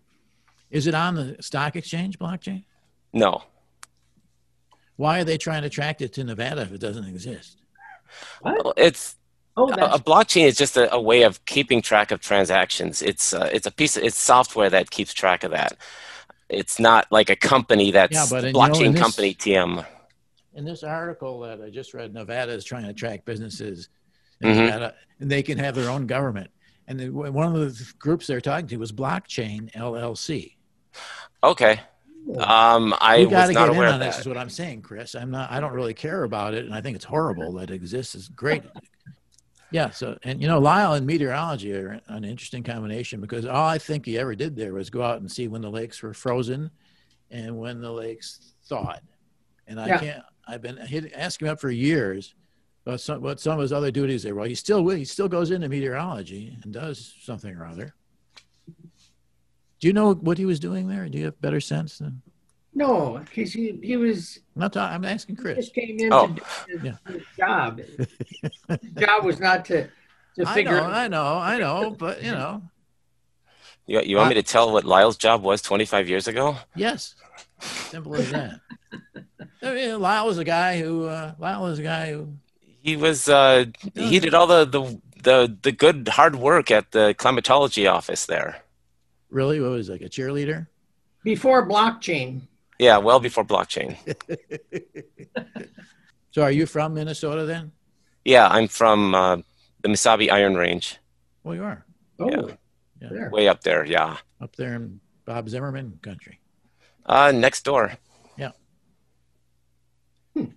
Is 0.71 0.87
it 0.87 0.93
on 0.95 1.15
the 1.15 1.35
stock 1.41 1.75
exchange 1.75 2.17
blockchain? 2.17 2.63
no, 3.11 3.43
Why 4.99 5.21
are 5.21 5.23
they 5.23 5.37
trying 5.37 5.61
to 5.61 5.69
track 5.69 6.01
it 6.01 6.11
to 6.15 6.25
Nevada 6.25 6.61
if 6.63 6.73
it 6.73 6.81
doesn't 6.81 7.05
exist? 7.05 7.61
What? 8.41 8.73
it's 8.75 9.15
Oh, 9.55 9.69
a, 9.71 9.95
a 9.95 9.99
blockchain 9.99 10.43
is 10.45 10.57
just 10.57 10.75
a, 10.75 10.93
a 10.93 10.99
way 11.01 11.23
of 11.23 11.43
keeping 11.45 11.81
track 11.81 12.11
of 12.11 12.19
transactions. 12.19 13.01
It's 13.01 13.33
uh, 13.33 13.49
it's 13.53 13.65
a 13.65 13.71
piece. 13.71 13.95
Of, 13.95 14.03
it's 14.03 14.17
software 14.17 14.69
that 14.69 14.89
keeps 14.91 15.13
track 15.13 15.43
of 15.45 15.51
that. 15.51 15.77
It's 16.49 16.79
not 16.79 17.07
like 17.11 17.29
a 17.29 17.35
company 17.37 17.91
that's 17.91 18.13
Yeah, 18.13 18.25
but 18.29 18.41
the 18.41 18.47
in- 18.49 18.55
you 18.55 18.61
know, 18.61 18.65
in 18.65 18.71
blockchain 18.73 18.91
this- 18.93 19.01
company 19.01 19.33
TM. 19.33 19.85
In 20.53 20.65
this 20.65 20.83
article 20.83 21.39
that 21.41 21.61
I 21.61 21.69
just 21.69 21.93
read, 21.93 22.13
Nevada 22.13 22.51
is 22.51 22.65
trying 22.65 22.85
to 22.85 22.93
track 22.93 23.23
businesses, 23.23 23.87
in 24.41 24.49
Mhm. 24.49 24.65
Nevada, 24.65 24.95
and 25.21 25.31
they 25.31 25.43
can 25.43 25.57
have 25.57 25.75
their 25.75 25.89
own 25.89 26.07
government. 26.07 26.51
And 26.87 27.13
one 27.13 27.55
of 27.55 27.77
the 27.77 27.93
groups 27.99 28.27
they're 28.27 28.41
talking 28.41 28.67
to 28.67 28.77
was 28.77 28.91
Blockchain 28.91 29.71
LLC. 29.75 30.55
Okay, 31.43 31.79
um, 32.39 32.93
I 32.99 33.17
you 33.17 33.29
got 33.29 33.47
was 33.47 33.47
to 33.49 33.53
not 33.53 33.59
get 33.65 33.69
in 33.71 33.75
aware 33.75 33.87
on 33.89 33.93
of 33.95 33.99
this. 34.01 34.19
is 34.19 34.27
what 34.27 34.37
I'm 34.37 34.49
saying, 34.49 34.81
Chris. 34.81 35.15
I'm 35.15 35.31
not. 35.31 35.51
I 35.51 35.59
don't 35.59 35.73
really 35.73 35.93
care 35.93 36.23
about 36.23 36.53
it, 36.53 36.65
and 36.65 36.73
I 36.73 36.81
think 36.81 36.95
it's 36.95 37.05
horrible 37.05 37.53
that 37.53 37.71
it 37.71 37.73
exists. 37.73 38.15
It's 38.15 38.27
great. 38.27 38.63
Yeah. 39.71 39.89
So, 39.91 40.17
and 40.23 40.41
you 40.41 40.47
know, 40.47 40.59
Lyle 40.59 40.93
and 40.93 41.05
meteorology 41.05 41.73
are 41.75 41.99
an 42.07 42.23
interesting 42.23 42.63
combination 42.63 43.21
because 43.21 43.45
all 43.45 43.67
I 43.67 43.77
think 43.77 44.05
he 44.05 44.17
ever 44.17 44.35
did 44.35 44.55
there 44.55 44.73
was 44.73 44.89
go 44.89 45.03
out 45.03 45.19
and 45.21 45.31
see 45.31 45.47
when 45.47 45.61
the 45.61 45.69
lakes 45.69 46.01
were 46.01 46.13
frozen, 46.13 46.71
and 47.31 47.57
when 47.57 47.81
the 47.81 47.91
lakes 47.91 48.53
thawed. 48.67 49.01
And 49.67 49.79
I 49.79 49.87
Yeah. 49.87 49.99
can't. 49.99 50.23
I've 50.47 50.61
been 50.63 50.77
hit, 50.77 51.13
asking 51.13 51.47
him 51.47 51.53
up 51.53 51.59
for 51.61 51.69
years. 51.69 52.33
But 52.85 53.01
some, 53.01 53.21
what 53.21 53.39
some 53.39 53.53
of 53.53 53.59
his 53.61 53.73
other 53.73 53.91
duties 53.91 54.23
there. 54.23 54.33
Well, 54.33 54.47
he 54.47 54.55
still 54.55 54.87
he 54.89 55.05
still 55.05 55.27
goes 55.27 55.51
into 55.51 55.69
meteorology 55.69 56.57
and 56.63 56.73
does 56.73 57.13
something 57.21 57.53
or 57.55 57.65
other. 57.65 57.93
Do 59.79 59.87
you 59.87 59.93
know 59.93 60.13
what 60.13 60.37
he 60.37 60.45
was 60.45 60.59
doing 60.59 60.87
there? 60.87 61.07
Do 61.09 61.17
you 61.17 61.25
have 61.25 61.39
better 61.41 61.59
sense 61.61 61.97
than? 61.99 62.21
no, 62.75 63.19
because 63.25 63.51
he, 63.51 63.79
he 63.83 63.97
was 63.97 64.39
not. 64.55 64.71
talking- 64.73 64.93
I'm 64.95 65.03
asking 65.05 65.35
he 65.35 65.41
Chris. 65.41 65.57
just 65.57 65.73
came 65.73 65.99
in 65.99 66.13
Oh. 66.13 66.27
to 66.27 66.33
do 66.33 66.41
his, 66.77 66.83
Yeah. 66.83 66.95
his 67.11 67.23
job. 67.37 67.79
his 67.79 68.91
job 68.97 69.25
was 69.25 69.39
not 69.39 69.65
to 69.65 69.89
to 70.35 70.45
I 70.47 70.53
figure. 70.53 70.79
know, 70.79 70.83
I 70.87 71.07
know, 71.07 71.37
I 71.37 71.57
know, 71.57 71.89
but 71.91 72.21
you 72.23 72.31
know, 72.31 72.61
You, 73.87 74.01
you 74.01 74.15
want 74.17 74.29
me 74.29 74.35
to 74.35 74.43
tell 74.43 74.71
what 74.71 74.85
Lyle's 74.85 75.17
job 75.17 75.41
was 75.41 75.61
25 75.61 76.07
years 76.07 76.27
ago? 76.27 76.57
yes, 76.75 77.15
simple 77.59 78.15
as 78.15 78.29
that. 78.31 78.59
I 79.63 79.73
mean, 79.73 79.99
Lyle 79.99 80.25
was 80.27 80.37
a 80.37 80.45
guy 80.45 80.79
who, 80.79 81.05
uh, 81.05 81.33
Lyle 81.39 81.63
was 81.63 81.79
a 81.79 81.83
guy 81.83 82.11
who, 82.13 82.33
He 82.81 82.95
was. 82.95 83.27
Uh, 83.27 83.65
he 83.95 84.19
did 84.19 84.33
all 84.33 84.47
the, 84.47 84.63
the 84.65 85.01
the 85.23 85.57
the 85.63 85.71
good 85.73 86.07
hard 86.07 86.35
work 86.37 86.71
at 86.71 86.91
the 86.91 87.13
climatology 87.17 87.87
office 87.87 88.25
there. 88.25 88.61
Really 89.29 89.59
What 89.61 89.71
was 89.71 89.89
like 89.89 90.01
a 90.01 90.09
cheerleader. 90.09 90.67
Before 91.23 91.67
blockchain, 91.67 92.41
Yeah, 92.79 92.97
well 92.97 93.19
before 93.19 93.43
blockchain. 93.45 93.95
So, 96.31 96.43
are 96.43 96.51
you 96.51 96.67
from 96.67 96.93
Minnesota 96.93 97.43
then? 97.45 97.71
Yeah, 98.23 98.47
I'm 98.47 98.67
from 98.67 99.15
uh, 99.15 99.37
the 99.81 99.89
Mesabi 99.89 100.31
Iron 100.31 100.53
Range. 100.55 100.95
Well, 101.43 101.55
you 101.55 101.63
are. 101.63 101.83
oh, 102.19 102.29
Yeah. 102.29 102.53
Yeah. 103.01 103.07
There. 103.11 103.29
way 103.31 103.47
up 103.47 103.61
there. 103.63 103.83
Yeah, 103.83 104.17
Up 104.39 104.55
there 104.55 104.75
in 104.75 104.99
Bob 105.25 105.49
Zimmerman 105.49 105.97
country. 106.03 106.39
uh, 107.07 107.31
next 107.33 107.63
door. 107.63 107.93
Yeah. 108.37 108.51
Do 110.35 110.47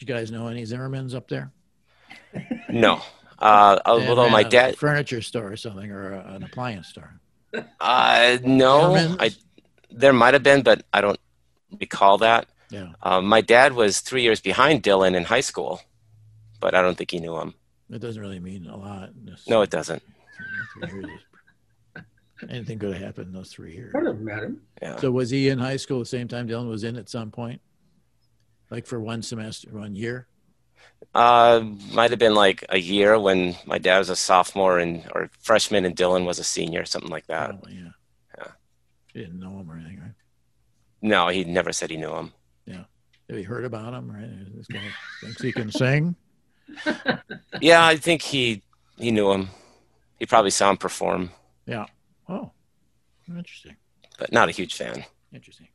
you 0.00 0.06
guys 0.06 0.32
know 0.32 0.48
any 0.48 0.64
Zimmermans 0.64 1.14
up 1.14 1.28
there? 1.28 1.52
No, 2.68 3.00
uh, 3.38 3.78
although 3.86 4.24
ran 4.24 4.32
my 4.32 4.40
a 4.40 4.48
dad, 4.48 4.76
furniture 4.76 5.22
store 5.22 5.52
or 5.52 5.56
something 5.56 5.90
or 5.92 6.14
an 6.14 6.42
appliance 6.42 6.88
store. 6.88 7.20
Uh, 7.80 8.38
no, 8.42 8.90
Zimmermans? 8.94 9.16
I 9.20 9.30
there 9.90 10.12
might 10.12 10.34
have 10.34 10.42
been, 10.42 10.62
but 10.62 10.82
I 10.92 11.00
don't 11.00 11.20
recall 11.80 12.18
that. 12.18 12.48
Yeah, 12.70 12.92
Um, 13.02 13.26
my 13.26 13.42
dad 13.42 13.74
was 13.74 14.00
three 14.00 14.22
years 14.22 14.40
behind 14.40 14.82
Dylan 14.82 15.14
in 15.14 15.24
high 15.24 15.42
school, 15.42 15.82
but 16.60 16.74
I 16.74 16.80
don't 16.80 16.96
think 16.96 17.10
he 17.10 17.18
knew 17.18 17.36
him. 17.38 17.52
it 17.90 17.98
doesn't 18.00 18.20
really 18.22 18.40
mean 18.40 18.66
a 18.66 18.76
lot. 18.76 19.10
No, 19.46 19.60
it 19.60 19.68
doesn't. 19.70 20.02
Three 20.88 21.00
years 21.02 21.06
is- 21.96 22.02
Anything 22.48 22.78
could 22.80 22.94
have 22.94 23.02
happened 23.02 23.28
in 23.28 23.32
those 23.34 23.52
three 23.52 23.74
years. 23.74 23.92
Could 23.92 24.06
have 24.06 24.18
met 24.18 24.42
him. 24.42 24.62
Yeah. 24.80 24.96
So 24.96 25.10
was 25.12 25.30
he 25.30 25.48
in 25.48 25.58
high 25.60 25.76
school 25.76 25.98
the 26.00 26.06
same 26.06 26.26
time 26.26 26.48
Dylan 26.48 26.68
was 26.68 26.82
in 26.82 26.96
at 26.96 27.08
some 27.08 27.30
point? 27.30 27.60
Like 28.70 28.86
for 28.86 28.98
one 28.98 29.22
semester, 29.22 29.68
one 29.70 29.94
year? 29.94 30.26
Uh, 31.14 31.62
might 31.92 32.10
have 32.10 32.18
been 32.18 32.34
like 32.34 32.64
a 32.70 32.78
year 32.78 33.18
when 33.18 33.54
my 33.66 33.76
dad 33.78 33.98
was 33.98 34.08
a 34.08 34.16
sophomore 34.16 34.78
and 34.78 35.04
or 35.14 35.28
freshman 35.40 35.84
and 35.84 35.94
Dylan 35.94 36.24
was 36.24 36.38
a 36.38 36.44
senior, 36.44 36.84
something 36.86 37.10
like 37.10 37.26
that. 37.26 37.50
Probably, 37.50 37.74
yeah. 37.74 37.90
Yeah. 38.38 38.46
You 39.12 39.24
didn't 39.24 39.40
know 39.40 39.58
him 39.58 39.70
or 39.70 39.76
anything, 39.76 40.00
right? 40.00 40.12
No, 41.02 41.28
he 41.28 41.44
never 41.44 41.72
said 41.72 41.90
he 41.90 41.96
knew 41.98 42.14
him. 42.14 42.32
Yeah. 42.64 42.84
Have 43.28 43.38
you 43.38 43.44
heard 43.44 43.64
about 43.66 43.92
him, 43.92 44.10
right? 44.10 44.28
This 44.56 44.66
guy 44.68 44.80
thinks 45.20 45.42
he 45.42 45.52
can 45.52 45.70
sing. 45.70 46.16
Yeah, 47.60 47.84
I 47.86 47.96
think 47.96 48.22
he 48.22 48.62
he 48.96 49.10
knew 49.10 49.30
him. 49.32 49.48
He 50.18 50.26
probably 50.26 50.50
saw 50.50 50.70
him 50.70 50.76
perform, 50.78 51.30
Yeah. 51.66 51.86
Oh, 52.28 52.52
interesting. 53.28 53.76
but 54.18 54.32
not 54.32 54.48
a 54.48 54.52
huge 54.52 54.74
fan. 54.76 55.04
Interesting. 55.34 55.68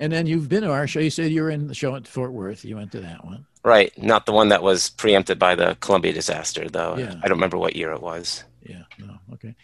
And 0.00 0.12
then 0.12 0.26
you've 0.26 0.48
been 0.48 0.62
to 0.62 0.70
our 0.72 0.86
show. 0.86 1.00
You 1.00 1.10
said 1.10 1.30
you 1.30 1.42
were 1.42 1.50
in 1.50 1.66
the 1.66 1.74
show 1.74 1.94
at 1.94 2.06
Fort 2.06 2.32
Worth. 2.32 2.64
You 2.64 2.76
went 2.76 2.92
to 2.92 3.00
that 3.00 3.24
one. 3.24 3.46
Right, 3.68 3.92
not 4.02 4.24
the 4.24 4.32
one 4.32 4.48
that 4.48 4.62
was 4.62 4.88
preempted 4.88 5.38
by 5.38 5.54
the 5.54 5.76
Columbia 5.80 6.14
disaster, 6.14 6.68
though. 6.70 6.96
Yeah. 6.96 7.14
I 7.22 7.28
don't 7.28 7.36
remember 7.36 7.58
what 7.58 7.76
year 7.76 7.92
it 7.92 8.00
was. 8.00 8.44
Yeah. 8.62 8.84
No. 8.98 9.18
Okay. 9.34 9.54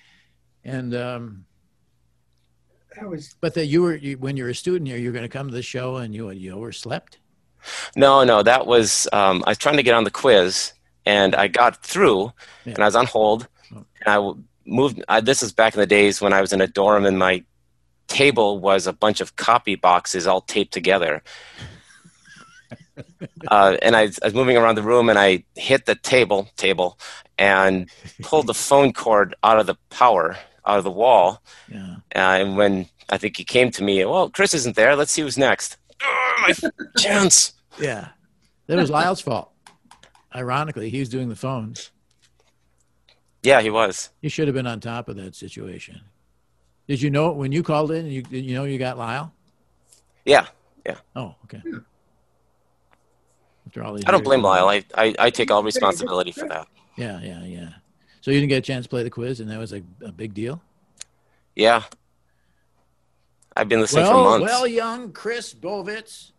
And 0.63 0.95
um, 0.95 1.47
That 2.97 3.09
was 3.09 3.35
but 3.41 3.55
that 3.55 3.65
you 3.67 3.81
were 3.83 3.97
you, 3.97 4.19
when 4.19 4.37
you 4.37 4.45
were 4.45 4.51
a 4.51 4.55
student 4.55 4.89
here, 4.89 4.99
you 4.99 5.09
were 5.09 5.13
going 5.19 5.25
to 5.31 5.37
come 5.39 5.49
to 5.49 5.55
the 5.55 5.63
show 5.63 5.97
and 5.97 6.15
you 6.15 6.31
you 6.33 6.53
overslept. 6.53 7.19
No, 7.97 8.25
no, 8.25 8.43
that 8.43 8.67
was 8.67 9.09
um, 9.13 9.43
I 9.47 9.51
was 9.53 9.59
trying 9.59 9.79
to 9.79 9.83
get 9.83 9.95
on 9.95 10.05
the 10.05 10.11
quiz, 10.11 10.75
and 11.07 11.35
I 11.35 11.49
got 11.49 11.83
through, 11.83 12.31
Yeah. 12.67 12.75
and 12.75 12.81
I 12.81 12.85
was 12.85 12.97
on 12.97 13.07
hold, 13.07 13.49
Oh. 13.75 13.85
and 14.05 14.09
I 14.15 14.17
moved. 14.67 15.03
I, 15.09 15.21
this 15.23 15.43
is 15.43 15.53
back 15.53 15.73
in 15.75 15.81
the 15.81 15.87
days 15.87 16.21
when 16.21 16.35
I 16.35 16.43
was 16.43 16.53
in 16.53 16.61
a 16.61 16.67
dorm, 16.67 17.07
and 17.07 17.19
my 17.19 17.43
table 18.07 18.61
was 18.61 18.87
a 18.87 18.93
bunch 18.93 19.23
of 19.23 19.37
copy 19.37 19.77
boxes 19.77 20.27
all 20.27 20.43
taped 20.43 20.75
together. 20.75 21.23
Uh, 23.49 23.77
and 23.83 23.97
I, 23.97 24.03
I 24.03 24.25
was 24.25 24.35
moving 24.35 24.57
around 24.57 24.77
the 24.77 24.83
room, 24.83 25.09
and 25.09 25.19
I 25.19 25.45
hit 25.57 25.87
the 25.87 25.95
table 25.95 26.49
table, 26.57 26.99
and 27.39 27.91
pulled 28.23 28.47
the 28.47 28.55
phone 28.55 28.93
cord 28.93 29.35
out 29.43 29.59
of 29.59 29.67
the 29.67 29.77
power 29.91 30.37
out 30.67 30.79
of 30.79 30.85
the 30.85 30.91
wall. 30.91 31.43
Yeah. 31.69 31.97
Uh, 32.15 32.19
and 32.41 32.57
when 32.57 32.87
I 33.11 33.19
think 33.19 33.37
he 33.37 33.45
came 33.45 33.71
to 33.73 33.83
me, 33.85 34.05
well, 34.05 34.31
Chris 34.31 34.55
isn't 34.55 34.77
there. 34.77 34.97
Let's 34.97 35.13
see 35.13 35.23
who's 35.23 35.39
next. 35.39 35.77
Oh, 36.03 36.35
my 36.49 36.71
chance. 36.99 37.53
Yeah. 37.79 38.09
That 38.67 38.79
was 38.79 38.91
Lyle's 38.91 39.21
fault. 39.21 39.51
Ironically, 40.35 40.91
he 40.91 41.01
was 41.01 41.09
doing 41.09 41.29
the 41.29 41.37
phones. 41.37 41.91
Yeah, 43.43 43.61
he 43.61 43.71
was. 43.71 44.11
You 44.23 44.31
should 44.31 44.49
have 44.49 44.55
been 44.55 44.67
on 44.67 44.81
top 44.81 45.09
of 45.09 45.17
that 45.17 45.35
situation. 45.37 46.01
Did 46.89 47.03
you 47.03 47.11
know 47.11 47.33
when 47.33 47.53
you 47.53 47.63
called 47.63 47.91
in? 47.93 48.07
You 48.07 48.23
you 48.31 48.55
know 48.55 48.65
you 48.65 48.79
got 48.79 48.99
Lyle? 48.99 49.33
Yeah, 50.25 50.47
Yeah. 50.87 50.97
Oh, 51.15 51.35
okay. 51.45 51.63
After 53.75 53.83
all 53.89 53.95
these 53.95 54.05
I 54.07 54.13
don't 54.13 54.21
years. 54.21 54.25
blame 54.29 54.43
Lyle. 54.43 54.69
I, 54.69 54.85
I, 54.95 55.15
I 55.19 55.31
take 55.31 55.51
all 55.51 55.65
responsibility 55.65 56.31
for 56.31 56.47
that. 56.47 56.69
Yeah, 56.97 57.21
yeah, 57.21 57.43
yeah. 57.45 57.69
So 58.21 58.31
you 58.31 58.39
didn't 58.39 58.51
get 58.51 58.59
a 58.59 58.61
chance 58.61 58.85
to 58.87 58.89
play 58.89 59.03
the 59.03 59.11
quiz, 59.11 59.41
and 59.41 59.51
that 59.51 59.59
was 59.59 59.73
a, 59.73 59.83
a 60.05 60.13
big 60.13 60.33
deal. 60.33 60.63
Yeah. 61.57 61.83
I've 63.57 63.69
been 63.69 63.81
listening 63.81 64.07
for 64.07 64.13
months. 64.15 64.45
well, 64.47 64.65
young 64.69 65.11
Chris 65.11 65.53
Bovitz 65.55 66.31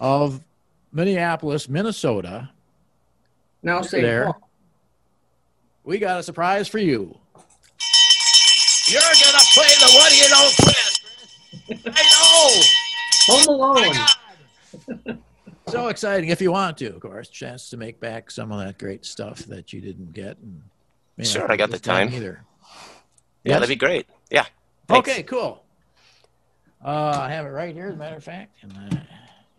of 0.00 0.44
Minneapolis, 0.92 1.66
Minnesota, 1.66 2.50
now 3.62 3.80
say 3.80 4.02
There. 4.02 4.24
Paul. 4.26 4.50
we 5.82 5.96
got 5.98 6.20
a 6.20 6.22
surprise 6.22 6.68
for 6.68 6.76
you. 6.78 7.16
You're 8.88 9.00
gonna 9.00 9.44
play 9.54 9.66
the 9.80 9.92
what 9.94 10.10
do 10.10 10.16
you 10.18 10.28
know 10.30 10.50
quiz. 10.60 11.00
Chris. 11.94 11.96
I 11.96 13.32
Home 13.32 13.48
Alone. 13.48 13.96
know. 15.06 15.18
so 15.68 15.88
exciting! 15.88 16.30
If 16.30 16.40
you 16.40 16.52
want 16.52 16.78
to, 16.78 16.86
of 16.94 17.00
course, 17.00 17.28
chance 17.28 17.70
to 17.70 17.76
make 17.76 18.00
back 18.00 18.30
some 18.30 18.52
of 18.52 18.64
that 18.64 18.78
great 18.78 19.04
stuff 19.04 19.38
that 19.46 19.72
you 19.72 19.80
didn't 19.80 20.12
get. 20.12 20.38
And 20.38 20.62
may 21.16 21.22
not 21.24 21.26
Sure, 21.26 21.50
I 21.50 21.56
got 21.56 21.70
the 21.70 21.78
time. 21.78 22.12
Either. 22.12 22.44
yeah, 23.44 23.54
that'd 23.54 23.68
be 23.68 23.76
great. 23.76 24.06
Yeah. 24.30 24.46
Thanks. 24.88 25.08
Okay, 25.08 25.22
cool. 25.24 25.64
Uh, 26.84 27.18
I 27.22 27.30
have 27.30 27.46
it 27.46 27.50
right 27.50 27.74
here, 27.74 27.88
as 27.88 27.94
a 27.94 27.96
matter 27.96 28.16
of 28.16 28.22
fact, 28.24 28.56
and 28.62 28.72
uh, 28.72 28.96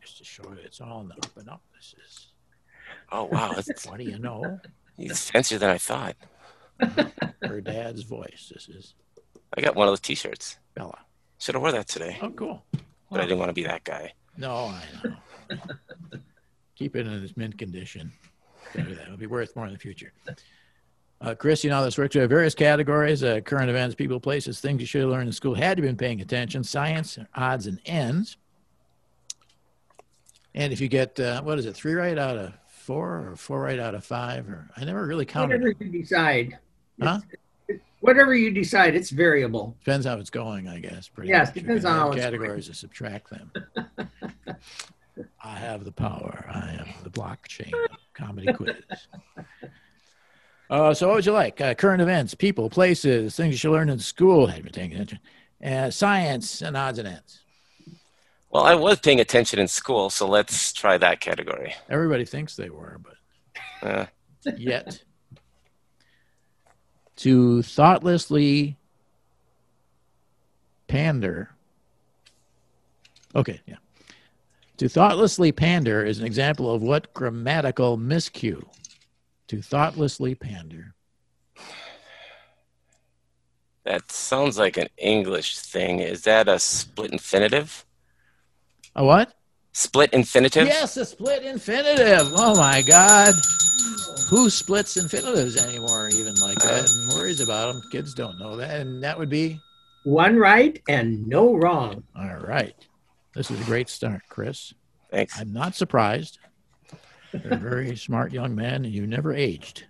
just 0.01 0.17
to 0.19 0.23
show 0.23 0.43
you, 0.43 0.57
it's 0.63 0.79
all 0.79 1.01
in 1.01 1.09
the 1.09 1.15
up 1.15 1.35
and 1.37 1.49
up. 1.49 1.61
This 1.75 1.95
is 2.05 2.27
Oh, 3.11 3.25
wow. 3.25 3.51
That's, 3.53 3.85
what 3.87 3.97
do 3.97 4.03
you 4.05 4.19
know? 4.19 4.59
he's 4.95 5.29
fancier 5.29 5.57
than 5.57 5.69
I 5.69 5.77
thought. 5.77 6.15
Her 7.43 7.59
dad's 7.61 8.03
voice. 8.03 8.51
This 8.53 8.69
is 8.69 8.93
I 9.57 9.61
got 9.61 9.75
one 9.75 9.87
of 9.87 9.91
those 9.91 9.99
t 9.99 10.15
shirts. 10.15 10.57
Bella. 10.75 10.97
Should 11.39 11.55
have 11.55 11.61
wore 11.61 11.71
that 11.71 11.87
today, 11.87 12.17
Oh, 12.21 12.29
cool. 12.29 12.63
but 13.11 13.19
I 13.19 13.23
didn't 13.23 13.39
want 13.39 13.49
to 13.49 13.53
be 13.53 13.63
that 13.63 13.83
guy. 13.83 14.13
No, 14.37 14.65
I 14.67 14.83
know. 15.03 15.15
Keep 16.75 16.95
it 16.95 17.07
in 17.07 17.23
its 17.23 17.35
mint 17.37 17.57
condition. 17.57 18.11
It'll 18.75 19.17
be 19.17 19.27
worth 19.27 19.55
more 19.55 19.65
in 19.65 19.73
the 19.73 19.79
future. 19.79 20.11
Uh, 21.19 21.33
Chris, 21.33 21.63
you 21.63 21.69
know 21.69 21.83
this 21.83 21.97
works. 21.97 22.13
We 22.13 22.21
have 22.21 22.29
various 22.29 22.53
categories: 22.53 23.23
uh, 23.23 23.39
current 23.41 23.69
events, 23.69 23.95
people, 23.95 24.19
places, 24.19 24.59
things 24.59 24.79
you 24.79 24.85
should 24.85 25.01
have 25.01 25.09
learned 25.09 25.27
in 25.27 25.33
school. 25.33 25.55
Had 25.55 25.79
you 25.79 25.83
been 25.83 25.97
paying 25.97 26.21
attention, 26.21 26.63
science, 26.63 27.17
odds 27.33 27.65
and 27.65 27.79
ends. 27.85 28.37
And 30.53 30.71
if 30.73 30.79
you 30.81 30.87
get 30.87 31.19
uh, 31.19 31.41
what 31.41 31.57
is 31.57 31.65
it, 31.65 31.75
three 31.75 31.93
right 31.93 32.17
out 32.17 32.37
of 32.37 32.53
four, 32.67 33.29
or 33.29 33.35
four 33.35 33.61
right 33.61 33.79
out 33.79 33.95
of 33.95 34.05
five, 34.05 34.47
or 34.47 34.69
I 34.77 34.85
never 34.85 35.05
really 35.05 35.25
counted. 35.25 35.61
Whatever 35.61 35.83
you 35.83 36.01
decide. 36.01 36.59
Huh? 37.01 37.19
Whatever 37.99 38.35
you 38.35 38.51
decide, 38.51 38.95
it's 38.95 39.09
variable. 39.09 39.75
Depends 39.83 40.05
how 40.05 40.17
it's 40.17 40.29
going, 40.29 40.67
I 40.67 40.79
guess. 40.79 41.07
Pretty 41.09 41.29
Yes, 41.29 41.47
much. 41.47 41.55
depends 41.55 41.83
on 41.85 42.13
it's 42.13 42.23
categories 42.23 42.67
to 42.67 42.73
subtract 42.75 43.29
them. 43.31 43.51
I 45.47 45.57
have 45.59 45.85
the 45.85 45.91
power. 45.93 46.45
I 46.53 46.71
am 46.79 46.87
the 47.03 47.09
blockchain 47.09 47.71
comedy 48.13 48.51
quiz. 48.53 48.75
Uh, 50.69 50.93
so, 50.93 51.07
what 51.07 51.15
would 51.15 51.25
you 51.25 51.31
like? 51.31 51.61
Uh, 51.61 51.73
current 51.73 52.01
events, 52.01 52.33
people, 52.35 52.69
places, 52.69 53.37
things 53.37 53.53
you 53.53 53.57
should 53.57 53.71
learn 53.71 53.87
in 53.87 53.97
school. 53.99 54.47
Had 54.47 54.57
you 54.57 54.63
been 54.63 54.73
paying 54.73 54.91
attention? 54.91 55.19
Uh, 55.63 55.89
science 55.89 56.61
and 56.61 56.75
odds 56.75 56.99
and 56.99 57.07
ends. 57.07 57.39
Well, 58.49 58.65
I 58.65 58.75
was 58.75 58.99
paying 58.99 59.21
attention 59.21 59.59
in 59.59 59.69
school, 59.69 60.09
so 60.09 60.27
let's 60.27 60.73
try 60.73 60.97
that 60.97 61.21
category. 61.21 61.73
Everybody 61.89 62.25
thinks 62.25 62.57
they 62.57 62.69
were, 62.69 62.99
but 63.01 63.87
Uh, 63.89 64.05
yet 64.57 65.01
to 67.17 67.61
thoughtlessly 67.61 68.75
pander. 70.89 71.51
Okay, 73.33 73.61
yeah. 73.65 73.77
To 74.77 74.87
thoughtlessly 74.87 75.51
pander 75.51 76.05
is 76.05 76.19
an 76.19 76.25
example 76.25 76.71
of 76.71 76.83
what 76.83 77.13
grammatical 77.13 77.97
miscue? 77.97 78.63
To 79.47 79.61
thoughtlessly 79.61 80.35
pander. 80.35 80.93
that 83.85 84.11
sounds 84.11 84.57
like 84.59 84.77
an 84.77 84.89
English 84.97 85.57
thing. 85.57 85.99
Is 85.99 86.23
that 86.23 86.47
a 86.47 86.59
split 86.59 87.11
infinitive? 87.11 87.85
A 88.95 89.03
what? 89.03 89.33
Split 89.71 90.11
infinitive? 90.13 90.67
Yes, 90.67 90.97
a 90.97 91.05
split 91.05 91.43
infinitive. 91.43 92.27
Oh 92.35 92.55
my 92.55 92.81
God. 92.81 93.33
Who 94.29 94.49
splits 94.49 94.97
infinitives 94.97 95.55
anymore, 95.55 96.09
even 96.09 96.35
like 96.35 96.57
that, 96.59 96.83
uh. 96.83 96.87
and 96.87 97.13
worries 97.13 97.39
about 97.39 97.73
them? 97.73 97.81
Kids 97.91 98.13
don't 98.13 98.37
know 98.39 98.57
that. 98.57 98.81
And 98.81 99.01
that 99.03 99.17
would 99.17 99.29
be 99.29 99.59
One 100.03 100.35
right 100.37 100.81
and 100.89 101.25
no 101.27 101.55
wrong. 101.55 102.03
all 102.15 102.37
right. 102.45 102.75
This 103.37 103.51
is 103.51 103.61
a 103.61 103.65
great 103.65 103.87
start, 103.87 104.23
Chris. 104.29 104.73
Thanks. 105.11 105.39
I'm 105.39 105.53
not 105.53 105.75
surprised. 105.75 106.39
You're 107.31 107.53
a 107.53 107.57
very 107.57 107.95
smart 107.95 108.33
young 108.33 108.55
man, 108.55 108.83
and 108.83 108.87
you 108.87 109.05
never 109.05 109.31
aged. 109.31 109.85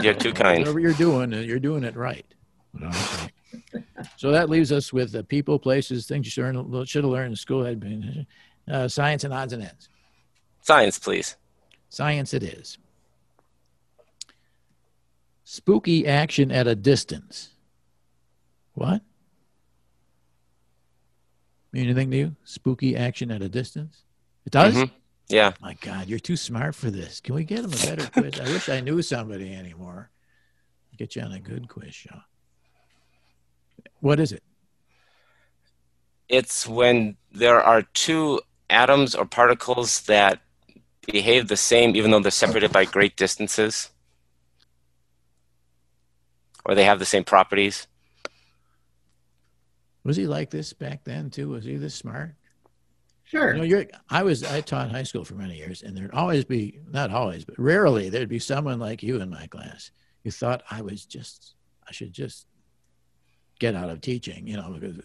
You're 0.00 0.14
too 0.14 0.32
kind. 0.32 0.60
Whatever 0.60 0.78
you're 0.78 0.92
doing, 0.92 1.34
uh, 1.34 1.38
you're 1.38 1.58
doing 1.58 1.82
it 1.82 1.96
right. 1.96 2.24
What 2.70 2.84
I'm 2.84 2.92
saying. 2.92 3.84
so 4.16 4.30
that 4.30 4.48
leaves 4.48 4.70
us 4.70 4.92
with 4.92 5.10
the 5.10 5.24
people, 5.24 5.58
places, 5.58 6.06
things 6.06 6.26
you 6.26 6.30
should, 6.30 6.88
should 6.88 7.02
have 7.02 7.10
learned 7.10 7.32
in 7.32 7.36
school. 7.36 7.64
Had 7.64 7.80
been 7.80 8.24
uh, 8.70 8.86
science 8.86 9.24
and 9.24 9.34
odds 9.34 9.52
and 9.52 9.64
ends. 9.64 9.88
Science, 10.60 10.96
please. 10.96 11.36
Science 11.88 12.32
it 12.34 12.44
is. 12.44 12.78
Spooky 15.42 16.06
action 16.06 16.52
at 16.52 16.68
a 16.68 16.76
distance. 16.76 17.50
What? 18.74 19.02
Mean 21.74 21.86
anything 21.86 22.12
to 22.12 22.16
you? 22.16 22.36
Spooky 22.44 22.96
action 22.96 23.32
at 23.32 23.42
a 23.42 23.48
distance? 23.48 24.04
It 24.46 24.52
does? 24.52 24.76
Mhm. 24.76 24.92
Yeah. 25.28 25.54
My 25.60 25.74
God, 25.74 26.06
you're 26.06 26.20
too 26.20 26.36
smart 26.36 26.76
for 26.76 26.88
this. 26.88 27.20
Can 27.20 27.34
we 27.34 27.42
get 27.42 27.64
him 27.64 27.72
a 27.72 27.76
better 27.76 28.06
quiz? 28.10 28.38
I 28.38 28.44
wish 28.44 28.68
I 28.68 28.78
knew 28.78 29.02
somebody 29.02 29.52
anymore. 29.52 30.08
Get 30.96 31.16
you 31.16 31.22
on 31.22 31.32
a 31.32 31.40
good 31.40 31.68
quiz 31.68 31.92
show. 31.92 32.22
What 33.98 34.20
is 34.20 34.30
it? 34.30 34.44
It's 36.28 36.64
when 36.64 37.16
there 37.32 37.60
are 37.60 37.82
two 37.82 38.40
atoms 38.70 39.16
or 39.16 39.26
particles 39.26 40.02
that 40.02 40.42
behave 41.10 41.48
the 41.48 41.56
same 41.56 41.96
even 41.96 42.12
though 42.12 42.20
they're 42.20 42.30
separated 42.30 42.70
by 42.70 42.84
great 42.84 43.16
distances. 43.16 43.90
Or 46.64 46.76
they 46.76 46.84
have 46.84 47.00
the 47.00 47.04
same 47.04 47.24
properties. 47.24 47.88
Was 50.04 50.16
he 50.16 50.26
like 50.26 50.50
this 50.50 50.72
back 50.72 51.04
then 51.04 51.30
too? 51.30 51.48
Was 51.48 51.64
he 51.64 51.76
this 51.76 51.94
smart? 51.94 52.34
Sure. 53.24 53.52
You 53.52 53.58
know, 53.58 53.64
you're. 53.64 53.86
I 54.10 54.22
was. 54.22 54.44
I 54.44 54.60
taught 54.60 54.90
high 54.90 55.02
school 55.02 55.24
for 55.24 55.34
many 55.34 55.56
years, 55.56 55.82
and 55.82 55.96
there'd 55.96 56.12
always 56.12 56.44
be 56.44 56.78
not 56.92 57.10
always, 57.10 57.44
but 57.44 57.58
rarely 57.58 58.10
there'd 58.10 58.28
be 58.28 58.38
someone 58.38 58.78
like 58.78 59.02
you 59.02 59.20
in 59.20 59.30
my 59.30 59.46
class 59.46 59.90
who 60.22 60.30
thought 60.30 60.62
I 60.70 60.82
was 60.82 61.04
just. 61.06 61.54
I 61.88 61.92
should 61.92 62.12
just 62.12 62.46
get 63.58 63.74
out 63.74 63.88
of 63.90 64.02
teaching. 64.02 64.46
You 64.46 64.58
know, 64.58 64.76
because 64.78 65.00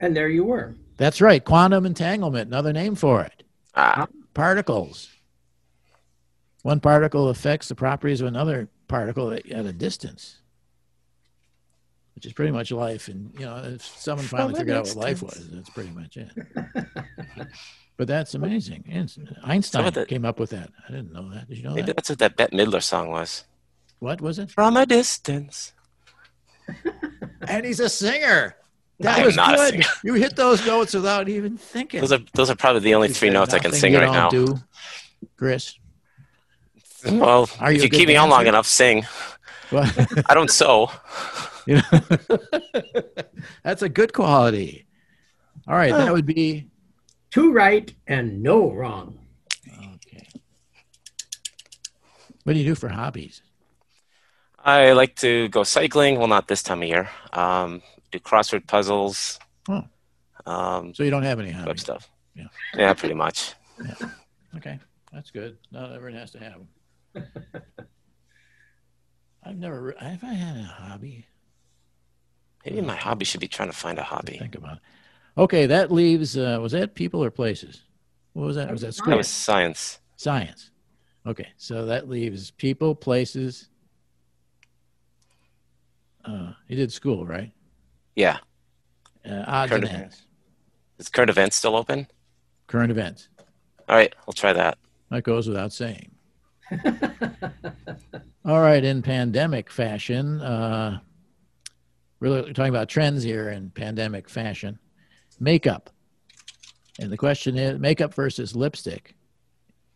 and 0.00 0.16
there 0.16 0.28
you 0.28 0.44
were. 0.44 0.74
that's 0.96 1.20
right. 1.20 1.44
Quantum 1.44 1.84
entanglement, 1.86 2.48
another 2.48 2.72
name 2.72 2.94
for 2.94 3.22
it. 3.22 3.42
Ah, 3.74 4.06
Particles. 4.34 5.10
One 6.62 6.80
particle 6.80 7.28
affects 7.28 7.68
the 7.68 7.74
properties 7.74 8.20
of 8.20 8.26
another 8.26 8.68
particle 8.88 9.30
at, 9.32 9.48
at 9.50 9.66
a 9.66 9.72
distance, 9.72 10.38
which 12.16 12.26
is 12.26 12.32
pretty 12.32 12.50
much 12.50 12.72
life. 12.72 13.06
And 13.08 13.32
you 13.38 13.46
know, 13.46 13.62
if 13.64 13.82
someone 13.84 14.26
finally 14.26 14.52
that 14.54 14.58
figured 14.60 14.76
out 14.76 14.84
makes 14.84 14.94
what 14.96 15.04
life 15.04 15.18
sense. 15.20 15.36
was, 15.36 15.50
that's 15.50 15.70
pretty 15.70 15.90
much 15.90 16.16
it. 16.16 16.30
But 17.98 18.08
that's 18.08 18.34
amazing. 18.34 18.84
And 18.90 19.10
Einstein 19.42 19.90
the- 19.90 20.04
came 20.04 20.26
up 20.26 20.38
with 20.38 20.50
that. 20.50 20.68
I 20.86 20.90
didn't 20.92 21.14
know 21.14 21.30
that. 21.32 21.48
Did 21.48 21.56
you 21.56 21.64
know 21.64 21.70
maybe 21.70 21.86
that? 21.86 21.96
that's 21.96 22.10
what 22.10 22.18
that 22.18 22.36
Bette 22.36 22.54
Midler 22.54 22.82
song 22.82 23.08
was. 23.08 23.44
What 24.00 24.20
was 24.20 24.38
it? 24.38 24.50
From 24.50 24.76
a 24.76 24.84
distance. 24.84 25.72
And 27.48 27.64
he's 27.64 27.78
a 27.80 27.88
singer. 27.88 28.56
That 29.00 29.16
I 29.18 29.20
am 29.20 29.26
was 29.26 29.36
not 29.36 29.54
a 29.54 29.56
good. 29.56 29.70
singer. 29.70 29.84
You 30.04 30.14
hit 30.14 30.34
those 30.36 30.66
notes 30.66 30.92
without 30.94 31.28
even 31.28 31.56
thinking. 31.56 32.00
Those 32.00 32.12
are 32.12 32.18
those 32.34 32.50
are 32.50 32.56
probably 32.56 32.80
the 32.80 32.94
only 32.94 33.08
three 33.08 33.30
notes 33.30 33.54
I 33.54 33.60
can 33.60 33.72
sing 33.72 33.92
you 33.92 33.98
right 34.00 34.06
don't 34.06 34.14
now. 34.14 34.30
Do, 34.30 34.58
Chris. 35.36 35.78
Well, 37.06 37.48
Are 37.60 37.70
you 37.70 37.76
if 37.78 37.84
you 37.84 37.88
good 37.88 37.96
keep 37.98 38.08
me 38.08 38.16
on 38.16 38.28
long 38.30 38.46
enough, 38.46 38.66
sing. 38.66 39.06
What? 39.70 39.88
I 40.30 40.34
don't 40.34 40.50
sew. 40.50 40.90
You 41.68 41.74
know? 41.76 42.38
That's 43.64 43.82
a 43.82 43.88
good 43.88 44.12
quality. 44.12 44.86
All 45.66 45.74
right, 45.74 45.90
that 45.92 46.12
would 46.12 46.26
be 46.26 46.68
Two 47.30 47.52
right 47.52 47.92
and 48.06 48.40
no 48.42 48.70
wrong. 48.72 49.18
okay. 49.96 50.28
What 52.44 52.52
do 52.52 52.58
you 52.60 52.64
do 52.64 52.74
for 52.76 52.88
hobbies? 52.88 53.42
I 54.64 54.92
like 54.92 55.16
to 55.16 55.48
go 55.48 55.64
cycling. 55.64 56.18
Well, 56.18 56.28
not 56.28 56.46
this 56.48 56.62
time 56.62 56.82
of 56.82 56.88
year. 56.88 57.08
Um, 57.32 57.82
do 58.12 58.18
crossword 58.20 58.66
puzzles. 58.68 59.38
Oh. 59.68 59.82
Um, 60.46 60.94
So 60.94 61.02
you 61.02 61.10
don't 61.10 61.24
have 61.24 61.40
any 61.40 61.52
web 61.66 61.78
stuff. 61.80 62.08
Yeah. 62.36 62.46
Yeah, 62.76 62.94
pretty 62.94 63.14
much. 63.16 63.54
Okay, 64.56 64.78
that's 65.12 65.30
good. 65.32 65.58
Not 65.72 65.92
everyone 65.92 66.18
has 66.20 66.30
to 66.32 66.38
have 66.38 66.60
them. 67.14 67.26
I've 69.42 69.56
never. 69.58 69.82
re- 69.82 69.94
Have 69.98 70.24
I 70.24 70.32
had 70.34 70.56
a 70.56 70.62
hobby? 70.62 71.26
Maybe 72.66 72.80
my 72.80 72.96
hobby 72.96 73.24
should 73.24 73.40
be 73.40 73.48
trying 73.48 73.70
to 73.70 73.76
find 73.76 73.98
a 73.98 74.02
hobby. 74.02 74.38
Think 74.38 74.56
about 74.56 74.76
it. 74.76 74.82
Okay, 75.38 75.66
that 75.66 75.92
leaves. 75.92 76.36
Uh, 76.36 76.58
was 76.60 76.72
that 76.72 76.94
people 76.94 77.22
or 77.22 77.30
places? 77.30 77.82
What 78.32 78.46
was 78.46 78.56
that? 78.56 78.70
Was 78.70 78.80
that 78.82 78.94
school? 78.94 79.10
That 79.10 79.16
was 79.18 79.28
science. 79.28 80.00
Science. 80.16 80.70
Okay, 81.26 81.48
so 81.56 81.86
that 81.86 82.08
leaves 82.08 82.50
people, 82.50 82.94
places. 82.94 83.68
Uh, 86.24 86.52
you 86.68 86.76
did 86.76 86.92
school, 86.92 87.24
right? 87.26 87.52
Yeah. 88.14 88.38
Uh, 89.28 89.44
odds 89.46 89.70
Current 89.70 89.84
and 89.84 89.94
events. 89.94 90.16
ends. 90.16 90.22
Is 90.98 91.08
current 91.08 91.30
events 91.30 91.56
still 91.56 91.76
open? 91.76 92.06
Current 92.66 92.90
events. 92.90 93.28
All 93.88 93.96
right, 93.96 94.12
I'll 94.26 94.32
try 94.34 94.52
that. 94.52 94.78
That 95.10 95.22
goes 95.22 95.46
without 95.46 95.72
saying. 95.72 96.10
All 98.44 98.60
right, 98.60 98.82
in 98.84 99.02
pandemic 99.02 99.70
fashion, 99.70 100.40
uh, 100.40 101.00
we're 102.20 102.42
talking 102.52 102.68
about 102.68 102.88
trends 102.88 103.22
here 103.22 103.50
in 103.50 103.70
pandemic 103.70 104.28
fashion. 104.28 104.78
Makeup. 105.38 105.90
And 106.98 107.12
the 107.12 107.16
question 107.16 107.58
is 107.58 107.78
makeup 107.78 108.14
versus 108.14 108.56
lipstick 108.56 109.14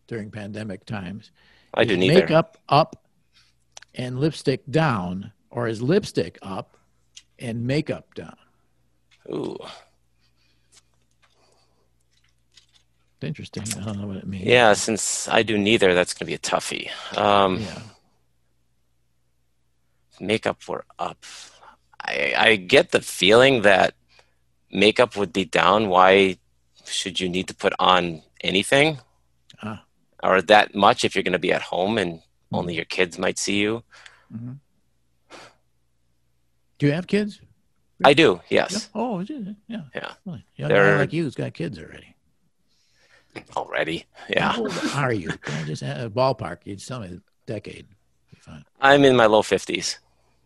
during 0.07 0.31
pandemic 0.31 0.85
times. 0.85 1.31
I 1.73 1.85
do 1.85 1.95
Is 1.95 1.99
neither. 1.99 2.21
Makeup 2.21 2.59
up 2.69 3.07
and 3.95 4.19
lipstick 4.21 4.63
down, 4.71 5.33
or 5.51 5.67
is 5.67 5.81
lipstick 5.81 6.39
up 6.43 6.77
and 7.39 7.67
makeup 7.67 8.15
down? 8.15 8.37
Ooh. 9.33 9.57
Interesting. 13.23 13.65
I 13.79 13.85
don't 13.85 14.01
know 14.01 14.07
what 14.07 14.17
it 14.17 14.27
means. 14.27 14.45
Yeah, 14.45 14.73
since 14.73 15.29
I 15.29 15.43
do 15.43 15.59
neither, 15.59 15.95
that's 15.95 16.15
going 16.15 16.21
to 16.21 16.25
be 16.27 16.35
a 16.35 16.39
toughie. 16.39 16.91
Um, 17.17 17.61
Yeah. 17.61 17.81
Makeup 20.21 20.63
for 20.63 20.85
up. 20.99 21.25
I, 22.05 22.35
I 22.37 22.57
get 22.57 22.91
the 22.93 23.01
feeling 23.01 23.63
that 23.63 23.95
makeup 24.71 25.17
would 25.17 25.33
be 25.33 25.45
down. 25.45 25.89
Why 25.89 26.39
should 26.85 27.21
you 27.21 27.29
need 27.29 27.49
to 27.49 27.55
put 27.55 27.73
on 27.79 28.23
anything? 28.43 28.99
Ah. 29.63 29.85
Or 30.23 30.43
that 30.43 30.75
much 30.75 31.05
if 31.05 31.15
you're 31.15 31.23
going 31.25 31.33
to 31.33 31.39
be 31.39 31.53
at 31.53 31.63
home 31.63 31.99
and 31.99 32.21
only 32.53 32.75
your 32.75 32.85
kids 32.85 33.19
might 33.19 33.39
see 33.39 33.59
you? 33.59 33.83
Mhm. 34.35 34.59
Do 36.79 36.87
you 36.87 36.93
have 36.93 37.07
kids? 37.07 37.41
I 38.03 38.15
do, 38.15 38.41
Yeah. 38.49 38.67
yes. 38.71 38.89
Oh, 38.95 39.21
yeah. 39.21 39.53
Yeah. 39.69 40.13
Really? 40.25 40.45
Young 40.57 40.69
They're- 40.71 40.99
like 40.99 41.13
you's 41.13 41.35
got 41.35 41.53
kids 41.53 41.79
already. 41.79 42.17
Already. 43.55 44.07
Yeah. 44.29 44.53
How 44.53 44.63
old 44.63 44.73
are 44.95 45.13
you? 45.13 45.29
Can 45.29 45.63
I 45.63 45.67
just 45.67 45.83
have 45.83 45.99
a 46.07 46.11
ballpark? 46.11 46.59
You 46.65 46.75
just 46.77 46.89
tell 46.89 47.01
me 47.01 47.21
decade. 47.47 47.87
I'm 48.81 49.05
in 49.05 49.15
my 49.17 49.27
low 49.27 49.43
50s. 49.43 49.99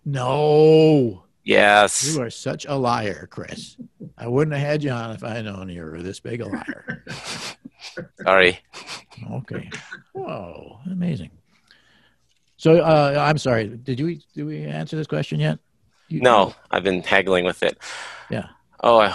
No, 0.05 1.24
Yes. 1.45 2.15
you 2.15 2.23
are 2.23 2.31
such 2.31 2.65
a 2.67 2.75
liar, 2.75 3.29
Chris. 3.31 3.77
I 4.17 4.27
wouldn't 4.29 4.57
have 4.57 4.67
had 4.67 4.83
you 4.83 4.91
on 4.91 5.11
if 5.13 5.23
I 5.23 5.35
had 5.35 5.45
known 5.45 5.69
you 5.69 5.83
were 5.83 6.03
this 6.03 6.21
big 6.21 6.41
a 6.41 6.47
liar. 6.47 7.05
Sorry. 8.25 8.59
Okay. 9.31 9.69
Whoa, 10.13 10.79
amazing. 10.91 11.31
So 12.57 12.79
uh, 12.81 13.15
I'm 13.29 13.37
sorry. 13.39 13.69
Did 13.69 14.01
we 14.01 14.23
did 14.35 14.45
we 14.45 14.65
answer 14.65 14.97
this 14.97 15.07
question 15.07 15.39
yet? 15.39 15.59
You- 16.09 16.23
No, 16.23 16.55
I've 16.71 16.83
been 16.83 17.03
haggling 17.03 17.45
with 17.45 17.63
it. 17.63 17.77
Yeah. 18.31 18.49
Oh, 18.83 19.01
I, 19.01 19.15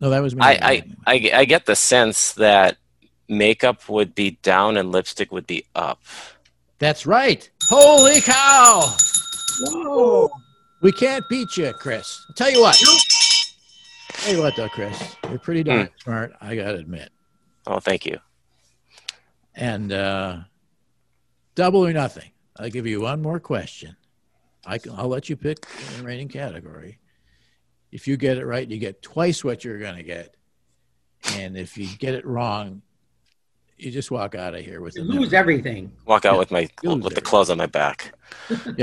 No, 0.00 0.10
that 0.10 0.20
was 0.22 0.34
me. 0.36 0.42
I, 0.42 0.52
I, 0.52 0.84
I, 1.06 1.30
I 1.34 1.44
get 1.46 1.64
the 1.66 1.74
sense 1.76 2.32
that 2.34 2.76
makeup 3.28 3.88
would 3.88 4.14
be 4.14 4.32
down 4.42 4.76
and 4.76 4.92
lipstick 4.92 5.32
would 5.32 5.46
be 5.46 5.64
up. 5.74 6.00
That's 6.78 7.06
right. 7.06 7.48
Holy 7.64 8.20
cow! 8.20 8.94
Whoa. 9.62 10.30
We 10.80 10.92
can't 10.92 11.24
beat 11.28 11.56
you, 11.56 11.72
Chris. 11.72 12.24
I'll 12.28 12.34
tell 12.34 12.50
you 12.50 12.60
what. 12.60 12.76
Tell 14.12 14.34
you 14.34 14.40
what, 14.42 14.56
though, 14.56 14.68
Chris, 14.68 15.16
you're 15.28 15.38
pretty 15.38 15.62
darn 15.62 15.88
smart. 16.02 16.32
I 16.40 16.54
gotta 16.56 16.76
admit. 16.78 17.10
Oh, 17.66 17.80
thank 17.80 18.06
you. 18.06 18.18
And 19.54 19.92
uh, 19.92 20.38
double 21.54 21.84
or 21.86 21.92
nothing. 21.92 22.30
I'll 22.58 22.70
give 22.70 22.86
you 22.86 23.00
one 23.02 23.22
more 23.22 23.40
question. 23.40 23.96
I 24.64 24.78
can, 24.78 24.92
I'll 24.96 25.08
let 25.08 25.28
you 25.28 25.36
pick 25.36 25.66
the 25.96 26.02
rating 26.04 26.28
category. 26.28 26.98
If 27.92 28.06
you 28.08 28.16
get 28.16 28.36
it 28.38 28.44
right, 28.46 28.68
you 28.68 28.78
get 28.78 29.00
twice 29.02 29.44
what 29.44 29.64
you're 29.64 29.78
going 29.78 29.96
to 29.96 30.02
get. 30.02 30.36
And 31.34 31.56
if 31.56 31.76
you 31.78 31.86
get 31.98 32.14
it 32.14 32.26
wrong, 32.26 32.82
you 33.78 33.90
just 33.90 34.10
walk 34.10 34.34
out 34.34 34.54
of 34.54 34.64
here 34.64 34.80
with 34.80 34.96
You 34.96 35.02
lose 35.02 35.20
nickel. 35.20 35.36
everything. 35.38 35.92
Walk 36.06 36.24
out 36.24 36.34
Yeah, 36.34 36.38
with 36.38 36.50
my 36.50 36.68
you'll 36.82 36.96
with 36.98 37.14
the 37.14 37.20
lose 37.20 37.28
clothes 37.28 37.50
on 37.50 37.58
my 37.58 37.66
back. 37.66 38.12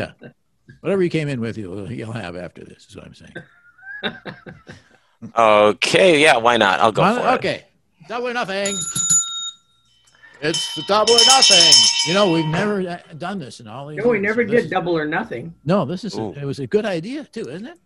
Whatever 0.82 1.04
you 1.04 1.10
came 1.10 1.28
in 1.28 1.40
with, 1.42 1.58
you'll, 1.58 1.92
you'll 1.92 2.12
have 2.14 2.36
after 2.36 2.64
this, 2.64 2.86
is 2.90 2.96
what 2.96 3.06
I'm 3.06 3.14
saying. 3.14 3.34
Okay, 5.38 6.22
yeah, 6.22 6.36
why 6.36 6.58
not? 6.58 6.82
I'll 6.82 6.92
go 6.92 7.02
One- 7.02 7.16
for 7.16 7.22
it. 7.30 7.34
okay. 7.36 7.66
Double 8.10 8.28
or 8.28 8.34
nothing. 8.34 8.76
It's 10.42 10.76
the 10.76 10.84
double 10.86 11.14
or 11.14 11.26
nothing. 11.28 11.72
You 12.08 12.14
know, 12.14 12.30
we've 12.30 12.46
never 12.46 12.82
uh, 12.82 12.98
done 13.18 13.40
this 13.40 13.62
in 13.62 13.68
all 13.70 13.88
these 13.88 14.00
No, 14.00 14.10
we 14.10 14.18
years, 14.18 14.24
never 14.36 14.46
so 14.46 14.52
this- 14.52 14.64
did 14.64 14.72
double 14.72 14.98
or 14.98 15.06
nothing. 15.08 15.54
No, 15.64 15.86
this 15.86 16.04
is, 16.04 16.18
a, 16.18 16.32
it 16.34 16.44
was 16.44 16.60
a 16.60 16.68
good 16.68 16.86
idea 16.86 17.24
too, 17.24 17.48
isn't 17.48 17.66
it? 17.68 17.80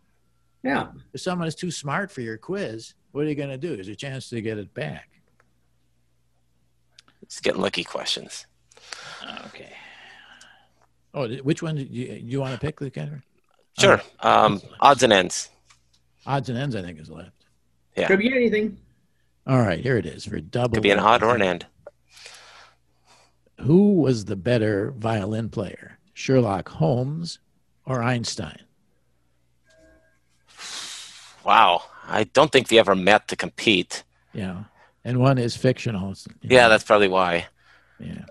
Yeah. 0.63 0.87
If 1.13 1.21
someone 1.21 1.47
is 1.47 1.53
too 1.53 1.69
smart 1.69 2.09
for 2.09 2.21
your 2.21 2.39
quiz, 2.39 2.95
what 3.11 3.25
are 3.25 3.29
you 3.29 3.35
going 3.35 3.49
to 3.49 3.57
do? 3.59 3.75
There's 3.75 3.87
a 3.87 3.95
chance 3.95 4.29
to 4.29 4.41
get 4.41 4.57
it 4.57 4.73
back. 4.73 5.07
It's 7.21 7.39
getting 7.39 7.61
lucky 7.61 7.83
questions. 7.83 8.47
Okay. 9.45 9.73
Oh, 11.17 11.27
which 11.37 11.63
one 11.63 11.75
do 11.75 11.81
you, 11.81 12.07
do 12.19 12.25
you 12.27 12.39
want 12.39 12.53
to 12.53 12.59
pick 12.59 12.79
the 12.79 12.91
category? 12.91 13.23
Sure. 13.79 13.99
Um, 14.19 14.61
odds 14.79 15.01
and 15.01 15.11
ends. 15.11 15.49
Odds 16.27 16.47
and 16.49 16.57
ends, 16.57 16.75
I 16.75 16.83
think, 16.83 16.99
is 16.99 17.09
left. 17.09 17.45
Yeah. 17.95 18.05
Could 18.05 18.19
be 18.19 18.31
anything. 18.31 18.77
All 19.47 19.59
right, 19.59 19.79
here 19.79 19.97
it 19.97 20.05
is 20.05 20.25
for 20.25 20.39
double. 20.39 20.75
Could 20.75 20.83
be 20.83 20.91
an 20.91 20.99
odd 20.99 21.23
or 21.23 21.33
an 21.33 21.41
end. 21.41 21.65
Who 23.61 23.95
was 23.95 24.25
the 24.25 24.35
better 24.35 24.91
violin 24.91 25.49
player, 25.49 25.97
Sherlock 26.13 26.69
Holmes 26.69 27.39
or 27.83 28.03
Einstein? 28.03 28.61
Wow. 31.43 31.81
I 32.07 32.25
don't 32.25 32.51
think 32.51 32.67
they 32.67 32.77
ever 32.77 32.95
met 32.95 33.27
to 33.29 33.35
compete. 33.35 34.03
Yeah, 34.33 34.65
and 35.03 35.19
one 35.19 35.39
is 35.39 35.57
fictional. 35.57 36.13
Yeah, 36.43 36.63
know. 36.63 36.69
that's 36.69 36.83
probably 36.83 37.07
why. 37.07 37.47
yeah, 37.99 38.25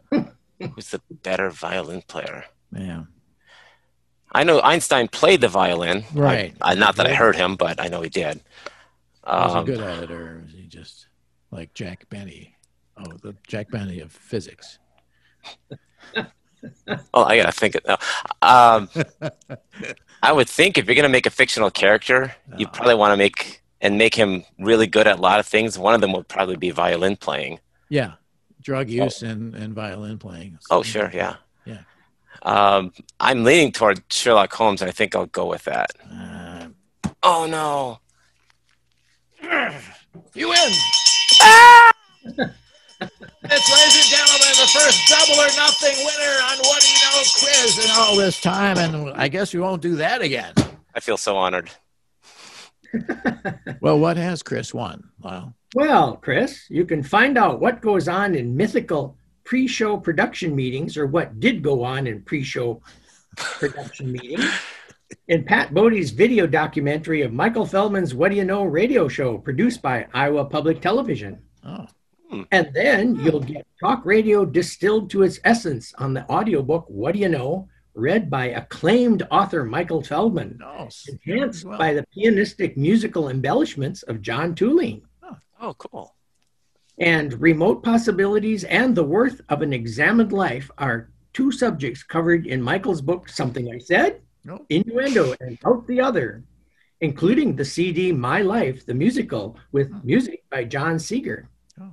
Who's 0.60 0.90
the 0.90 1.00
better 1.10 1.50
violin 1.50 2.02
player? 2.02 2.44
Yeah. 2.76 3.02
I 4.32 4.44
know 4.44 4.60
Einstein 4.60 5.08
played 5.08 5.40
the 5.40 5.48
violin. 5.48 6.04
Right. 6.12 6.54
I, 6.60 6.72
I, 6.72 6.74
not 6.74 6.96
that 6.96 7.06
I 7.06 7.14
heard 7.14 7.36
him, 7.36 7.56
but 7.56 7.80
I 7.80 7.88
know 7.88 8.02
he 8.02 8.08
did. 8.10 8.40
Was 9.26 9.52
he 9.52 9.58
Um, 9.58 9.64
good 9.64 9.80
at 9.80 10.02
it, 10.04 10.10
or 10.10 10.42
was 10.44 10.52
he 10.52 10.66
just 10.66 11.06
like 11.50 11.72
Jack 11.74 12.08
Benny? 12.10 12.54
Oh, 12.98 13.12
the 13.22 13.34
Jack 13.46 13.70
Benny 13.70 14.00
of 14.00 14.12
physics. 14.12 14.78
oh, 17.14 17.24
I 17.24 17.36
gotta 17.36 17.52
think. 17.52 17.76
It, 17.76 17.86
uh, 17.88 17.96
um, 18.42 18.88
I 20.22 20.32
would 20.32 20.48
think 20.48 20.78
if 20.78 20.86
you're 20.86 20.94
gonna 20.96 21.08
make 21.08 21.26
a 21.26 21.30
fictional 21.30 21.70
character, 21.70 22.34
you 22.56 22.66
Uh, 22.66 22.70
probably 22.70 22.94
want 22.94 23.12
to 23.12 23.16
make 23.16 23.62
and 23.80 23.98
make 23.98 24.14
him 24.14 24.44
really 24.58 24.86
good 24.86 25.06
at 25.06 25.18
a 25.18 25.22
lot 25.22 25.38
of 25.40 25.46
things. 25.46 25.78
One 25.78 25.94
of 25.94 26.00
them 26.00 26.12
would 26.12 26.28
probably 26.28 26.56
be 26.56 26.70
violin 26.70 27.16
playing. 27.16 27.60
Yeah, 27.88 28.12
drug 28.62 28.88
use 28.90 29.22
and, 29.22 29.54
and 29.54 29.74
violin 29.74 30.18
playing. 30.18 30.58
Oh, 30.70 30.82
sure, 30.82 31.10
yeah. 31.14 31.36
Yeah. 32.44 32.76
Um, 32.76 32.92
I'm 33.20 33.44
leaning 33.44 33.72
toward 33.72 34.02
Sherlock 34.12 34.52
Holmes, 34.52 34.80
and 34.82 34.88
I 34.88 34.92
think 34.92 35.14
I'll 35.14 35.26
go 35.26 35.46
with 35.46 35.64
that. 35.64 35.90
Uh, 36.10 36.68
Oh 37.22 37.46
no! 37.50 37.98
you 40.34 40.48
win. 40.48 40.72
It's, 43.48 43.70
ladies 43.70 43.96
and 44.00 44.10
gentlemen, 44.10 44.54
the 44.58 44.70
first 44.72 45.06
double 45.08 45.40
or 45.40 45.46
nothing 45.56 45.94
winner 45.98 46.36
on 46.50 46.56
What 46.66 46.80
Do 46.80 46.88
You 46.88 46.98
Know 47.04 47.22
quiz 47.38 47.84
in 47.84 47.90
all 47.96 48.16
this 48.16 48.40
time, 48.40 48.78
and 48.78 49.12
I 49.12 49.28
guess 49.28 49.52
we 49.54 49.60
won't 49.60 49.82
do 49.82 49.96
that 49.96 50.20
again. 50.22 50.52
I 50.94 51.00
feel 51.00 51.16
so 51.16 51.36
honored. 51.36 51.70
Well, 53.80 53.98
what 54.00 54.16
has 54.16 54.42
Chris 54.42 54.72
won? 54.72 55.10
Well, 55.20 55.54
Well, 55.74 56.16
Chris, 56.16 56.64
you 56.70 56.84
can 56.86 57.02
find 57.02 57.36
out 57.36 57.60
what 57.60 57.80
goes 57.82 58.08
on 58.08 58.34
in 58.34 58.56
mythical 58.56 59.16
pre 59.46 59.66
show 59.66 59.96
production 59.96 60.54
meetings 60.54 60.96
or 60.98 61.06
what 61.06 61.40
did 61.40 61.62
go 61.62 61.82
on 61.82 62.06
in 62.06 62.20
pre 62.20 62.42
show 62.42 62.82
production 63.36 64.12
meetings 64.12 64.44
in 65.28 65.44
Pat 65.44 65.72
Bodie's 65.72 66.10
video 66.10 66.46
documentary 66.46 67.22
of 67.22 67.32
Michael 67.32 67.64
Feldman's 67.64 68.12
What 68.12 68.30
Do 68.30 68.36
You 68.36 68.44
Know 68.44 68.64
radio 68.64 69.08
show 69.08 69.38
produced 69.38 69.80
by 69.80 70.06
Iowa 70.12 70.44
Public 70.44 70.80
Television. 70.80 71.38
oh, 71.64 71.86
And 72.50 72.70
then 72.74 73.14
you'll 73.16 73.40
get 73.40 73.64
talk 73.80 74.04
radio 74.04 74.44
distilled 74.44 75.10
to 75.10 75.22
its 75.22 75.38
essence 75.44 75.94
on 75.98 76.12
the 76.12 76.28
audiobook 76.28 76.86
What 76.88 77.14
Do 77.14 77.20
You 77.20 77.28
Know, 77.28 77.68
read 77.94 78.28
by 78.28 78.46
acclaimed 78.46 79.22
author 79.30 79.64
Michael 79.64 80.02
Feldman, 80.02 80.58
oh, 80.62 80.88
no. 80.88 80.88
enhanced 81.08 81.64
Well, 81.64 81.78
by 81.78 81.94
the 81.94 82.04
pianistic 82.16 82.76
musical 82.76 83.28
embellishments 83.28 84.02
of 84.02 84.22
John 84.22 84.56
Thulin. 84.56 85.02
Oh, 85.60 85.74
cool. 85.74 86.15
And 86.98 87.38
remote 87.40 87.82
possibilities 87.82 88.64
and 88.64 88.94
the 88.94 89.04
worth 89.04 89.40
of 89.48 89.62
an 89.62 89.72
examined 89.72 90.32
life 90.32 90.70
are 90.78 91.10
two 91.34 91.52
subjects 91.52 92.02
covered 92.02 92.46
in 92.46 92.62
Michael's 92.62 93.02
book, 93.02 93.28
Something 93.28 93.70
I 93.70 93.78
Said, 93.78 94.22
No. 94.44 94.64
Innuendo, 94.70 95.34
and 95.40 95.58
Out 95.66 95.86
the 95.86 96.00
Other, 96.00 96.42
including 97.02 97.54
the 97.54 97.64
CD 97.64 98.12
My 98.12 98.40
Life, 98.40 98.86
the 98.86 98.94
musical, 98.94 99.58
with 99.72 99.92
music 100.02 100.44
by 100.50 100.64
John 100.64 100.98
Seeger. 100.98 101.50
Oh. 101.78 101.92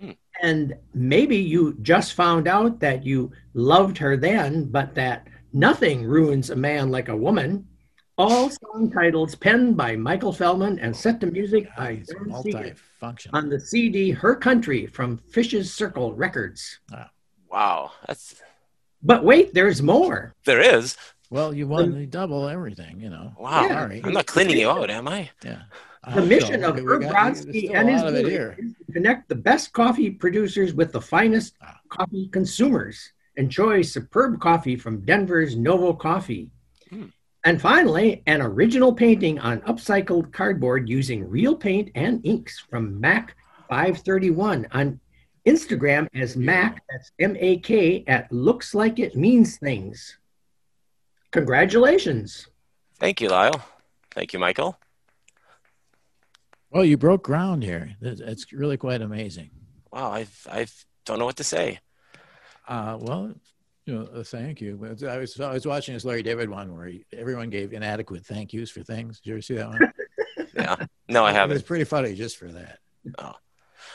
Hmm. 0.00 0.10
And 0.42 0.74
maybe 0.92 1.36
you 1.36 1.76
just 1.82 2.14
found 2.14 2.48
out 2.48 2.80
that 2.80 3.06
you 3.06 3.30
loved 3.54 3.98
her 3.98 4.16
then, 4.16 4.64
but 4.64 4.96
that 4.96 5.28
nothing 5.52 6.02
ruins 6.02 6.50
a 6.50 6.56
man 6.56 6.90
like 6.90 7.08
a 7.08 7.16
woman. 7.16 7.68
All 8.20 8.50
song 8.50 8.90
titles 8.90 9.34
penned 9.34 9.76
by 9.78 9.96
Michael 9.96 10.32
Feldman 10.32 10.78
and 10.78 10.94
set 10.94 11.20
to 11.20 11.26
music 11.26 11.68
by 11.76 11.94
He's 11.94 12.12
multi-function. 12.26 13.30
on 13.34 13.48
the 13.48 13.58
CD 13.58 14.10
Her 14.10 14.36
Country 14.36 14.86
from 14.86 15.16
Fish's 15.30 15.72
Circle 15.72 16.12
Records. 16.14 16.80
Wow, 17.50 17.92
that's 18.06 18.34
But 19.02 19.24
wait, 19.24 19.54
there's 19.54 19.80
more. 19.82 20.34
there 20.44 20.60
is. 20.60 20.96
Well, 21.30 21.54
you 21.54 21.66
won 21.66 21.92
the 21.98 22.06
double 22.06 22.46
everything, 22.48 23.00
you 23.00 23.08
know. 23.08 23.32
Wow, 23.38 23.66
Sorry. 23.68 24.02
I'm 24.04 24.12
not 24.12 24.26
cleaning 24.26 24.58
you 24.58 24.68
out, 24.68 24.90
am 24.90 25.08
I? 25.08 25.30
Yeah. 25.44 25.62
I 26.04 26.14
The 26.14 26.20
hope 26.20 26.28
mission 26.28 26.60
so. 26.62 26.68
of 26.70 26.76
We 26.76 26.82
Herb 26.84 27.02
got- 27.02 27.14
Brodsky 27.14 27.44
there's 27.52 27.64
still 27.64 27.76
and 27.76 27.88
his 27.88 28.02
lot 28.02 28.08
of 28.08 28.14
it 28.14 28.18
village 28.18 28.32
here. 28.32 28.56
is 28.58 28.74
to 28.86 28.92
connect 28.92 29.28
the 29.28 29.34
best 29.34 29.72
coffee 29.72 30.10
producers 30.10 30.74
with 30.74 30.92
the 30.92 31.00
finest 31.00 31.54
Ah. 31.62 31.78
coffee 31.88 32.28
consumers. 32.28 33.12
Enjoy 33.36 33.80
superb 33.82 34.40
coffee 34.40 34.76
from 34.76 35.00
Denver's 35.06 35.56
Novo 35.56 35.92
Coffee. 35.94 36.50
Hmm. 36.90 37.06
And 37.44 37.60
finally, 37.60 38.22
an 38.26 38.42
original 38.42 38.92
painting 38.92 39.38
on 39.38 39.62
upcycled 39.62 40.32
cardboard 40.32 40.88
using 40.88 41.28
real 41.28 41.56
paint 41.56 41.90
and 41.94 42.24
inks 42.24 42.58
from 42.58 43.00
Mak 43.00 43.34
531 43.68 44.66
on 44.72 45.00
Instagram 45.46 46.06
as 46.14 46.36
Mak, 46.36 46.82
that's 46.90 47.12
M 47.18 47.36
A 47.38 47.58
K, 47.58 48.04
at 48.06 48.30
looks 48.30 48.74
like 48.74 48.98
it 48.98 49.16
means 49.16 49.56
things. 49.56 50.18
Congratulations. 51.30 52.46
Thank 52.98 53.20
you, 53.20 53.28
Lyle. 53.30 53.62
Thank 54.10 54.32
you, 54.32 54.38
Michael. 54.38 54.78
Well, 56.70 56.84
you 56.84 56.96
broke 56.98 57.22
ground 57.22 57.62
here. 57.62 57.96
It's 58.00 58.20
it's 58.20 58.52
really 58.52 58.76
quite 58.76 59.00
amazing. 59.00 59.50
Wow, 59.90 60.12
I 60.12 60.26
I 60.50 60.66
don't 61.06 61.18
know 61.18 61.24
what 61.24 61.36
to 61.36 61.44
say. 61.44 61.80
Uh, 62.68 62.98
well, 63.00 63.34
you 63.90 63.98
know, 63.98 64.08
uh, 64.20 64.22
thank 64.22 64.60
you. 64.60 64.78
I 65.08 65.18
was 65.18 65.40
I 65.40 65.52
was 65.52 65.66
watching 65.66 65.94
this 65.94 66.04
Larry 66.04 66.22
David 66.22 66.48
one 66.48 66.74
where 66.76 66.86
he, 66.86 67.04
everyone 67.12 67.50
gave 67.50 67.72
inadequate 67.72 68.24
thank 68.24 68.52
yous 68.52 68.70
for 68.70 68.82
things. 68.84 69.18
Did 69.20 69.28
you 69.28 69.34
ever 69.34 69.42
see 69.42 69.54
that 69.54 69.68
one? 69.68 69.92
Yeah, 70.52 70.76
no, 71.08 71.24
I 71.24 71.32
haven't. 71.32 71.52
It 71.52 71.54
was 71.54 71.62
pretty 71.62 71.84
funny 71.84 72.12
just 72.14 72.36
for 72.36 72.48
that. 72.48 72.78
Oh. 73.18 73.34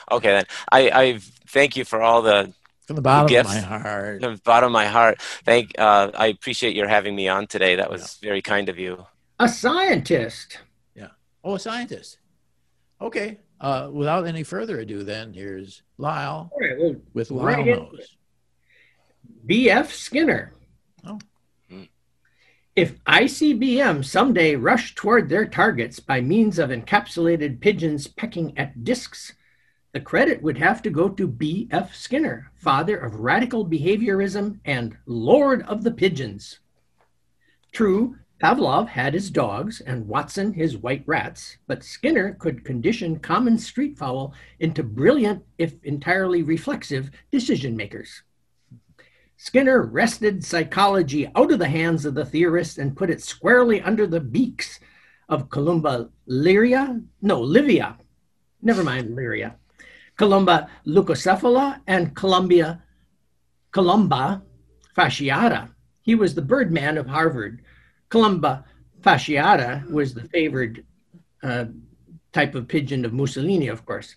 Okay, 0.10 0.30
then 0.30 0.46
I 0.72 0.89
I 0.89 1.20
thank 1.50 1.76
you 1.76 1.84
for 1.84 2.02
all 2.02 2.22
the 2.22 2.54
From 2.88 2.96
the 2.96 3.02
bottom 3.02 3.26
of 3.26 3.30
gifts. 3.30 3.50
my 3.50 3.60
heart. 3.60 4.22
from 4.22 4.36
the 4.36 4.41
bottom 4.41 4.68
of 4.68 4.72
my 4.72 4.86
heart. 4.86 5.22
Thank 5.43 5.78
uh, 5.78 6.12
I 6.16 6.28
appreciate 6.28 6.74
your 6.74 6.88
having 6.88 7.14
me 7.14 7.28
on 7.28 7.48
today. 7.48 7.76
That 7.76 7.89
was 7.89 8.18
very 8.22 8.41
kind 8.41 8.70
of 8.70 8.80
you. 8.80 9.06
A 9.39 9.50
scientist. 9.50 10.60
Yeah. 10.96 11.10
Oh, 11.43 11.56
a 11.56 11.60
scientist. 11.60 12.20
Okay. 13.02 13.39
Uh, 13.60 13.89
without 13.91 14.26
any 14.26 14.43
further 14.43 14.80
ado, 14.80 15.04
then 15.04 15.34
here's 15.34 15.82
Lyle 15.98 16.50
All 16.54 16.60
right, 16.60 16.80
well, 16.80 16.96
with 17.14 17.32
Lyle 17.32 17.46
Right 17.46 17.60
into 17.68 17.82
knows. 17.82 18.16
B.F. 19.46 19.93
Skinner. 19.93 20.54
Oh. 21.06 21.20
If 22.76 23.04
ICBM 23.04 24.04
someday 24.04 24.56
rush 24.56 24.96
toward 24.96 25.30
their 25.30 25.46
targets 25.46 26.00
by 26.00 26.20
means 26.20 26.58
of 26.58 26.72
encapsulated 26.72 27.60
pigeons 27.60 28.08
pecking 28.08 28.58
at 28.58 28.84
discs, 28.84 29.34
the 29.93 30.00
credit 30.00 30.41
would 30.41 30.58
have 30.58 30.82
to 30.82 30.89
go 30.89 31.10
to 31.10 31.28
B.F. 31.28 31.93
Skinner, 31.93 32.52
father 32.56 32.98
of 32.98 33.20
radical 33.20 33.66
behaviorism 33.66 34.60
and 34.66 34.98
lord 35.06 35.62
of 35.64 35.84
the 35.84 35.91
pigeons. 35.91 36.60
True, 37.72 38.18
Pavlov 38.41 38.88
had 38.88 39.14
his 39.14 39.30
dogs 39.30 39.80
and 39.80 40.08
Watson 40.08 40.54
his 40.54 40.76
white 40.76 41.04
rats, 41.06 41.58
but 41.68 41.84
Skinner 41.84 42.34
could 42.34 42.66
condition 42.66 43.20
common 43.20 43.60
street 43.60 43.98
fowl 43.98 44.34
into 44.60 44.82
brilliant, 44.82 45.43
if 45.60 45.76
entirely 45.84 46.41
reflexive, 46.41 47.12
decision 47.32 47.78
makers. 47.78 48.24
Skinner 49.38 49.82
wrested 49.84 50.44
psychology 50.44 51.30
out 51.36 51.52
of 51.52 51.60
the 51.60 51.68
hands 51.68 52.06
of 52.06 52.16
the 52.16 52.26
theorists 52.26 52.78
and 52.78 52.96
put 52.96 53.10
it 53.10 53.22
squarely 53.22 53.82
under 53.82 54.08
the 54.08 54.20
beaks 54.20 54.80
of 55.28 55.50
Columba 55.50 56.10
Lyria, 56.28 57.04
no, 57.22 57.42
Livia, 57.42 57.98
never 58.62 58.84
mind 58.84 59.10
Lyria, 59.16 59.56
Columba 60.18 60.70
leucocephala, 60.88 61.82
and 61.88 62.16
Columbia, 62.16 62.82
Columba 63.72 64.42
fasciata. 64.96 65.70
He 66.02 66.16
was 66.16 66.34
the 66.34 66.42
Birdman 66.42 66.98
of 66.98 67.08
Harvard. 67.08 67.62
Columba 68.10 68.64
fasciata 69.02 69.90
was 69.90 70.14
the 70.14 70.24
favored 70.30 70.86
uh, 71.44 71.66
type 72.32 72.56
of 72.56 72.68
pigeon 72.68 73.04
of 73.04 73.14
Mussolini, 73.14 73.68
of 73.68 73.86
course. 73.86 74.16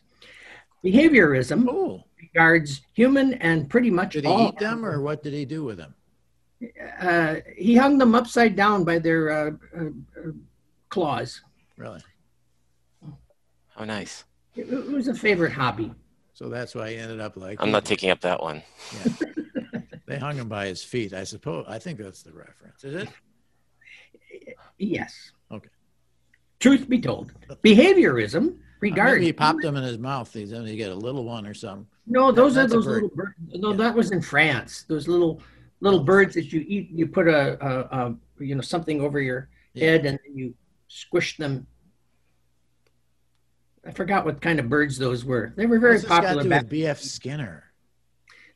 Behaviorism 0.84 1.66
Oh, 1.68 2.04
regards 2.32 2.82
human 2.94 3.34
and 3.34 3.68
pretty 3.68 3.90
much 3.90 4.12
did 4.12 4.24
he 4.24 4.30
all 4.30 4.48
eat 4.48 4.58
them 4.58 4.84
or 4.84 5.02
what 5.02 5.22
did 5.22 5.32
he 5.32 5.44
do 5.44 5.64
with 5.64 5.78
them? 5.78 5.94
uh, 7.00 7.36
he 7.56 7.76
hung 7.76 7.98
them 7.98 8.14
upside 8.14 8.56
down 8.56 8.84
by 8.84 8.98
their 8.98 9.30
uh, 9.30 9.50
uh, 9.76 9.84
uh, 9.84 10.30
claws. 10.88 11.40
Really? 11.76 12.00
How 13.76 13.84
nice. 13.84 14.24
It, 14.56 14.72
it 14.72 14.90
was 14.90 15.08
a 15.08 15.14
favorite 15.14 15.52
hobby. 15.52 15.92
So 16.34 16.48
that's 16.48 16.74
why 16.74 16.90
he 16.90 16.96
ended 16.96 17.20
up 17.20 17.36
like. 17.36 17.58
I'm 17.60 17.70
not 17.70 17.84
taking 17.84 18.10
up 18.10 18.20
that 18.20 18.42
one. 18.42 18.62
Yeah. 18.92 19.28
they 20.06 20.18
hung 20.18 20.36
him 20.36 20.48
by 20.48 20.66
his 20.66 20.82
feet. 20.82 21.12
I 21.12 21.24
suppose. 21.24 21.64
I 21.68 21.78
think 21.78 21.98
that's 21.98 22.22
the 22.22 22.32
reference. 22.32 22.84
Is 22.84 22.94
it? 22.94 23.08
Yes. 24.78 25.32
Okay. 25.50 25.68
Truth 26.60 26.88
be 26.88 27.00
told, 27.00 27.32
behaviorism 27.64 28.58
Maybe 28.80 29.24
he 29.26 29.32
popped 29.32 29.62
them 29.62 29.76
in 29.76 29.82
his 29.82 29.98
mouth. 29.98 30.32
He's 30.32 30.52
only 30.52 30.76
get 30.76 30.90
a 30.90 30.94
little 30.94 31.24
one 31.24 31.46
or 31.46 31.54
something. 31.54 31.86
no, 32.06 32.30
those 32.32 32.56
are 32.56 32.66
those 32.66 32.84
bird. 32.86 33.02
little 33.02 33.16
birds. 33.16 33.34
No, 33.54 33.70
Yeah. 33.70 33.76
that 33.78 33.94
was 33.94 34.10
in 34.12 34.20
France. 34.22 34.84
Those 34.88 35.08
little 35.08 35.40
little 35.80 36.00
Oh. 36.00 36.04
birds 36.04 36.34
that 36.34 36.52
you 36.52 36.64
eat. 36.66 36.90
You 36.90 37.06
put 37.06 37.28
a, 37.28 37.58
a, 37.64 37.80
a 38.38 38.44
you 38.44 38.54
know 38.54 38.60
something 38.60 39.00
over 39.00 39.20
your 39.20 39.48
Yeah. 39.74 39.90
head 39.92 40.06
and 40.06 40.18
then 40.24 40.36
you 40.36 40.54
squish 40.88 41.36
them. 41.36 41.66
I 43.86 43.90
forgot 43.92 44.24
what 44.24 44.40
kind 44.40 44.58
of 44.58 44.68
birds 44.68 44.98
those 44.98 45.24
were. 45.24 45.52
They 45.56 45.66
were 45.66 45.78
very 45.78 45.94
What's 45.94 46.02
this 46.02 46.08
got 46.08 46.20
to 46.20 46.26
popular 46.28 46.48
back. 46.48 46.62
with 46.62 46.70
B.F. 46.70 47.00
Skinner? 47.00 47.64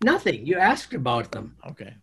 Nothing. 0.05 0.47
You 0.47 0.59
asked 0.59 0.95
about 0.95 1.31
them. 1.33 1.57
Okay. 1.67 1.95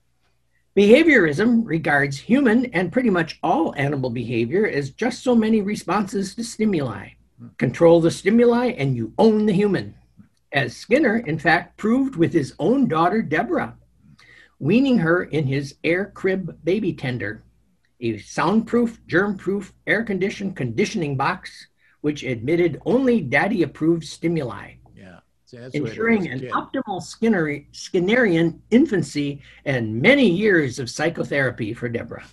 Behaviorism 0.78 1.64
regards 1.66 2.18
human 2.18 2.66
and 2.68 2.92
pretty 2.92 3.10
much 3.10 3.38
all 3.44 3.76
animal 3.76 4.10
behavior 4.10 4.66
as 4.68 4.92
just 4.92 5.22
so 5.24 5.36
many 5.36 5.62
responses 5.62 6.34
to 6.36 6.44
stimuli. 6.44 7.10
Control 7.58 8.02
the 8.02 8.12
stimuli 8.12 8.68
and 8.78 8.96
you 8.96 9.14
own 9.18 9.46
the 9.46 9.54
human. 9.54 9.96
As 10.52 10.76
Skinner, 10.76 11.18
in 11.18 11.38
fact, 11.38 11.78
proved 11.78 12.16
with 12.16 12.34
his 12.34 12.54
own 12.60 12.88
daughter, 12.88 13.22
Deborah, 13.22 13.78
weaning 14.60 14.98
her 14.98 15.24
in 15.24 15.46
his 15.46 15.76
air 15.84 16.12
crib 16.14 16.58
baby 16.64 16.94
tender, 16.94 17.44
a 18.02 18.18
soundproof, 18.18 19.00
germ 19.08 19.38
proof, 19.38 19.74
air 19.88 20.04
conditioned 20.04 20.56
conditioning 20.56 21.16
box 21.16 21.68
which 22.02 22.24
admitted 22.24 22.82
only 22.86 23.22
daddy 23.22 23.64
approved 23.64 24.06
stimuli 24.06 24.74
Yeah. 24.96 25.20
See, 25.46 25.58
that's 25.58 25.74
the 25.74 25.82
way 25.82 25.88
it 25.88 25.92
ensuring 25.92 26.28
an 26.30 26.40
optimal 26.52 27.02
Skinner, 27.02 27.66
Skinnerian 27.74 28.60
infancy 28.72 29.42
and 29.66 30.02
many 30.02 30.30
years 30.30 30.80
of 30.80 30.90
psychotherapy 30.90 31.74
for 31.74 31.90
Deborah. 31.90 32.26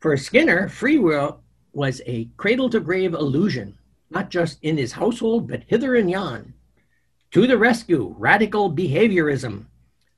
For 0.00 0.16
Skinner, 0.16 0.68
free 0.68 0.98
will 0.98 1.42
was 1.72 2.02
a 2.06 2.28
cradle 2.36 2.70
to 2.70 2.80
grave 2.80 3.14
illusion, 3.14 3.78
not 4.10 4.30
just 4.30 4.58
in 4.62 4.76
his 4.76 4.92
household, 4.92 5.48
but 5.48 5.64
hither 5.66 5.94
and 5.94 6.10
yon. 6.10 6.54
To 7.32 7.46
the 7.46 7.58
rescue, 7.58 8.14
radical 8.18 8.72
behaviorism, 8.74 9.66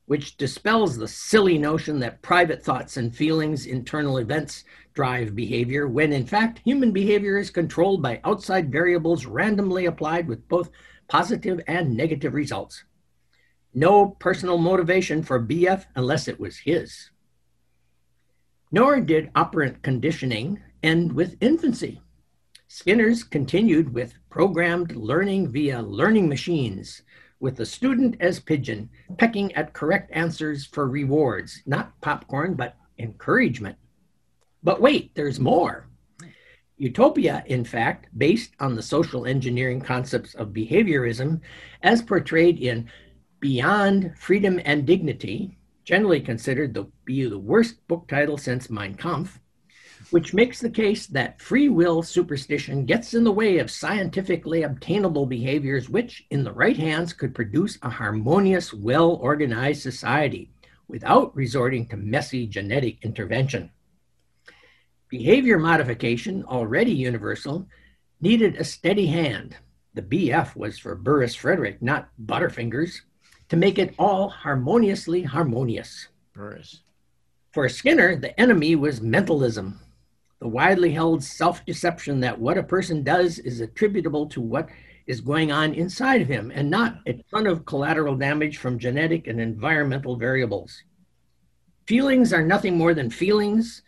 which 0.06 0.36
dispels 0.36 0.96
the 0.96 1.08
silly 1.08 1.58
notion 1.58 1.98
that 2.00 2.22
private 2.22 2.62
thoughts 2.62 2.96
and 2.96 3.14
feelings, 3.14 3.66
internal 3.66 4.18
events, 4.18 4.64
drive 4.94 5.34
behavior, 5.34 5.88
when 5.88 6.12
in 6.12 6.26
fact 6.26 6.60
human 6.64 6.92
behavior 6.92 7.38
is 7.38 7.50
controlled 7.50 8.02
by 8.02 8.20
outside 8.24 8.72
variables 8.72 9.26
randomly 9.26 9.86
applied 9.86 10.28
with 10.28 10.46
both 10.48 10.70
positive 11.08 11.60
and 11.66 11.96
negative 11.96 12.34
results. 12.34 12.84
No 13.74 14.08
personal 14.18 14.58
motivation 14.58 15.22
for 15.22 15.42
BF 15.42 15.84
unless 15.94 16.28
it 16.28 16.38
was 16.38 16.58
his. 16.58 17.10
Nor 18.70 19.00
did 19.00 19.30
operant 19.34 19.82
conditioning 19.82 20.60
end 20.82 21.12
with 21.12 21.36
infancy. 21.40 22.00
Skinner's 22.68 23.22
continued 23.22 23.92
with 23.92 24.14
programmed 24.30 24.96
learning 24.96 25.52
via 25.52 25.82
learning 25.82 26.28
machines, 26.28 27.02
with 27.38 27.56
the 27.56 27.66
student 27.66 28.16
as 28.20 28.40
pigeon, 28.40 28.88
pecking 29.18 29.52
at 29.54 29.74
correct 29.74 30.10
answers 30.14 30.64
for 30.64 30.88
rewards, 30.88 31.62
not 31.66 32.00
popcorn, 32.00 32.54
but 32.54 32.76
encouragement. 32.98 33.76
But 34.62 34.80
wait, 34.80 35.14
there's 35.14 35.40
more. 35.40 35.88
Utopia, 36.78 37.44
in 37.46 37.64
fact, 37.64 38.08
based 38.16 38.52
on 38.58 38.74
the 38.74 38.82
social 38.82 39.26
engineering 39.26 39.80
concepts 39.80 40.34
of 40.34 40.48
behaviorism, 40.48 41.40
as 41.82 42.00
portrayed 42.00 42.58
in 42.58 42.88
Beyond 43.40 44.14
Freedom 44.16 44.60
and 44.64 44.86
Dignity, 44.86 45.58
generally 45.84 46.20
considered 46.20 46.74
to 46.74 46.90
be 47.04 47.28
the 47.28 47.38
worst 47.38 47.86
book 47.88 48.08
title 48.08 48.38
since 48.38 48.70
Mein 48.70 48.94
Kampf, 48.94 49.40
which 50.12 50.34
makes 50.34 50.60
the 50.60 50.68
case 50.68 51.06
that 51.06 51.40
free 51.40 51.70
will 51.70 52.02
superstition 52.02 52.84
gets 52.84 53.14
in 53.14 53.24
the 53.24 53.32
way 53.32 53.58
of 53.58 53.70
scientifically 53.70 54.62
obtainable 54.62 55.24
behaviors 55.24 55.88
which, 55.88 56.26
in 56.28 56.44
the 56.44 56.52
right 56.52 56.76
hands, 56.76 57.14
could 57.14 57.34
produce 57.34 57.78
a 57.80 57.88
harmonious, 57.88 58.74
well 58.74 59.12
organized 59.22 59.80
society 59.80 60.50
without 60.86 61.34
resorting 61.34 61.86
to 61.86 61.96
messy 61.96 62.46
genetic 62.46 63.02
intervention. 63.02 63.70
Behavior 65.08 65.58
modification, 65.58 66.44
already 66.44 66.92
universal, 66.92 67.66
needed 68.20 68.56
a 68.56 68.64
steady 68.64 69.06
hand. 69.06 69.56
The 69.94 70.02
BF 70.02 70.54
was 70.54 70.78
for 70.78 70.94
Burrhus 70.94 71.34
Frederic, 71.34 71.80
not 71.80 72.10
Butterfingers, 72.22 73.00
to 73.48 73.56
make 73.56 73.78
it 73.78 73.94
all 73.98 74.28
harmoniously 74.28 75.22
harmonious. 75.22 76.08
Burrhus. 76.34 76.80
For 77.52 77.66
Skinner, 77.70 78.16
the 78.16 78.38
enemy 78.38 78.76
was 78.76 79.00
mentalism, 79.00 79.80
the 80.42 80.48
widely 80.48 80.90
held 80.90 81.22
self 81.22 81.64
deception 81.64 82.18
that 82.18 82.36
what 82.36 82.58
a 82.58 82.64
person 82.64 83.04
does 83.04 83.38
is 83.38 83.60
attributable 83.60 84.26
to 84.26 84.40
what 84.40 84.68
is 85.06 85.20
going 85.20 85.52
on 85.52 85.72
inside 85.72 86.20
of 86.20 86.26
him 86.26 86.50
and 86.52 86.68
not 86.68 86.98
a 87.06 87.22
ton 87.32 87.46
of 87.46 87.64
collateral 87.64 88.16
damage 88.16 88.56
from 88.56 88.76
genetic 88.76 89.28
and 89.28 89.40
environmental 89.40 90.16
variables. 90.16 90.82
Feelings 91.86 92.32
are 92.32 92.42
nothing 92.44 92.76
more 92.76 92.92
than 92.92 93.08
feelings, 93.08 93.82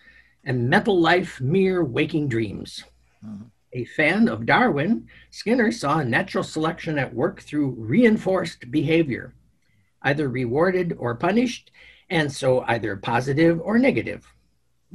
and 0.45 0.71
mental 0.71 1.01
life 1.01 1.41
mere 1.41 1.83
waking 1.83 2.29
dreams. 2.29 2.85
Mhm. 3.27 3.51
A 3.73 3.85
fan 3.87 4.29
of 4.29 4.47
Darwin, 4.47 5.09
Skinner 5.31 5.73
saw 5.73 6.05
natural 6.05 6.45
selection 6.45 7.01
at 7.01 7.13
work 7.13 7.41
through 7.41 7.71
reinforced 7.71 8.71
behavior, 8.71 9.35
either 10.03 10.29
rewarded 10.29 10.95
or 10.99 11.17
punished, 11.17 11.73
and 12.09 12.31
so 12.31 12.61
either 12.69 12.95
positive 12.95 13.61
or 13.61 13.77
negative. 13.77 14.34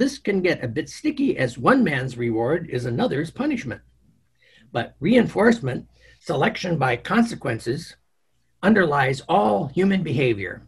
This 0.00 0.16
can 0.16 0.40
get 0.40 0.64
a 0.64 0.68
bit 0.68 0.88
sticky 0.88 1.36
as 1.36 1.58
one 1.58 1.84
man's 1.84 2.16
reward 2.16 2.70
is 2.70 2.86
another's 2.86 3.30
punishment. 3.30 3.82
But 4.72 4.96
reinforcement, 4.98 5.88
selection 6.20 6.78
by 6.78 6.96
consequences, 6.96 7.96
underlies 8.62 9.20
all 9.28 9.66
human 9.66 10.02
behavior. 10.02 10.62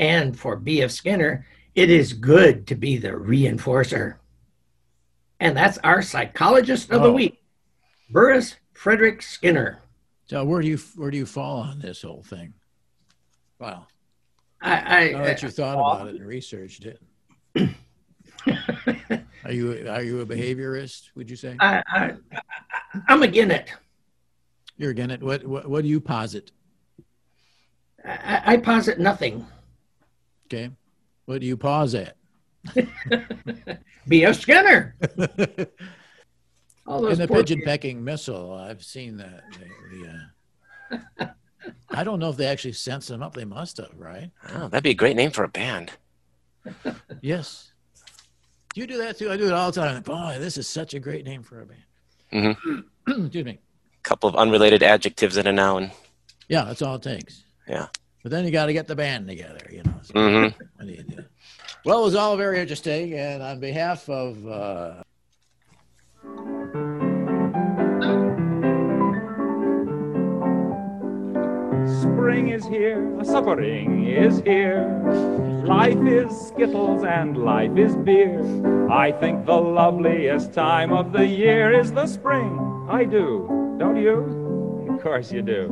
And 0.00 0.36
for 0.36 0.56
B.F. 0.56 0.90
Skinner, 0.90 1.46
it 1.76 1.88
is 1.88 2.12
good 2.12 2.66
to 2.66 2.74
be 2.74 2.96
the 2.96 3.10
reinforcer. 3.10 4.16
And 5.38 5.56
that's 5.56 5.78
our 5.84 6.02
psychologist 6.02 6.90
of 6.90 7.02
the 7.02 7.10
Oh. 7.10 7.12
week, 7.12 7.40
Burrhus 8.10 8.56
Frederic 8.72 9.22
Skinner. 9.22 9.82
So 10.26 10.44
where 10.44 10.62
do 10.62 10.66
you 10.66 10.78
where 10.96 11.12
do 11.12 11.16
you 11.16 11.26
fall 11.26 11.58
on 11.60 11.78
this 11.78 12.02
whole 12.02 12.24
thing? 12.24 12.54
Wow. 13.60 13.86
I, 14.60 15.10
Now 15.10 15.20
I, 15.20 15.26
that 15.26 15.42
you 15.44 15.48
thought 15.48 15.74
about 15.74 16.08
uh, 16.08 16.10
it 16.10 16.16
and 16.16 16.26
researched 16.26 16.86
it, 16.86 17.00
are 18.46 19.52
you 19.52 19.88
are 19.88 20.02
you 20.02 20.20
a 20.20 20.26
behaviorist? 20.26 21.10
Would 21.14 21.28
you 21.30 21.36
say 21.36 21.56
I, 21.60 21.82
I, 21.88 22.14
I'm 23.08 23.22
again 23.22 23.50
it. 23.50 23.72
you're 24.76 24.90
again 24.90 25.10
it? 25.10 25.22
What 25.22 25.44
what 25.44 25.68
what 25.68 25.82
do 25.82 25.88
you 25.88 26.00
posit? 26.00 26.52
I, 28.04 28.42
I 28.44 28.56
posit 28.58 28.98
nothing. 28.98 29.44
Okay, 30.46 30.70
what 31.26 31.40
do 31.40 31.46
you 31.46 31.56
pause 31.56 31.94
at? 31.94 32.16
B.F. 34.08 34.40
Skinner. 34.40 34.96
All 36.86 37.00
In 37.00 37.04
those 37.04 37.18
the 37.18 37.28
pigeon 37.28 37.60
pecking 37.64 38.02
missile, 38.02 38.54
I've 38.54 38.82
seen 38.82 39.18
that. 39.18 39.44
The, 39.52 39.68
the, 40.90 41.26
uh, 41.26 41.26
I 41.90 42.02
don't 42.02 42.18
know 42.18 42.30
if 42.30 42.36
they 42.38 42.46
actually 42.46 42.72
sense 42.72 43.08
them 43.08 43.22
up. 43.22 43.34
They 43.34 43.44
must 43.44 43.76
have, 43.76 43.92
right? 43.96 44.30
Oh, 44.54 44.68
that'd 44.68 44.82
be 44.82 44.90
a 44.90 44.94
great 44.94 45.16
name 45.16 45.30
for 45.30 45.44
a 45.44 45.48
band. 45.48 45.92
Yes. 47.20 47.67
Do 48.74 48.80
you 48.80 48.86
do 48.86 48.98
that 48.98 49.18
too? 49.18 49.30
I 49.30 49.36
do 49.36 49.46
it 49.46 49.52
all 49.52 49.70
the 49.70 49.80
time. 49.80 50.02
Boy, 50.02 50.36
this 50.38 50.56
is 50.58 50.68
such 50.68 50.94
a 50.94 51.00
great 51.00 51.24
name 51.24 51.42
for 51.42 51.62
a 51.62 51.66
band. 51.66 51.82
Mhm. 52.32 52.84
Excuse 53.26 53.44
me. 53.44 53.58
couple 54.02 54.28
of 54.28 54.36
unrelated 54.36 54.82
adjectives 54.82 55.36
and 55.36 55.48
a 55.48 55.52
noun. 55.52 55.90
Yeah, 56.48 56.64
that's 56.64 56.82
all 56.82 56.94
it 56.96 57.02
takes. 57.02 57.44
Yeah. 57.66 57.86
But 58.22 58.32
then 58.32 58.44
you 58.44 58.50
got 58.50 58.66
to 58.66 58.72
get 58.72 58.86
the 58.86 58.96
band 58.96 59.26
together, 59.28 59.66
you 59.70 59.82
know. 59.82 59.94
So 60.02 60.12
hmm 60.14 60.42
what 60.76 60.86
do 60.86 60.92
you 60.92 61.02
do? 61.02 61.24
Well, 61.84 62.00
it 62.00 62.04
was 62.04 62.14
all 62.14 62.36
very 62.36 62.60
interesting, 62.60 63.14
and 63.14 63.42
on 63.42 63.60
behalf 63.60 64.08
of 64.08 64.46
uh, 64.46 65.02
Spring 72.18 72.48
is 72.48 72.66
here, 72.66 73.16
spring 73.22 74.04
is 74.08 74.40
here. 74.40 74.88
Life 75.64 76.04
is 76.04 76.48
skittles 76.48 77.04
and 77.04 77.36
life 77.36 77.76
is 77.76 77.94
beer. 77.94 78.42
I 78.90 79.12
think 79.12 79.46
the 79.46 79.54
loveliest 79.54 80.52
time 80.52 80.92
of 80.92 81.12
the 81.12 81.24
year 81.24 81.70
is 81.72 81.92
the 81.92 82.08
spring. 82.08 82.58
I 82.90 83.04
do, 83.04 83.76
don't 83.78 83.96
you? 83.96 84.88
Of 84.90 85.00
course 85.00 85.30
you 85.30 85.42
do. 85.42 85.68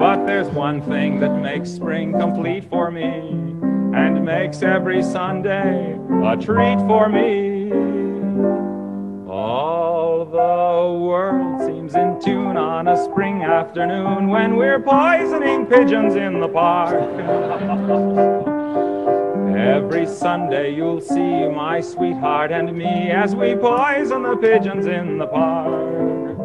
But 0.00 0.26
there's 0.26 0.48
one 0.48 0.82
thing 0.82 1.20
that 1.20 1.40
makes 1.40 1.70
spring 1.70 2.12
complete 2.12 2.68
for 2.68 2.90
me 2.90 3.04
and 3.94 4.24
makes 4.24 4.62
every 4.62 5.00
Sunday 5.00 5.96
a 6.24 6.36
treat 6.36 6.80
for 6.88 7.08
me. 7.08 7.70
All 9.30 10.24
the 10.24 11.06
world 11.06 11.47
in 11.94 12.20
tune 12.20 12.56
on 12.56 12.88
a 12.88 13.04
spring 13.04 13.42
afternoon 13.42 14.28
when 14.28 14.56
we're 14.56 14.80
poisoning 14.80 15.66
pigeons 15.66 16.14
in 16.16 16.40
the 16.40 16.48
park. 16.48 16.94
Every 19.56 20.06
Sunday 20.06 20.74
you'll 20.74 21.00
see 21.00 21.48
my 21.48 21.80
sweetheart 21.80 22.52
and 22.52 22.76
me 22.76 23.10
as 23.10 23.34
we 23.34 23.54
poison 23.54 24.22
the 24.22 24.36
pigeons 24.36 24.86
in 24.86 25.18
the 25.18 25.26
park. 25.26 26.36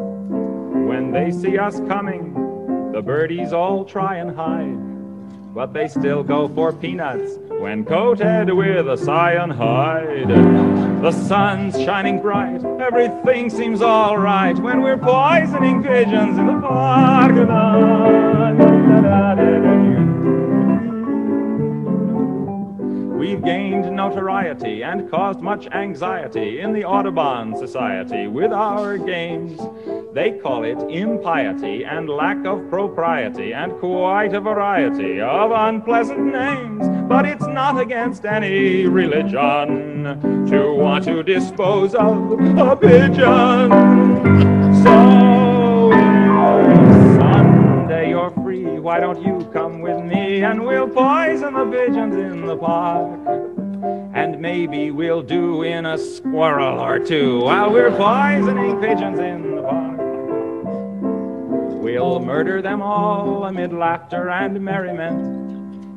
When 0.87 1.11
they 1.11 1.31
see 1.31 1.57
us 1.57 1.79
coming, 1.87 2.91
the 2.91 3.01
birdies 3.01 3.53
all 3.53 3.85
try 3.85 4.17
and 4.17 4.35
hide, 4.35 5.53
but 5.53 5.73
they 5.73 5.87
still 5.87 6.23
go 6.23 6.47
for 6.47 6.71
peanuts 6.71 7.37
when 7.63 7.85
coated 7.85 8.53
with 8.53 8.89
a 8.89 8.97
cyanide. 8.97 10.27
The 11.01 11.11
sun's 11.13 11.73
shining 11.75 12.21
bright, 12.21 12.61
everything 12.81 13.49
seems 13.49 13.81
alright 13.81 14.59
when 14.59 14.81
we're 14.81 14.97
poisoning 14.97 15.81
pigeons 15.81 16.37
in 16.37 16.45
the 16.45 16.59
park. 16.59 17.31
We've 23.23 23.41
gained 23.41 23.89
notoriety 23.95 24.83
and 24.83 25.09
caused 25.09 25.39
much 25.39 25.65
anxiety 25.67 26.59
in 26.59 26.73
the 26.73 26.83
Audubon 26.83 27.55
Society 27.55 28.27
with 28.27 28.51
our 28.51 28.97
games. 28.97 29.61
They 30.13 30.31
call 30.31 30.65
it 30.65 30.77
impiety 30.91 31.85
and 31.85 32.09
lack 32.09 32.45
of 32.45 32.69
propriety 32.69 33.53
and 33.53 33.79
quite 33.79 34.33
a 34.33 34.41
variety 34.41 35.21
of 35.21 35.51
unpleasant 35.51 36.33
names. 36.33 36.85
But 37.07 37.25
it's 37.25 37.47
not 37.47 37.79
against 37.79 38.25
any 38.25 38.87
religion 38.87 40.03
to 40.49 40.75
want 40.75 41.05
to 41.05 41.23
dispose 41.23 41.95
of 41.95 42.29
a 42.57 42.75
pigeon. 42.75 44.52
Why 48.83 48.99
don't 48.99 49.21
you 49.23 49.49
come 49.53 49.79
with 49.79 50.03
me 50.03 50.43
and 50.43 50.65
we'll 50.65 50.89
poison 50.89 51.53
the 51.53 51.65
pigeons 51.65 52.15
in 52.15 52.45
the 52.45 52.57
park? 52.57 53.17
And 54.13 54.41
maybe 54.41 54.91
we'll 54.91 55.21
do 55.21 55.63
in 55.63 55.85
a 55.85 55.97
squirrel 55.97 56.81
or 56.81 56.99
two 56.99 57.39
while 57.39 57.71
we're 57.71 57.91
poisoning 57.91 58.81
pigeons 58.81 59.19
in 59.19 59.55
the 59.55 59.61
park. 59.61 59.97
We'll 61.81 62.19
murder 62.19 62.61
them 62.61 62.81
all 62.81 63.45
amid 63.45 63.71
laughter 63.71 64.29
and 64.29 64.59
merriment, 64.59 65.42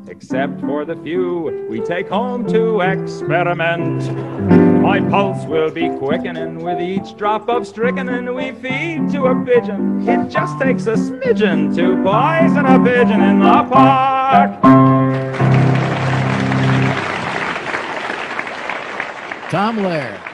except 0.09 0.61
for 0.61 0.85
the 0.85 0.97
few 0.97 1.67
we 1.69 1.81
take 1.81 2.09
home 2.09 2.47
to 2.47 2.81
experiment. 2.81 4.13
My 4.83 5.01
pulse 5.01 5.45
will 5.47 5.71
be 5.71 5.89
quickening 5.99 6.63
with 6.63 6.81
each 6.81 7.17
drop 7.17 7.49
of 7.49 7.67
strychnine 7.67 8.35
we 8.35 8.53
feed 8.53 9.11
to 9.11 9.27
a 9.27 9.45
pigeon. 9.45 10.09
It 10.09 10.29
just 10.29 10.59
takes 10.61 10.87
a 10.87 10.95
smidgen 10.95 11.75
to 11.77 12.03
poison 12.03 12.67
a 12.67 12.79
pigeon 12.83 13.21
in 13.21 13.41
the 13.41 13.65
park. 13.71 14.63
Tom 19.51 19.79
Lehrer. 19.79 20.26